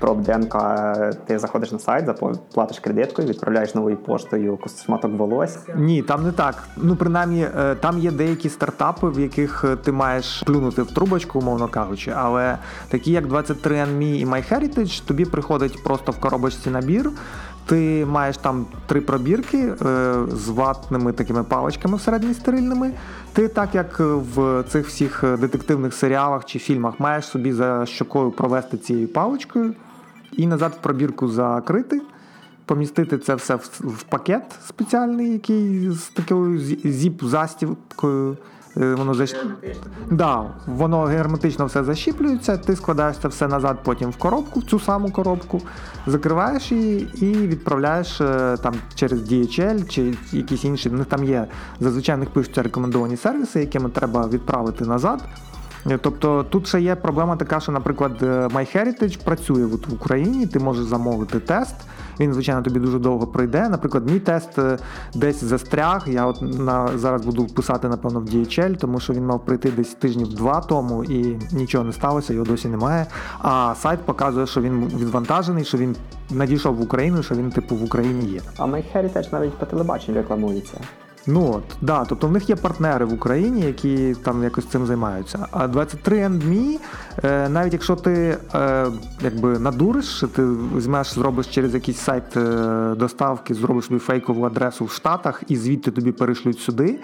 проб 0.00 0.22
ДНК? 0.22 0.56
Ти 1.26 1.38
заходиш 1.38 1.72
на 1.72 1.78
сайт, 1.78 2.20
платиш 2.54 2.78
кредиткою, 2.78 3.28
відправляєш 3.28 3.74
новою 3.74 3.96
поштою 3.96 4.58
шматок 4.84 5.12
волосся? 5.12 5.58
Ні, 5.76 6.02
там 6.02 6.24
не 6.24 6.32
так. 6.32 6.68
Ну 6.76 6.96
принаймні, 6.96 7.46
е, 7.58 7.74
там 7.74 7.98
є 7.98 8.10
деякі 8.10 8.48
стартапи, 8.48 9.08
в 9.08 9.20
яких 9.20 9.64
е, 9.64 9.76
ти 9.76 9.92
маєш 9.92 10.42
плюнути 10.46 10.82
в 10.82 10.90
трубочку, 10.90 11.38
умовно 11.38 11.68
кажучи, 11.68 12.12
але 12.16 12.58
такі 12.88 13.12
як 13.12 13.26
23andMe 13.26 14.02
і 14.02 14.26
MyHeritage, 14.26 15.06
тобі 15.06 15.24
приходить 15.24 15.84
просто 15.84 16.12
в 16.12 16.20
коробочці 16.20 16.70
набір. 16.70 17.10
Ти 17.66 18.06
маєш 18.06 18.36
там 18.36 18.66
три 18.86 19.00
пробірки 19.00 19.58
е, 19.58 19.74
з 20.32 20.48
ватними 20.48 21.12
такими 21.12 21.44
паличками 21.44 21.96
всередині 21.96 22.34
стерильними. 22.34 22.92
Ти, 23.32 23.48
так 23.48 23.74
як 23.74 24.00
в 24.00 24.64
цих 24.68 24.86
всіх 24.86 25.24
детективних 25.40 25.94
серіалах 25.94 26.44
чи 26.44 26.58
фільмах, 26.58 27.00
маєш 27.00 27.24
собі 27.24 27.52
за 27.52 27.86
щокою 27.86 28.30
провести 28.30 28.76
цією 28.76 29.08
паличкою 29.08 29.74
і 30.32 30.46
назад 30.46 30.72
в 30.78 30.82
пробірку 30.82 31.28
закрити, 31.28 32.02
помістити 32.64 33.18
це 33.18 33.34
все 33.34 33.54
в, 33.54 33.70
в 33.80 34.02
пакет 34.02 34.42
спеціальний, 34.68 35.32
який 35.32 35.90
з 35.90 36.08
такою 36.08 36.58
зіп-застівкою. 36.84 38.36
Е, 38.80 38.94
воно 38.94 39.14
защ... 39.14 39.36
да, 40.10 40.44
воно 40.66 41.02
герметично 41.02 41.66
все 41.66 41.84
защіплюється, 41.84 42.56
ти 42.56 42.76
складаєш 42.76 43.16
це 43.16 43.28
все 43.28 43.48
назад 43.48 43.78
потім 43.82 44.10
в 44.10 44.16
коробку, 44.16 44.60
в 44.60 44.62
цю 44.62 44.80
саму 44.80 45.10
коробку, 45.10 45.62
закриваєш 46.06 46.72
її 46.72 47.08
і 47.20 47.46
відправляєш 47.46 48.20
е, 48.20 48.56
там 48.62 48.74
через 48.94 49.32
DHL 49.32 49.88
чи 49.88 50.14
якісь 50.32 50.64
інші. 50.64 50.90
Ну, 50.92 51.04
там 51.04 51.24
є 51.24 51.46
зазвичай 51.80 52.16
в 52.16 52.18
них 52.18 52.30
пишуться 52.30 52.62
рекомендовані 52.62 53.16
сервіси, 53.16 53.60
якими 53.60 53.90
треба 53.90 54.28
відправити 54.28 54.84
назад. 54.84 55.24
Е, 55.90 55.98
тобто 56.02 56.44
тут 56.50 56.68
ще 56.68 56.80
є 56.80 56.94
проблема 56.94 57.36
така, 57.36 57.60
що, 57.60 57.72
наприклад, 57.72 58.22
MyHeritage 58.22 59.24
працює 59.24 59.64
в 59.64 59.94
Україні, 59.94 60.46
ти 60.46 60.58
можеш 60.58 60.84
замовити 60.84 61.40
тест. 61.40 61.76
Він, 62.20 62.32
звичайно, 62.32 62.62
тобі 62.62 62.80
дуже 62.80 62.98
довго 62.98 63.26
пройде. 63.26 63.68
Наприклад, 63.68 64.10
мій 64.10 64.20
тест 64.20 64.58
е, 64.58 64.78
десь 65.14 65.44
застряг. 65.44 66.08
Я 66.08 66.26
от 66.26 66.42
на 66.42 66.88
зараз 66.98 67.24
буду 67.24 67.46
писати, 67.46 67.88
напевно, 67.88 68.20
в 68.20 68.24
DHL, 68.24 68.76
тому 68.76 69.00
що 69.00 69.12
він 69.12 69.26
мав 69.26 69.44
прийти 69.44 69.70
десь 69.70 69.94
тижнів 69.94 70.34
два 70.34 70.60
тому 70.60 71.04
і 71.04 71.38
нічого 71.52 71.84
не 71.84 71.92
сталося, 71.92 72.32
його 72.32 72.46
досі 72.46 72.68
немає. 72.68 73.06
А 73.38 73.74
сайт 73.78 74.00
показує, 74.00 74.46
що 74.46 74.60
він 74.60 74.84
відвантажений, 74.84 75.64
що 75.64 75.78
він 75.78 75.96
надійшов 76.30 76.74
в 76.74 76.80
Україну, 76.80 77.22
що 77.22 77.34
він, 77.34 77.50
типу, 77.50 77.76
в 77.76 77.84
Україні 77.84 78.26
є. 78.26 78.40
А 78.56 78.64
MyHeritage 78.64 79.32
навіть 79.32 79.58
по 79.58 79.66
телебаченню 79.66 80.16
рекламується. 80.16 80.78
Ну 81.26 81.52
от, 81.54 81.62
да, 81.80 82.04
тобто 82.04 82.26
в 82.26 82.32
них 82.32 82.50
є 82.50 82.56
партнери 82.56 83.04
в 83.04 83.12
Україні, 83.12 83.60
які 83.60 84.14
там 84.14 84.42
якось 84.42 84.66
цим 84.66 84.86
займаються. 84.86 85.46
А 85.50 85.66
23andMe, 85.66 86.74
е, 86.74 86.78
навіть 87.22 87.72
якщо 87.72 87.96
ти 87.96 88.38
е, 88.54 88.86
якби 89.20 89.58
надуриш, 89.58 90.24
ти 90.34 90.42
візьмеш, 90.76 91.14
зробиш 91.14 91.46
через 91.46 91.74
якийсь 91.74 91.98
сайт 91.98 92.36
е, 92.36 92.94
доставки, 92.96 93.54
зробиш 93.54 93.84
собі 93.84 94.00
фейкову 94.00 94.44
адресу 94.44 94.84
в 94.84 94.90
Штатах 94.90 95.42
і 95.48 95.56
звідти 95.56 95.90
тобі 95.90 96.12
перешлють 96.12 96.58
сюди, 96.58 96.98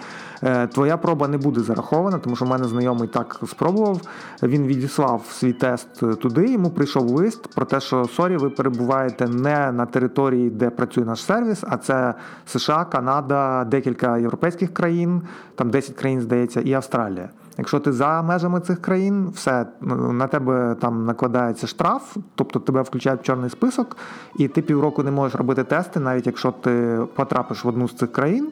твоя 0.73 0.97
проба 0.97 1.27
не 1.27 1.37
буде 1.37 1.61
зарахована, 1.61 2.19
тому 2.19 2.35
що 2.35 2.45
в 2.45 2.49
мене 2.49 2.63
знайомий 2.63 3.07
так 3.07 3.39
спробував. 3.47 4.01
Він 4.43 4.67
відіслав 4.67 5.25
свій 5.31 5.53
тест 5.53 5.87
туди, 6.21 6.51
йому 6.51 6.69
прийшов 6.69 7.09
лист 7.09 7.47
про 7.55 7.65
те, 7.65 7.79
що 7.79 8.05
sorry, 8.05 8.37
ви 8.37 8.49
перебуваєте 8.49 9.27
не 9.27 9.71
на 9.71 9.85
території, 9.85 10.49
де 10.49 10.69
працює 10.69 11.05
наш 11.05 11.23
сервіс, 11.23 11.63
а 11.67 11.77
це 11.77 12.13
США, 12.45 12.85
Канада, 12.85 13.63
декілька 13.63 14.17
європейських 14.17 14.73
країн, 14.73 15.21
там 15.55 15.69
10 15.69 15.95
країн, 15.95 16.21
здається, 16.21 16.61
і 16.61 16.73
Австралія. 16.73 17.29
Якщо 17.57 17.79
ти 17.79 17.91
за 17.91 18.21
межами 18.21 18.59
цих 18.59 18.81
країн, 18.81 19.29
все 19.33 19.65
на 20.11 20.27
тебе 20.27 20.75
там 20.81 21.05
накладається 21.05 21.67
штраф, 21.67 22.17
тобто 22.35 22.59
тебе 22.59 22.81
включають 22.81 23.21
в 23.21 23.23
чорний 23.23 23.49
список, 23.49 23.97
і 24.35 24.47
ти 24.47 24.61
півроку 24.61 25.03
не 25.03 25.11
можеш 25.11 25.35
робити 25.35 25.63
тести, 25.63 25.99
навіть 25.99 26.27
якщо 26.27 26.51
ти 26.51 26.99
потрапиш 27.15 27.65
в 27.65 27.67
одну 27.67 27.87
з 27.87 27.93
цих 27.93 28.11
країн. 28.11 28.51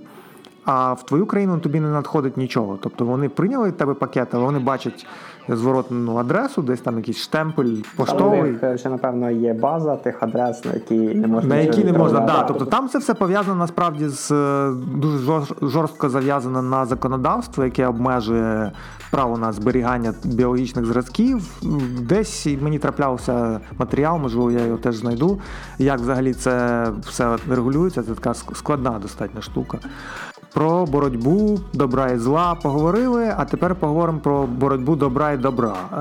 А 0.65 0.93
в 0.93 1.05
твою 1.05 1.25
країну 1.25 1.59
тобі 1.59 1.79
не 1.79 1.89
надходить 1.89 2.37
нічого. 2.37 2.77
Тобто 2.81 3.05
вони 3.05 3.29
прийняли 3.29 3.71
тебе 3.71 3.93
пакет, 3.93 4.27
але 4.31 4.43
вони 4.43 4.59
бачать 4.59 5.07
зворотну 5.49 6.17
адресу, 6.17 6.61
десь 6.61 6.81
там 6.81 6.97
якийсь 6.97 7.17
штемпель 7.17 7.75
поштовий. 7.95 8.51
Них 8.51 8.79
ще, 8.79 8.89
напевно, 8.89 9.31
є 9.31 9.53
база 9.53 9.95
тих 9.95 10.23
адрес, 10.23 10.65
на 10.65 10.73
які 10.73 10.95
не 10.95 11.27
можна 11.27 11.55
на 11.55 11.61
які 11.61 11.83
не 11.83 11.93
можна. 11.93 12.19
Да, 12.19 12.43
тобто 12.43 12.65
там 12.65 12.89
це 12.89 12.99
все 12.99 13.13
пов'язано 13.13 13.55
насправді 13.55 14.07
з 14.07 14.31
е, 14.31 14.71
дуже 14.95 15.41
жорстко 15.61 16.09
зав'язано 16.09 16.61
на 16.61 16.85
законодавство, 16.85 17.65
яке 17.65 17.87
обмежує 17.87 18.71
право 19.11 19.37
на 19.37 19.51
зберігання 19.51 20.13
біологічних 20.23 20.85
зразків. 20.85 21.41
Десь 22.01 22.47
мені 22.61 22.79
траплявся 22.79 23.59
матеріал, 23.79 24.17
можливо, 24.17 24.51
я 24.51 24.65
його 24.65 24.77
теж 24.77 24.95
знайду. 24.95 25.41
Як 25.79 25.99
взагалі 25.99 26.33
це 26.33 26.85
все 27.01 27.37
регулюється? 27.49 28.03
Це 28.03 28.13
така 28.13 28.33
складна 28.33 28.99
достатня 28.99 29.41
штука. 29.41 29.77
Про 30.53 30.85
боротьбу 30.85 31.59
добра 31.73 32.07
і 32.07 32.17
зла 32.17 32.55
поговорили, 32.55 33.33
а 33.37 33.45
тепер 33.45 33.75
поговоримо 33.75 34.19
про 34.19 34.43
боротьбу 34.43 34.95
добра 34.95 35.31
і 35.31 35.37
добра. 35.37 35.73
Е, 35.93 35.95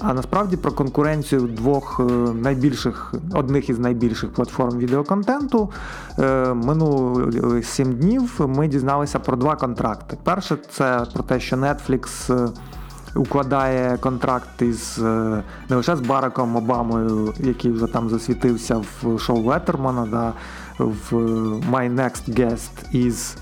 а 0.00 0.14
насправді 0.14 0.56
про 0.56 0.72
конкуренцію 0.72 1.40
двох 1.40 2.00
е, 2.00 2.02
найбільших, 2.32 3.14
одних 3.34 3.68
із 3.68 3.78
найбільших 3.78 4.32
платформ 4.32 4.78
відеоконтенту. 4.78 5.70
Е, 6.18 6.54
минулі 6.54 7.62
сім 7.62 7.92
днів 7.92 8.40
ми 8.48 8.68
дізналися 8.68 9.18
про 9.18 9.36
два 9.36 9.56
контракти. 9.56 10.18
Перше, 10.24 10.56
це 10.70 11.06
про 11.14 11.22
те, 11.22 11.40
що 11.40 11.56
Netflix. 11.56 12.50
Укладає 13.16 13.96
контракт 13.96 14.62
із 14.62 14.98
не 15.68 15.76
лише 15.76 15.96
з 15.96 16.00
Бараком 16.00 16.56
Обамою, 16.56 17.34
який 17.38 17.70
вже 17.70 17.86
там 17.86 18.08
засвітився 18.08 18.82
в 19.02 19.18
шоу 19.18 19.42
Леттермана, 19.42 20.06
да, 20.10 20.32
в 20.78 21.12
My 21.72 21.94
Next 21.94 22.38
Guest 22.38 22.92
із 22.92 23.36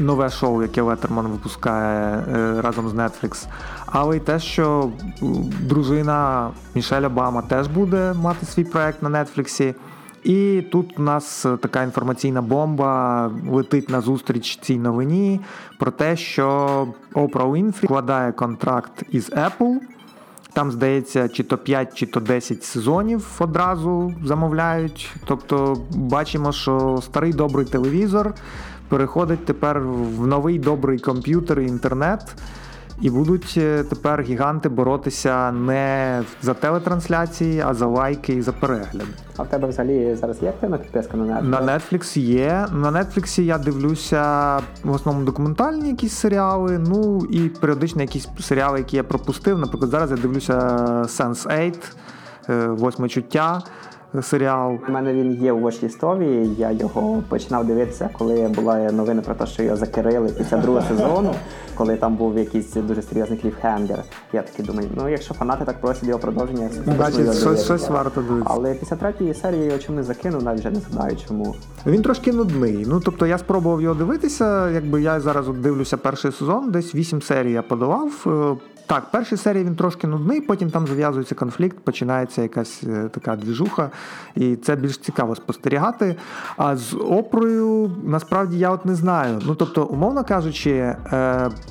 нове 0.00 0.30
шоу, 0.30 0.62
яке 0.62 0.82
Леттерман 0.82 1.26
випускає 1.26 2.24
е, 2.34 2.60
разом 2.60 2.88
з 2.88 2.94
Netflix. 2.94 3.46
Але 3.86 4.16
й 4.16 4.20
те, 4.20 4.38
що 4.38 4.90
дружина 5.60 6.50
Мішель 6.74 7.02
Обама 7.02 7.42
теж 7.42 7.66
буде 7.66 8.14
мати 8.22 8.46
свій 8.46 8.64
проект 8.64 9.02
на 9.02 9.24
Нетфліксі. 9.24 9.74
І 10.24 10.62
тут 10.72 10.98
у 10.98 11.02
нас 11.02 11.46
така 11.60 11.82
інформаційна 11.82 12.42
бомба 12.42 13.30
летить 13.50 13.90
на 13.90 14.00
зустріч 14.00 14.58
цій 14.62 14.78
новині 14.78 15.40
про 15.78 15.90
те, 15.90 16.16
що 16.16 16.88
Опра 17.14 17.44
Уінфрі 17.44 17.86
вкладає 17.86 18.32
контракт 18.32 19.02
із 19.10 19.30
Apple. 19.30 19.76
Там, 20.52 20.72
здається, 20.72 21.28
чи 21.28 21.42
то 21.42 21.58
5, 21.58 21.94
чи 21.94 22.06
то 22.06 22.20
10 22.20 22.64
сезонів 22.64 23.26
одразу 23.38 24.14
замовляють. 24.24 25.10
Тобто 25.24 25.76
бачимо, 25.94 26.52
що 26.52 26.98
старий 27.02 27.32
добрий 27.32 27.66
телевізор 27.66 28.34
переходить 28.88 29.44
тепер 29.44 29.80
в 29.80 30.26
новий 30.26 30.58
добрий 30.58 30.98
комп'ютер 30.98 31.60
і 31.60 31.66
інтернет. 31.66 32.34
І 33.00 33.10
будуть 33.10 33.54
е, 33.56 33.84
тепер 33.84 34.22
гіганти 34.22 34.68
боротися 34.68 35.52
не 35.52 36.22
за 36.42 36.54
телетрансляції, 36.54 37.60
а 37.60 37.74
за 37.74 37.86
лайки 37.86 38.32
і 38.32 38.42
за 38.42 38.52
перегляди. 38.52 39.04
А 39.36 39.42
в 39.42 39.48
тебе 39.48 39.68
взагалі 39.68 40.14
зараз 40.14 40.42
є 40.42 40.48
активна 40.48 40.78
підписка 40.78 41.16
на 41.16 41.24
Netflix? 41.24 41.48
На 41.48 41.62
Netflix 41.62 42.18
є. 42.18 42.66
На 42.72 42.92
Netflix 42.92 43.40
я 43.40 43.58
дивлюся 43.58 44.56
в 44.84 44.90
основному 44.90 45.26
документальні 45.26 45.88
якісь 45.88 46.12
серіали. 46.12 46.78
Ну 46.78 47.26
і 47.30 47.48
періодично 47.48 48.02
якісь 48.02 48.28
серіали, 48.40 48.78
які 48.78 48.96
я 48.96 49.04
пропустив. 49.04 49.58
Наприклад, 49.58 49.90
зараз 49.90 50.10
я 50.10 50.16
дивлюся 50.16 50.58
Sense8, 51.02 51.74
е, 52.48 52.66
восьме 52.66 53.08
чуття 53.08 53.62
серіал. 54.22 54.78
У 54.88 54.92
мене 54.92 55.14
він 55.14 55.34
є 55.34 55.52
у 55.52 55.58
вочлістові. 55.58 56.50
Я 56.58 56.70
його 56.70 57.22
починав 57.28 57.66
дивитися, 57.66 58.10
коли 58.18 58.48
була 58.48 58.92
новина 58.92 59.22
про 59.22 59.34
те, 59.34 59.46
що 59.46 59.62
його 59.62 59.76
закрили 59.76 60.28
після 60.38 60.56
другого 60.56 60.84
сезону, 60.88 61.34
коли 61.74 61.96
там 61.96 62.16
був 62.16 62.38
якийсь 62.38 62.74
дуже 62.74 63.02
серйозний 63.02 63.38
кліфхенгер. 63.38 64.02
Я 64.32 64.42
такий 64.42 64.64
думаю, 64.64 64.88
ну 64.94 65.08
якщо 65.08 65.34
фанати 65.34 65.64
так 65.64 65.80
просять 65.80 66.04
його 66.04 66.18
продовження, 66.18 66.68
Бачить, 66.98 67.34
щось 67.38 67.64
щось 67.64 67.88
варто 67.88 68.22
дивитися. 68.22 68.50
Але 68.54 68.74
після 68.74 68.96
третьої 68.96 69.34
серії 69.34 69.64
його 69.64 69.78
чому 69.78 69.96
не 69.96 70.02
закинув, 70.02 70.42
навіть 70.42 70.60
вже 70.60 70.70
не 70.70 70.80
знаю 70.80 71.16
чому. 71.28 71.54
Він 71.86 72.02
трошки 72.02 72.32
нудний. 72.32 72.86
Ну 72.88 73.00
тобто 73.00 73.26
я 73.26 73.38
спробував 73.38 73.82
його 73.82 73.94
дивитися. 73.94 74.70
Якби 74.70 75.02
я 75.02 75.20
зараз 75.20 75.48
от 75.48 75.60
дивлюся 75.60 75.96
перший 75.96 76.32
сезон, 76.32 76.70
десь 76.70 76.94
вісім 76.94 77.22
серій 77.22 77.52
я 77.52 77.62
подавав. 77.62 78.26
Е, 78.88 78.94
Так, 78.94 79.10
перші 79.10 79.36
серії 79.36 79.64
він 79.64 79.76
трошки 79.76 80.06
нудний, 80.06 80.40
потім 80.40 80.70
там 80.70 80.86
зав'язується 80.86 81.34
конфлікт, 81.34 81.78
починається 81.78 82.42
якась 82.42 82.82
е, 82.84 83.08
така 83.12 83.36
двіжуха, 83.36 83.90
і 84.34 84.56
це 84.56 84.76
більш 84.76 84.98
цікаво 84.98 85.34
спостерігати. 85.34 86.16
А 86.56 86.76
з 86.76 86.94
опрою 86.94 87.90
насправді 88.04 88.58
я 88.58 88.70
от 88.70 88.86
не 88.86 88.94
знаю. 88.94 89.40
Ну 89.46 89.54
тобто, 89.54 89.84
умовно 89.84 90.24
кажучи, 90.24 90.70
е, 90.70 90.96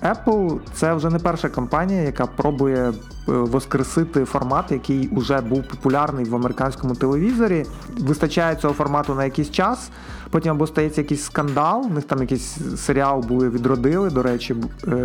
Apple 0.01 0.59
це 0.73 0.93
вже 0.93 1.09
не 1.09 1.19
перша 1.19 1.49
компанія, 1.49 2.01
яка 2.01 2.25
пробує 2.25 2.93
воскресити 3.27 4.25
формат, 4.25 4.71
який 4.71 5.09
вже 5.15 5.41
був 5.41 5.63
популярний 5.67 6.25
в 6.25 6.35
американському 6.35 6.95
телевізорі. 6.95 7.65
Вистачає 7.99 8.55
цього 8.55 8.73
формату 8.73 9.15
на 9.15 9.25
якийсь 9.25 9.51
час. 9.51 9.89
Потім 10.29 10.51
або 10.51 10.67
стається 10.67 11.01
якийсь 11.01 11.23
скандал. 11.23 11.85
У 11.91 11.93
них 11.93 12.03
там 12.03 12.21
якийсь 12.21 12.57
серіал 12.77 13.19
були 13.19 13.49
відродили. 13.49 14.09
До 14.09 14.23
речі, 14.23 14.55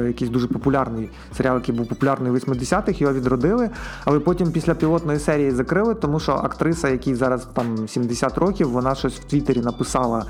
якийсь 0.06 0.30
дуже 0.30 0.46
популярний 0.46 1.10
серіал, 1.36 1.54
який 1.54 1.74
був 1.74 1.86
популярний 1.86 2.32
в 2.32 2.34
80-х, 2.34 3.00
його 3.00 3.14
відродили. 3.14 3.70
Але 4.04 4.20
потім 4.20 4.52
після 4.52 4.74
пілотної 4.74 5.18
серії 5.18 5.50
закрили, 5.50 5.94
тому 5.94 6.20
що 6.20 6.32
актриса, 6.32 6.88
якій 6.88 7.14
зараз 7.14 7.46
там 7.52 7.88
70 7.88 8.38
років, 8.38 8.70
вона 8.70 8.94
щось 8.94 9.14
в 9.14 9.24
Твіттері 9.24 9.60
написала 9.60 10.24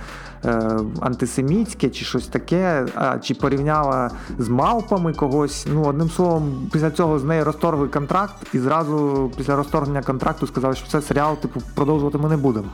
е, 0.45 0.79
антисемітське 1.01 1.91
чи 1.91 2.05
щось 2.05 2.27
таке, 2.27 2.87
а, 2.95 3.19
чи 3.19 3.35
порівняла 3.35 4.11
з 4.39 4.49
мавпами 4.49 5.13
когось. 5.13 5.67
Ну, 5.73 5.85
одним 5.85 6.11
словом, 6.11 6.69
після 6.73 6.91
цього 6.91 7.19
з 7.19 7.25
нею 7.25 7.45
розторгли 7.45 7.89
контракт, 7.89 8.35
і 8.53 8.59
зразу 8.59 9.31
після 9.37 9.57
розторгнення 9.57 10.03
контракту 10.03 10.47
сказали, 10.47 10.75
що 10.75 10.89
це 10.89 11.03
серіал, 11.03 11.37
типу, 11.37 11.63
продовжувати 11.75 12.19
ми 12.19 12.29
не 12.29 12.37
будемо. 12.37 12.69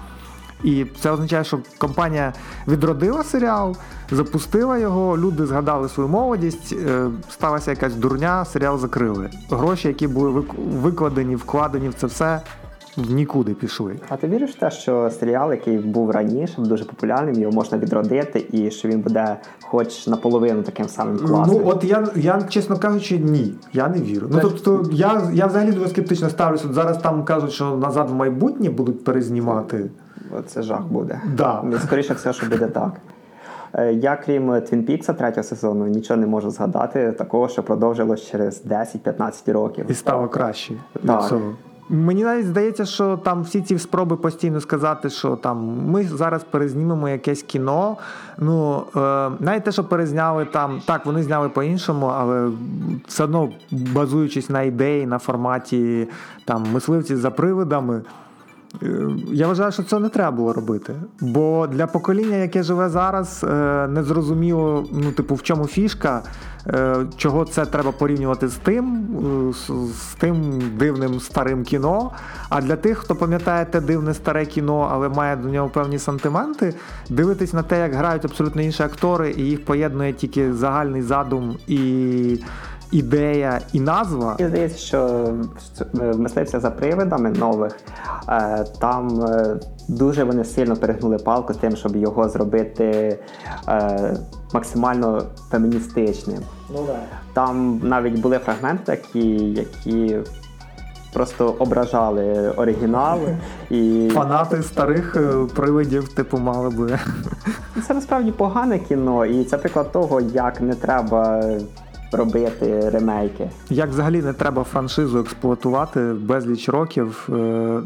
І 0.65 0.87
це 1.01 1.11
означає, 1.11 1.45
що 1.45 1.59
компанія 1.79 2.33
відродила 2.69 3.23
серіал, 3.23 3.77
запустила 4.11 4.79
його, 4.79 5.19
люди 5.19 5.47
згадали 5.47 5.89
свою 5.89 6.09
молодість, 6.09 6.73
е, 6.73 7.11
сталася 7.31 7.71
якась 7.71 7.95
дурня, 7.95 8.45
серіал 8.45 8.79
закрили. 8.79 9.31
Гроші, 9.51 9.89
які 9.89 10.09
були 10.09 10.45
викладені, 10.59 11.37
вкладені 11.37 11.89
в 11.89 11.95
це 11.95 12.07
все. 12.07 12.41
В 12.97 13.11
нікуди 13.11 13.55
пішли. 13.55 13.97
А 14.09 14.17
ти 14.17 14.29
віриш 14.29 14.51
в 14.51 14.59
те, 14.59 14.71
що 14.71 15.11
серіал, 15.21 15.51
який 15.51 15.79
був 15.79 16.11
раніше, 16.11 16.55
дуже 16.59 16.85
популярним, 16.85 17.35
його 17.41 17.53
можна 17.53 17.79
відродити, 17.79 18.47
і 18.53 18.71
що 18.71 18.89
він 18.89 19.01
буде, 19.01 19.37
хоч 19.63 20.07
наполовину 20.07 20.63
таким 20.63 20.89
самим 20.89 21.19
класним? 21.19 21.61
Ну 21.63 21.71
от 21.71 21.85
я 21.85 22.09
я 22.17 22.43
чесно 22.43 22.79
кажучи, 22.79 23.19
ні, 23.19 23.55
я 23.73 23.89
не 23.89 24.01
вірю. 24.01 24.27
Ну 24.31 24.39
тобто, 24.43 24.85
я 24.93 25.31
я 25.33 25.47
взагалі 25.47 25.73
дуже 25.73 25.89
скептично 25.89 26.31
ставлюся. 26.31 26.73
Зараз 26.73 26.99
там 26.99 27.25
кажуть, 27.25 27.53
що 27.53 27.77
назад 27.77 28.11
в 28.11 28.15
майбутнє 28.15 28.71
будуть 28.71 29.05
перезнімати 29.05 29.91
це 30.47 30.63
жах 30.63 30.83
буде. 30.83 31.21
Да. 31.35 31.65
Скоріше 31.87 32.15
все, 32.15 32.33
що 32.33 32.47
буде 32.47 32.67
так. 32.67 32.93
Е, 33.73 33.93
я, 33.93 34.17
крім 34.17 34.61
Твін 34.61 34.85
Пікса 34.85 35.13
третього 35.13 35.43
сезону, 35.43 35.87
нічого 35.87 36.21
не 36.21 36.27
можу 36.27 36.51
згадати 36.51 37.13
такого, 37.13 37.49
що 37.49 37.63
продовжилось 37.63 38.31
через 38.31 38.67
10-15 38.67 39.53
років. 39.53 39.87
І 39.89 39.95
стало 39.95 40.29
краще. 40.29 40.75
Так. 41.07 41.33
Мені 41.91 42.25
навіть 42.25 42.47
здається, 42.47 42.85
що 42.85 43.17
там 43.17 43.43
всі 43.43 43.63
ці 43.63 43.79
спроби 43.79 44.17
постійно 44.17 44.61
сказати, 44.61 45.11
що 45.11 45.37
там 45.37 45.83
ми 45.87 46.05
зараз 46.05 46.45
перезнімемо 46.45 47.09
якесь 47.09 47.43
кіно. 47.43 47.97
Ну 48.39 48.83
е, 48.97 49.01
навіть 49.41 49.65
те, 49.65 49.73
що 49.73 49.85
перезняли 49.85 50.45
там, 50.45 50.83
так 50.87 51.07
вони 51.07 51.23
зняли 51.23 51.49
по-іншому, 51.49 52.07
але 52.07 52.51
все 53.07 53.25
одно 53.25 53.49
базуючись 53.71 54.51
на 54.51 54.63
ідеї, 54.63 55.07
на 55.07 55.19
форматі 55.19 56.09
там 56.45 56.65
мисливці 56.73 57.17
за 57.17 57.31
привидами. 57.31 58.03
Я 59.33 59.47
вважаю, 59.47 59.73
що 59.73 59.83
це 59.83 59.99
не 59.99 60.09
треба 60.09 60.37
було 60.37 60.53
робити. 60.53 60.95
Бо 61.21 61.67
для 61.67 61.87
покоління, 61.87 62.37
яке 62.37 62.63
живе 62.63 62.89
зараз, 62.89 63.45
е, 63.45 63.87
не 63.89 64.03
зрозуміло, 64.03 64.87
ну, 64.93 65.13
типу, 65.13 65.35
в 65.35 65.43
чому 65.43 65.67
фішка, 65.67 66.23
е, 66.67 66.97
чого 67.17 67.45
це 67.45 67.67
треба 67.67 67.93
порівнювати 67.93 68.49
з 68.49 68.55
тим, 68.55 69.07
е, 69.51 69.53
з 69.93 70.15
тим 70.19 70.63
дивним 70.79 71.21
старим 71.21 71.65
кіно. 71.65 72.13
А 72.49 72.61
для 72.61 72.77
тих, 72.77 72.99
хто 72.99 73.15
пам'ятає 73.15 73.65
те 73.65 73.81
дивне 73.81 74.15
старе 74.15 74.47
кіно, 74.47 74.89
але 74.93 75.09
має 75.09 75.37
до 75.37 75.49
нього 75.49 75.69
певні 75.69 75.99
сантименти, 75.99 76.75
дивитись 77.11 77.53
на 77.53 77.63
те, 77.63 77.79
як 77.81 77.95
грають 77.95 78.25
абсолютно 78.25 78.63
інші 78.63 78.83
актори, 78.83 79.35
і 79.37 79.43
їх 79.43 79.65
поєднує 79.65 80.13
тільки 80.13 80.53
загальний 80.53 81.03
задум 81.03 81.57
і 81.67 82.41
ідея 82.93 83.61
і 83.73 83.81
назва. 83.81 84.37
Мені 84.39 84.51
здається, 84.51 84.79
що 84.79 85.31
мисливця 85.95 86.61
за 86.61 86.71
привидами 86.71 87.31
нових 87.31 87.77
е, 88.29 88.65
там 88.81 89.23
е, 89.25 89.57
дуже 89.89 90.25
вони 90.25 90.45
сильно 90.45 90.77
перегнули 90.77 91.19
палку 91.19 91.55
з 91.55 91.57
тим, 91.57 91.77
щоб 91.77 91.97
його 91.97 92.29
зробити 92.29 93.19
е, 93.69 94.17
максимально 94.55 95.23
феміністичним. 95.51 96.43
Ну, 96.75 96.85
да. 96.87 96.99
Там 97.33 97.81
навіть 97.85 98.21
були 98.21 98.39
фрагменти 98.39 98.83
такі, 98.85 99.35
які. 99.39 100.17
Просто 101.13 101.55
ображали 101.59 102.53
оригінали 102.57 103.37
і 103.71 104.11
фанати 104.15 104.63
старих 104.63 105.17
привидів, 105.55 106.09
типу, 106.09 106.39
мали 106.39 106.71
би. 106.71 106.99
Це 107.87 107.95
насправді 107.95 108.33
погане 108.33 108.79
кіно, 108.79 109.27
і 109.27 109.45
це 109.45 109.59
приклад 109.59 109.93
того, 109.93 110.21
як 110.21 110.61
не 110.61 110.75
треба 110.75 111.43
робити 112.13 112.91
ремейки. 112.91 113.51
Як 113.71 113.89
взагалі 113.89 114.23
не 114.23 114.33
треба 114.33 114.65
франшизу 114.65 115.19
експлуатувати 115.19 116.01
безліч 116.01 116.69
років. 116.69 117.29
Е, 117.29 117.81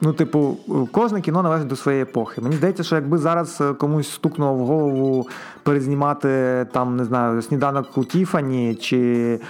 ну, 0.00 0.12
типу, 0.12 0.56
кожне 0.92 1.20
кіно 1.20 1.42
належить 1.42 1.68
до 1.68 1.76
своєї 1.76 2.02
епохи. 2.02 2.40
Мені 2.40 2.56
здається, 2.56 2.82
що 2.82 2.94
якби 2.94 3.18
зараз 3.18 3.60
е, 3.60 3.72
комусь 3.72 4.10
стукнуло 4.10 4.54
в 4.54 4.66
голову 4.66 5.28
перезнімати 5.62 6.66
там, 6.72 6.96
не 6.96 7.04
знаю, 7.04 7.42
сніданок 7.42 7.98
у 7.98 8.04
Тіфані 8.04 8.74
чи 8.74 9.40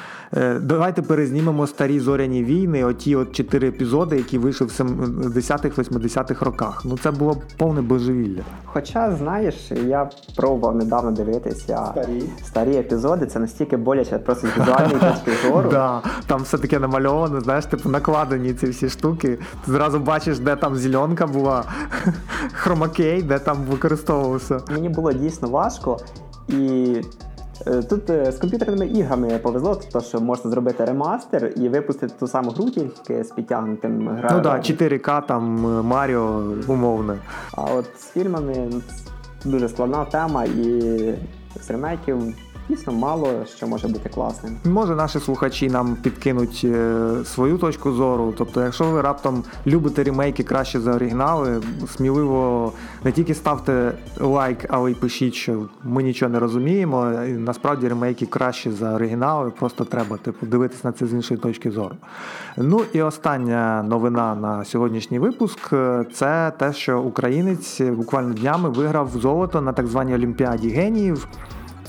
давайте 0.61 1.03
перезнімемо 1.03 1.67
старі 1.67 2.01
зоряні 2.01 2.45
війни, 2.45 2.85
оті 2.85 3.17
от 3.17 3.33
чотири 3.33 3.69
епізоди, 3.69 4.17
які 4.17 4.39
вийшли 4.39 4.67
в 4.67 4.71
70-х-80-х 4.71 6.45
роках. 6.45 6.83
Ну 6.85 6.99
це 6.99 7.11
було 7.11 7.37
повне 7.57 7.83
божевілля. 7.83 8.43
Хоча, 8.65 9.13
знаєш, 9.17 9.71
я 9.87 10.11
пробував 10.37 10.77
недавно 10.77 11.11
дивитися 11.11 11.87
старі 11.93 12.23
старі 12.45 12.77
епізоди. 12.77 13.27
Це 13.27 13.39
настільки 13.39 13.77
боляче, 13.77 14.19
просто 14.19 14.49
з 14.49 14.61
візуальної 14.61 15.01
точки 15.01 15.49
зору. 15.49 15.71
Да, 15.77 16.03
Там 16.27 16.43
все 16.43 16.59
таке 16.59 16.79
намальовано, 16.79 17.41
знаєш, 17.41 17.67
типу 17.67 17.89
накладені 17.89 18.55
ці 18.55 18.67
всі 18.67 18.89
штуки. 18.89 19.39
Ти 19.67 19.73
зразу 19.73 19.99
бачиш, 19.99 20.39
де 20.39 20.57
там 20.57 20.77
зеленка 20.77 21.27
була, 21.27 21.65
хромакей, 22.53 23.23
де 23.23 23.39
там 23.39 23.57
використовувався. 23.71 24.61
Мені 24.71 24.89
було 24.89 25.13
дійсно 25.13 25.49
важко 25.49 25.99
і. 26.49 26.97
Е, 27.67 27.83
тут 27.83 28.11
е, 28.11 28.33
з 28.33 28.39
комп'ютерними 28.39 28.87
іграми 28.87 29.39
повезло, 29.39 29.81
то 29.93 30.01
що 30.01 30.21
можна 30.21 30.51
зробити 30.51 30.85
ремастер 30.85 31.53
і 31.57 31.69
випустити 31.69 32.15
ту 32.19 32.27
саму 32.27 32.51
гру 32.51 32.71
тільки 32.71 33.25
з 33.25 33.31
підтягнутим 33.31 34.09
гравцем. 34.09 34.37
Ну 34.37 34.43
так, 34.43 34.63
4К 34.63 35.27
там 35.27 35.45
Маріо 35.87 36.43
умовне. 36.67 37.19
А 37.53 37.63
от 37.63 37.87
з 37.99 38.11
фільмами 38.11 38.71
дуже 39.45 39.69
складна 39.69 40.05
тема 40.05 40.45
і 40.45 40.81
з 41.61 41.71
ремейків 41.71 42.35
дійсно 42.69 42.93
мало 42.93 43.45
що 43.57 43.67
може 43.67 43.89
бути 43.89 44.09
класним. 44.09 44.57
Може, 44.65 44.95
наші 44.95 45.21
слухачі 45.21 45.71
нам 45.71 45.97
підкинуть 46.03 46.61
е, 46.65 47.11
свою 47.25 47.59
точку 47.59 47.93
зору. 47.93 48.35
Тобто, 48.39 48.63
якщо 48.63 48.85
ви 48.85 49.01
раптом 49.01 49.45
любите 49.67 50.05
ремейки 50.05 50.43
краще 50.43 50.81
за 50.81 50.93
оригінали, 50.93 51.63
сміливо 51.97 52.73
не 53.05 53.13
тільки 53.13 53.35
ставте 53.35 53.93
лайк, 54.21 54.67
але 54.69 54.91
й 54.91 54.95
пишіть, 54.95 55.35
що 55.35 55.69
ми 55.85 56.03
нічого 56.03 56.33
не 56.33 56.39
розуміємо. 56.39 57.05
Насправді 57.27 57.89
ремейки 57.89 58.27
краще 58.27 58.73
за 58.73 58.95
оригінали, 58.95 59.51
просто 59.51 59.85
треба 59.85 60.17
типу, 60.17 60.47
дивитися 60.47 60.81
на 60.85 60.93
це 60.93 61.07
з 61.07 61.13
іншої 61.13 61.41
точки 61.41 61.71
зору. 61.71 61.97
Ну 62.57 62.81
і 62.93 63.03
остання 63.03 63.83
новина 63.83 64.35
на 64.35 64.65
сьогоднішній 64.65 65.19
випуск 65.19 65.73
це 66.13 66.53
те, 66.59 66.73
що 66.73 67.01
українець 67.01 67.81
буквально 67.81 68.35
днями 68.35 68.71
виграв 68.71 69.09
золото 69.09 69.61
на 69.61 69.73
так 69.73 69.87
званій 69.87 70.15
Олімпіаді 70.15 70.69
геніїв. 70.69 71.29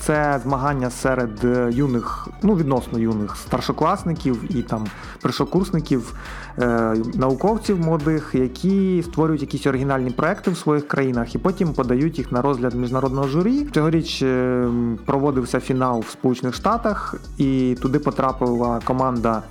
Це 0.00 0.40
змагання 0.42 0.90
серед 0.90 1.44
е, 1.44 1.70
юних, 1.72 2.28
ну 2.42 2.54
відносно 2.54 2.98
юних 2.98 3.36
старшокласників 3.36 4.56
і 4.56 4.62
там 4.62 4.86
першокурсників, 5.22 6.14
е, 6.58 6.94
науковців 7.14 7.80
молодих, 7.80 8.30
які 8.34 9.02
створюють 9.02 9.42
якісь 9.42 9.66
оригінальні 9.66 10.10
проекти 10.10 10.50
в 10.50 10.56
своїх 10.56 10.88
країнах 10.88 11.34
і 11.34 11.38
потім 11.38 11.72
подають 11.72 12.18
їх 12.18 12.32
на 12.32 12.42
розгляд 12.42 12.74
міжнародного 12.74 13.28
журі. 13.28 13.66
Цьогоріч 13.74 14.22
е, 14.22 14.68
проводився 15.06 15.60
фінал 15.60 16.00
в 16.00 16.10
Сполучених 16.10 16.54
Штатах, 16.54 17.14
і 17.38 17.76
туди 17.82 17.98
потрапила 17.98 18.80
команда 18.84 19.42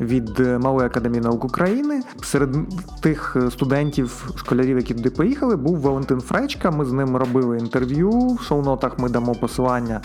від 0.00 0.38
Малої 0.38 0.86
академії 0.86 1.20
наук 1.20 1.44
України. 1.44 2.02
Серед 2.22 2.56
тих 3.00 3.36
студентів, 3.50 4.32
школярів, 4.36 4.76
які 4.76 4.94
туди 4.94 5.10
поїхали, 5.10 5.56
був 5.56 5.80
Валентин 5.80 6.20
Фречка. 6.20 6.70
Ми 6.70 6.84
з 6.84 6.92
ним 6.92 7.16
робили 7.16 7.58
інтерв'ю. 7.58 8.10
В 8.10 8.40
шоу-нотах 8.40 8.98
ми 8.98 9.08
дамо 9.08 9.34
посилання. 9.34 10.00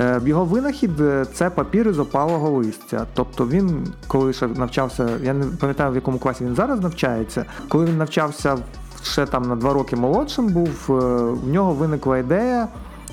Е, 0.00 0.20
його 0.24 0.44
винахід 0.44 0.90
це 1.32 1.50
папір 1.50 1.88
із 1.88 1.98
опалого 1.98 2.50
листя. 2.50 3.06
Тобто 3.14 3.46
він, 3.46 3.86
коли 4.06 4.32
ще 4.32 4.46
навчався, 4.46 5.08
я 5.22 5.32
не 5.32 5.46
пам'ятаю 5.46 5.92
в 5.92 5.94
якому 5.94 6.18
класі 6.18 6.44
він 6.44 6.54
зараз 6.54 6.80
навчається, 6.80 7.44
коли 7.68 7.84
він 7.84 7.98
навчався 7.98 8.58
ще 9.02 9.26
там 9.26 9.42
на 9.42 9.56
два 9.56 9.72
роки 9.72 9.96
молодшим, 9.96 10.48
був 10.48 10.68
е, 10.88 10.92
в 11.44 11.48
нього 11.48 11.72
виникла 11.72 12.18
ідея, 12.18 12.68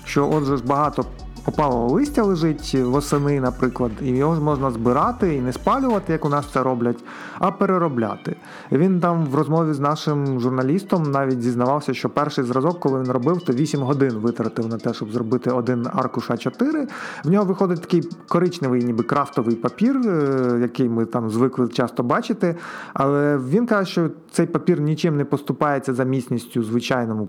що 0.06 0.30
отже 0.30 0.58
ж 0.58 0.64
багато 0.64 1.06
опалого 1.48 1.88
листя 1.88 2.24
лежить 2.24 2.76
восени, 2.76 3.40
наприклад, 3.40 3.92
і 4.02 4.10
його 4.10 4.42
можна 4.42 4.72
збирати 4.72 5.36
і 5.36 5.42
не 5.42 5.54
спалювати, 5.54 6.14
як 6.14 6.26
у 6.26 6.30
нас 6.30 6.46
це 6.54 6.64
роблять, 6.64 7.04
а 7.40 7.52
переробляти. 7.52 8.36
Він 8.72 9.00
там 9.00 9.26
в 9.26 9.36
розмові 9.36 9.74
з 9.74 9.80
нашим 9.80 10.40
журналістом 10.40 11.04
навіть 11.12 11.42
зізнавався, 11.42 11.94
що 11.94 12.10
перший 12.10 12.44
зразок, 12.44 12.80
коли 12.80 13.00
він 13.00 13.12
робив, 13.12 13.42
то 13.42 13.54
8 13.54 13.82
годин 13.82 14.14
витратив 14.14 14.68
на 14.68 14.78
те, 14.78 14.94
щоб 14.94 15.12
зробити 15.12 15.52
один 15.52 15.88
аркуш 15.94 16.30
А4. 16.30 16.88
В 17.24 17.30
нього 17.30 17.46
виходить 17.46 17.82
такий 17.82 18.10
коричневий, 18.28 18.84
ніби 18.84 19.04
крафтовий 19.04 19.56
папір, 19.56 19.98
е, 19.98 20.60
який 20.62 20.90
ми 20.90 21.06
там 21.06 21.30
звикли 21.30 21.68
часто 21.68 22.04
бачити. 22.04 22.56
Але 22.94 23.38
він 23.38 23.66
каже, 23.66 23.92
що 23.92 24.10
цей 24.32 24.46
папір 24.46 24.82
нічим 24.82 25.18
не 25.18 25.26
поступається 25.26 25.94
за 25.94 26.04
міцністю 26.04 26.64
звичайному 26.64 27.26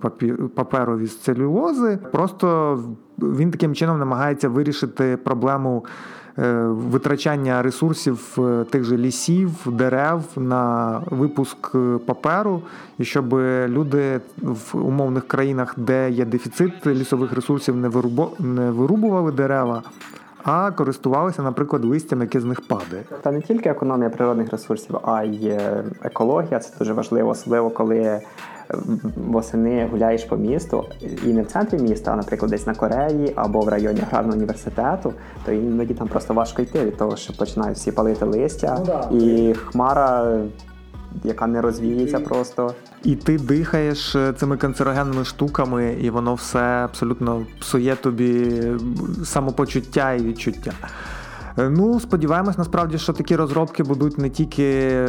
паперові 0.55 1.07
з 1.07 1.19
целюлози. 1.19 1.99
Просто 2.12 2.79
він 3.19 3.51
таким 3.51 3.75
чином 3.75 3.99
намагається 3.99 4.49
вирішити 4.49 5.16
проблему. 5.16 5.85
Е, 6.39 6.53
витрачання 6.66 7.62
ресурсів 7.62 8.37
е, 8.39 8.64
тих 8.64 8.85
же 8.85 8.97
лісів, 8.97 9.51
дерев 9.66 10.23
на 10.37 10.99
випуск 11.11 11.77
паперу, 12.07 12.62
і 12.99 13.05
щоб 13.05 13.35
люди 13.66 14.21
в 14.43 14.77
умовних 14.77 15.29
країнах, 15.29 15.75
де 15.77 16.11
є 16.11 16.25
дефіцит 16.25 16.87
лісових 16.87 17.33
ресурсів, 17.33 17.77
не 17.77 17.89
вирубували 18.71 19.33
дерева, 19.33 19.83
а 20.45 20.71
користувалися, 20.71 21.43
наприклад, 21.43 21.85
листям, 21.85 22.21
яке 22.21 22.41
з 22.41 22.45
них 22.45 22.61
падає. 22.61 23.03
Та 23.23 23.33
не 23.33 23.41
тільки 23.41 23.69
економія 23.69 24.11
природних 24.11 24.51
ресурсів, 24.51 24.97
а 25.03 25.25
й 25.25 25.47
е, 25.47 25.85
екологія. 26.03 26.59
Це 26.59 26.79
дуже 26.79 26.93
важливо, 26.93 27.31
особливо 27.31 27.71
коли 27.71 27.99
е, 27.99 28.21
восени 29.16 29.89
гуляєш 29.91 30.25
по 30.25 30.37
місту 30.37 30.85
і 31.27 31.33
не 31.33 31.43
в 31.43 31.47
центрі 31.47 31.79
міста, 31.79 32.12
а 32.12 32.16
наприклад, 32.16 32.51
десь 32.51 32.66
на 32.66 32.75
Кореї 32.75 33.33
або 33.37 33.61
в 33.61 33.69
районі 33.69 34.01
аграрного 34.01 34.37
університету, 34.37 35.12
то 35.45 35.53
іноді 35.53 35.95
там 35.95 36.09
просто 36.09 36.35
важко 36.35 36.62
йти 36.62 36.85
від 36.85 36.97
того, 36.97 37.16
що 37.16 37.33
починають 37.33 37.77
всі 37.77 37.93
палити 37.93 38.25
листя, 38.25 38.77
ну, 38.79 38.85
да. 38.85 39.09
і 39.12 39.55
хмара, 39.55 40.41
яка 41.25 41.47
не 41.47 41.61
розвіється 41.61 42.21
просто. 42.21 42.75
І 43.05 43.16
ти 43.16 43.39
дихаєш 43.39 44.16
е, 44.16 44.33
цими 44.33 44.57
канцерогенними 44.57 45.25
штуками, 45.25 45.97
і 46.01 46.11
воно 46.11 46.35
все 46.35 46.59
абсолютно 46.59 47.47
псує 47.61 47.97
тобі 47.97 48.62
самопочуття 49.25 50.12
і 50.12 50.23
відчуття. 50.23 50.73
Е, 51.59 51.69
ну, 51.71 52.01
сподіваємось, 52.01 52.59
насправді, 52.59 52.99
що 52.99 53.13
такі 53.13 53.37
розробки 53.37 53.83
будуть 53.83 54.19
не 54.19 54.31
тільки 54.31 54.63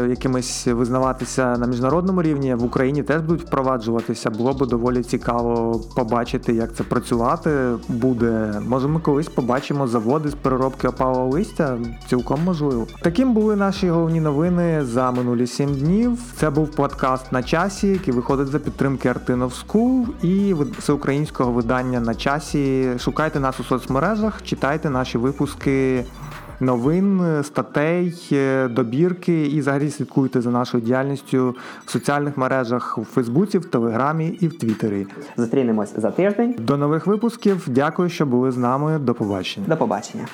якимись 0.09 0.67
визнаватися 0.67 1.57
на 1.57 1.67
міжнародному 1.67 2.21
рівні, 2.21 2.55
в 2.55 2.63
Україні 2.63 3.03
теж 3.03 3.21
будуть 3.21 3.47
впроваджуватися. 3.47 4.29
Було 4.29 4.53
би 4.53 4.65
доволі 4.65 5.03
цікаво 5.03 5.81
побачити, 5.95 6.53
як 6.53 6.75
це 6.75 6.83
працювати 6.83 7.51
буде. 7.87 8.61
Може, 8.67 8.87
ми 8.87 8.99
колись 8.99 9.29
побачимо 9.29 9.87
заводи 9.87 10.29
з 10.29 10.35
переробки 10.35 10.87
опалого 10.87 11.29
листя. 11.29 11.77
Цілком 12.07 12.39
можливо. 12.45 12.87
Таким 13.01 13.33
були 13.33 13.55
наші 13.55 13.89
головні 13.89 14.21
новини 14.21 14.85
за 14.85 15.11
минулі 15.11 15.47
сім 15.47 15.75
днів. 15.75 16.17
Це 16.35 16.49
був 16.49 16.71
подкаст 16.71 17.31
на 17.31 17.43
часі, 17.43 17.87
який 17.87 18.13
виходить 18.13 18.47
за 18.47 18.59
підтримки 18.59 19.09
Артинов 19.09 19.53
School 19.67 20.05
і 20.23 20.55
всеукраїнського 20.79 21.51
видання 21.51 21.99
на 21.99 22.15
часі. 22.15 22.89
Шукайте 22.99 23.39
нас 23.39 23.59
у 23.59 23.63
соцмережах, 23.63 24.43
читайте 24.43 24.89
наші 24.89 25.17
випуски 25.17 26.03
новин, 26.59 27.21
статей, 27.43 28.29
е, 28.31 28.67
добірки 28.67 29.47
і 29.47 29.59
взагалі 29.59 29.89
слідкуйте 29.91 30.41
за 30.41 30.51
нашою 30.51 30.83
діяльністю 30.83 31.55
в 31.85 31.91
соціальних 31.91 32.37
мережах 32.37 32.97
у 32.97 33.03
Фейсбуці, 33.03 33.57
в 33.57 33.65
Телеграмі 33.65 34.27
і 34.27 34.47
в 34.47 34.57
Твіттері. 34.57 35.07
Зустрінемось 35.37 35.93
за 35.95 36.11
тиждень. 36.11 36.55
До 36.59 36.77
нових 36.77 37.07
випусків. 37.07 37.67
Дякую, 37.67 38.09
що 38.09 38.25
були 38.25 38.51
з 38.51 38.57
нами. 38.57 38.99
До 38.99 39.13
побачення. 39.13 39.67
До 39.67 39.77
побачення. 39.77 40.25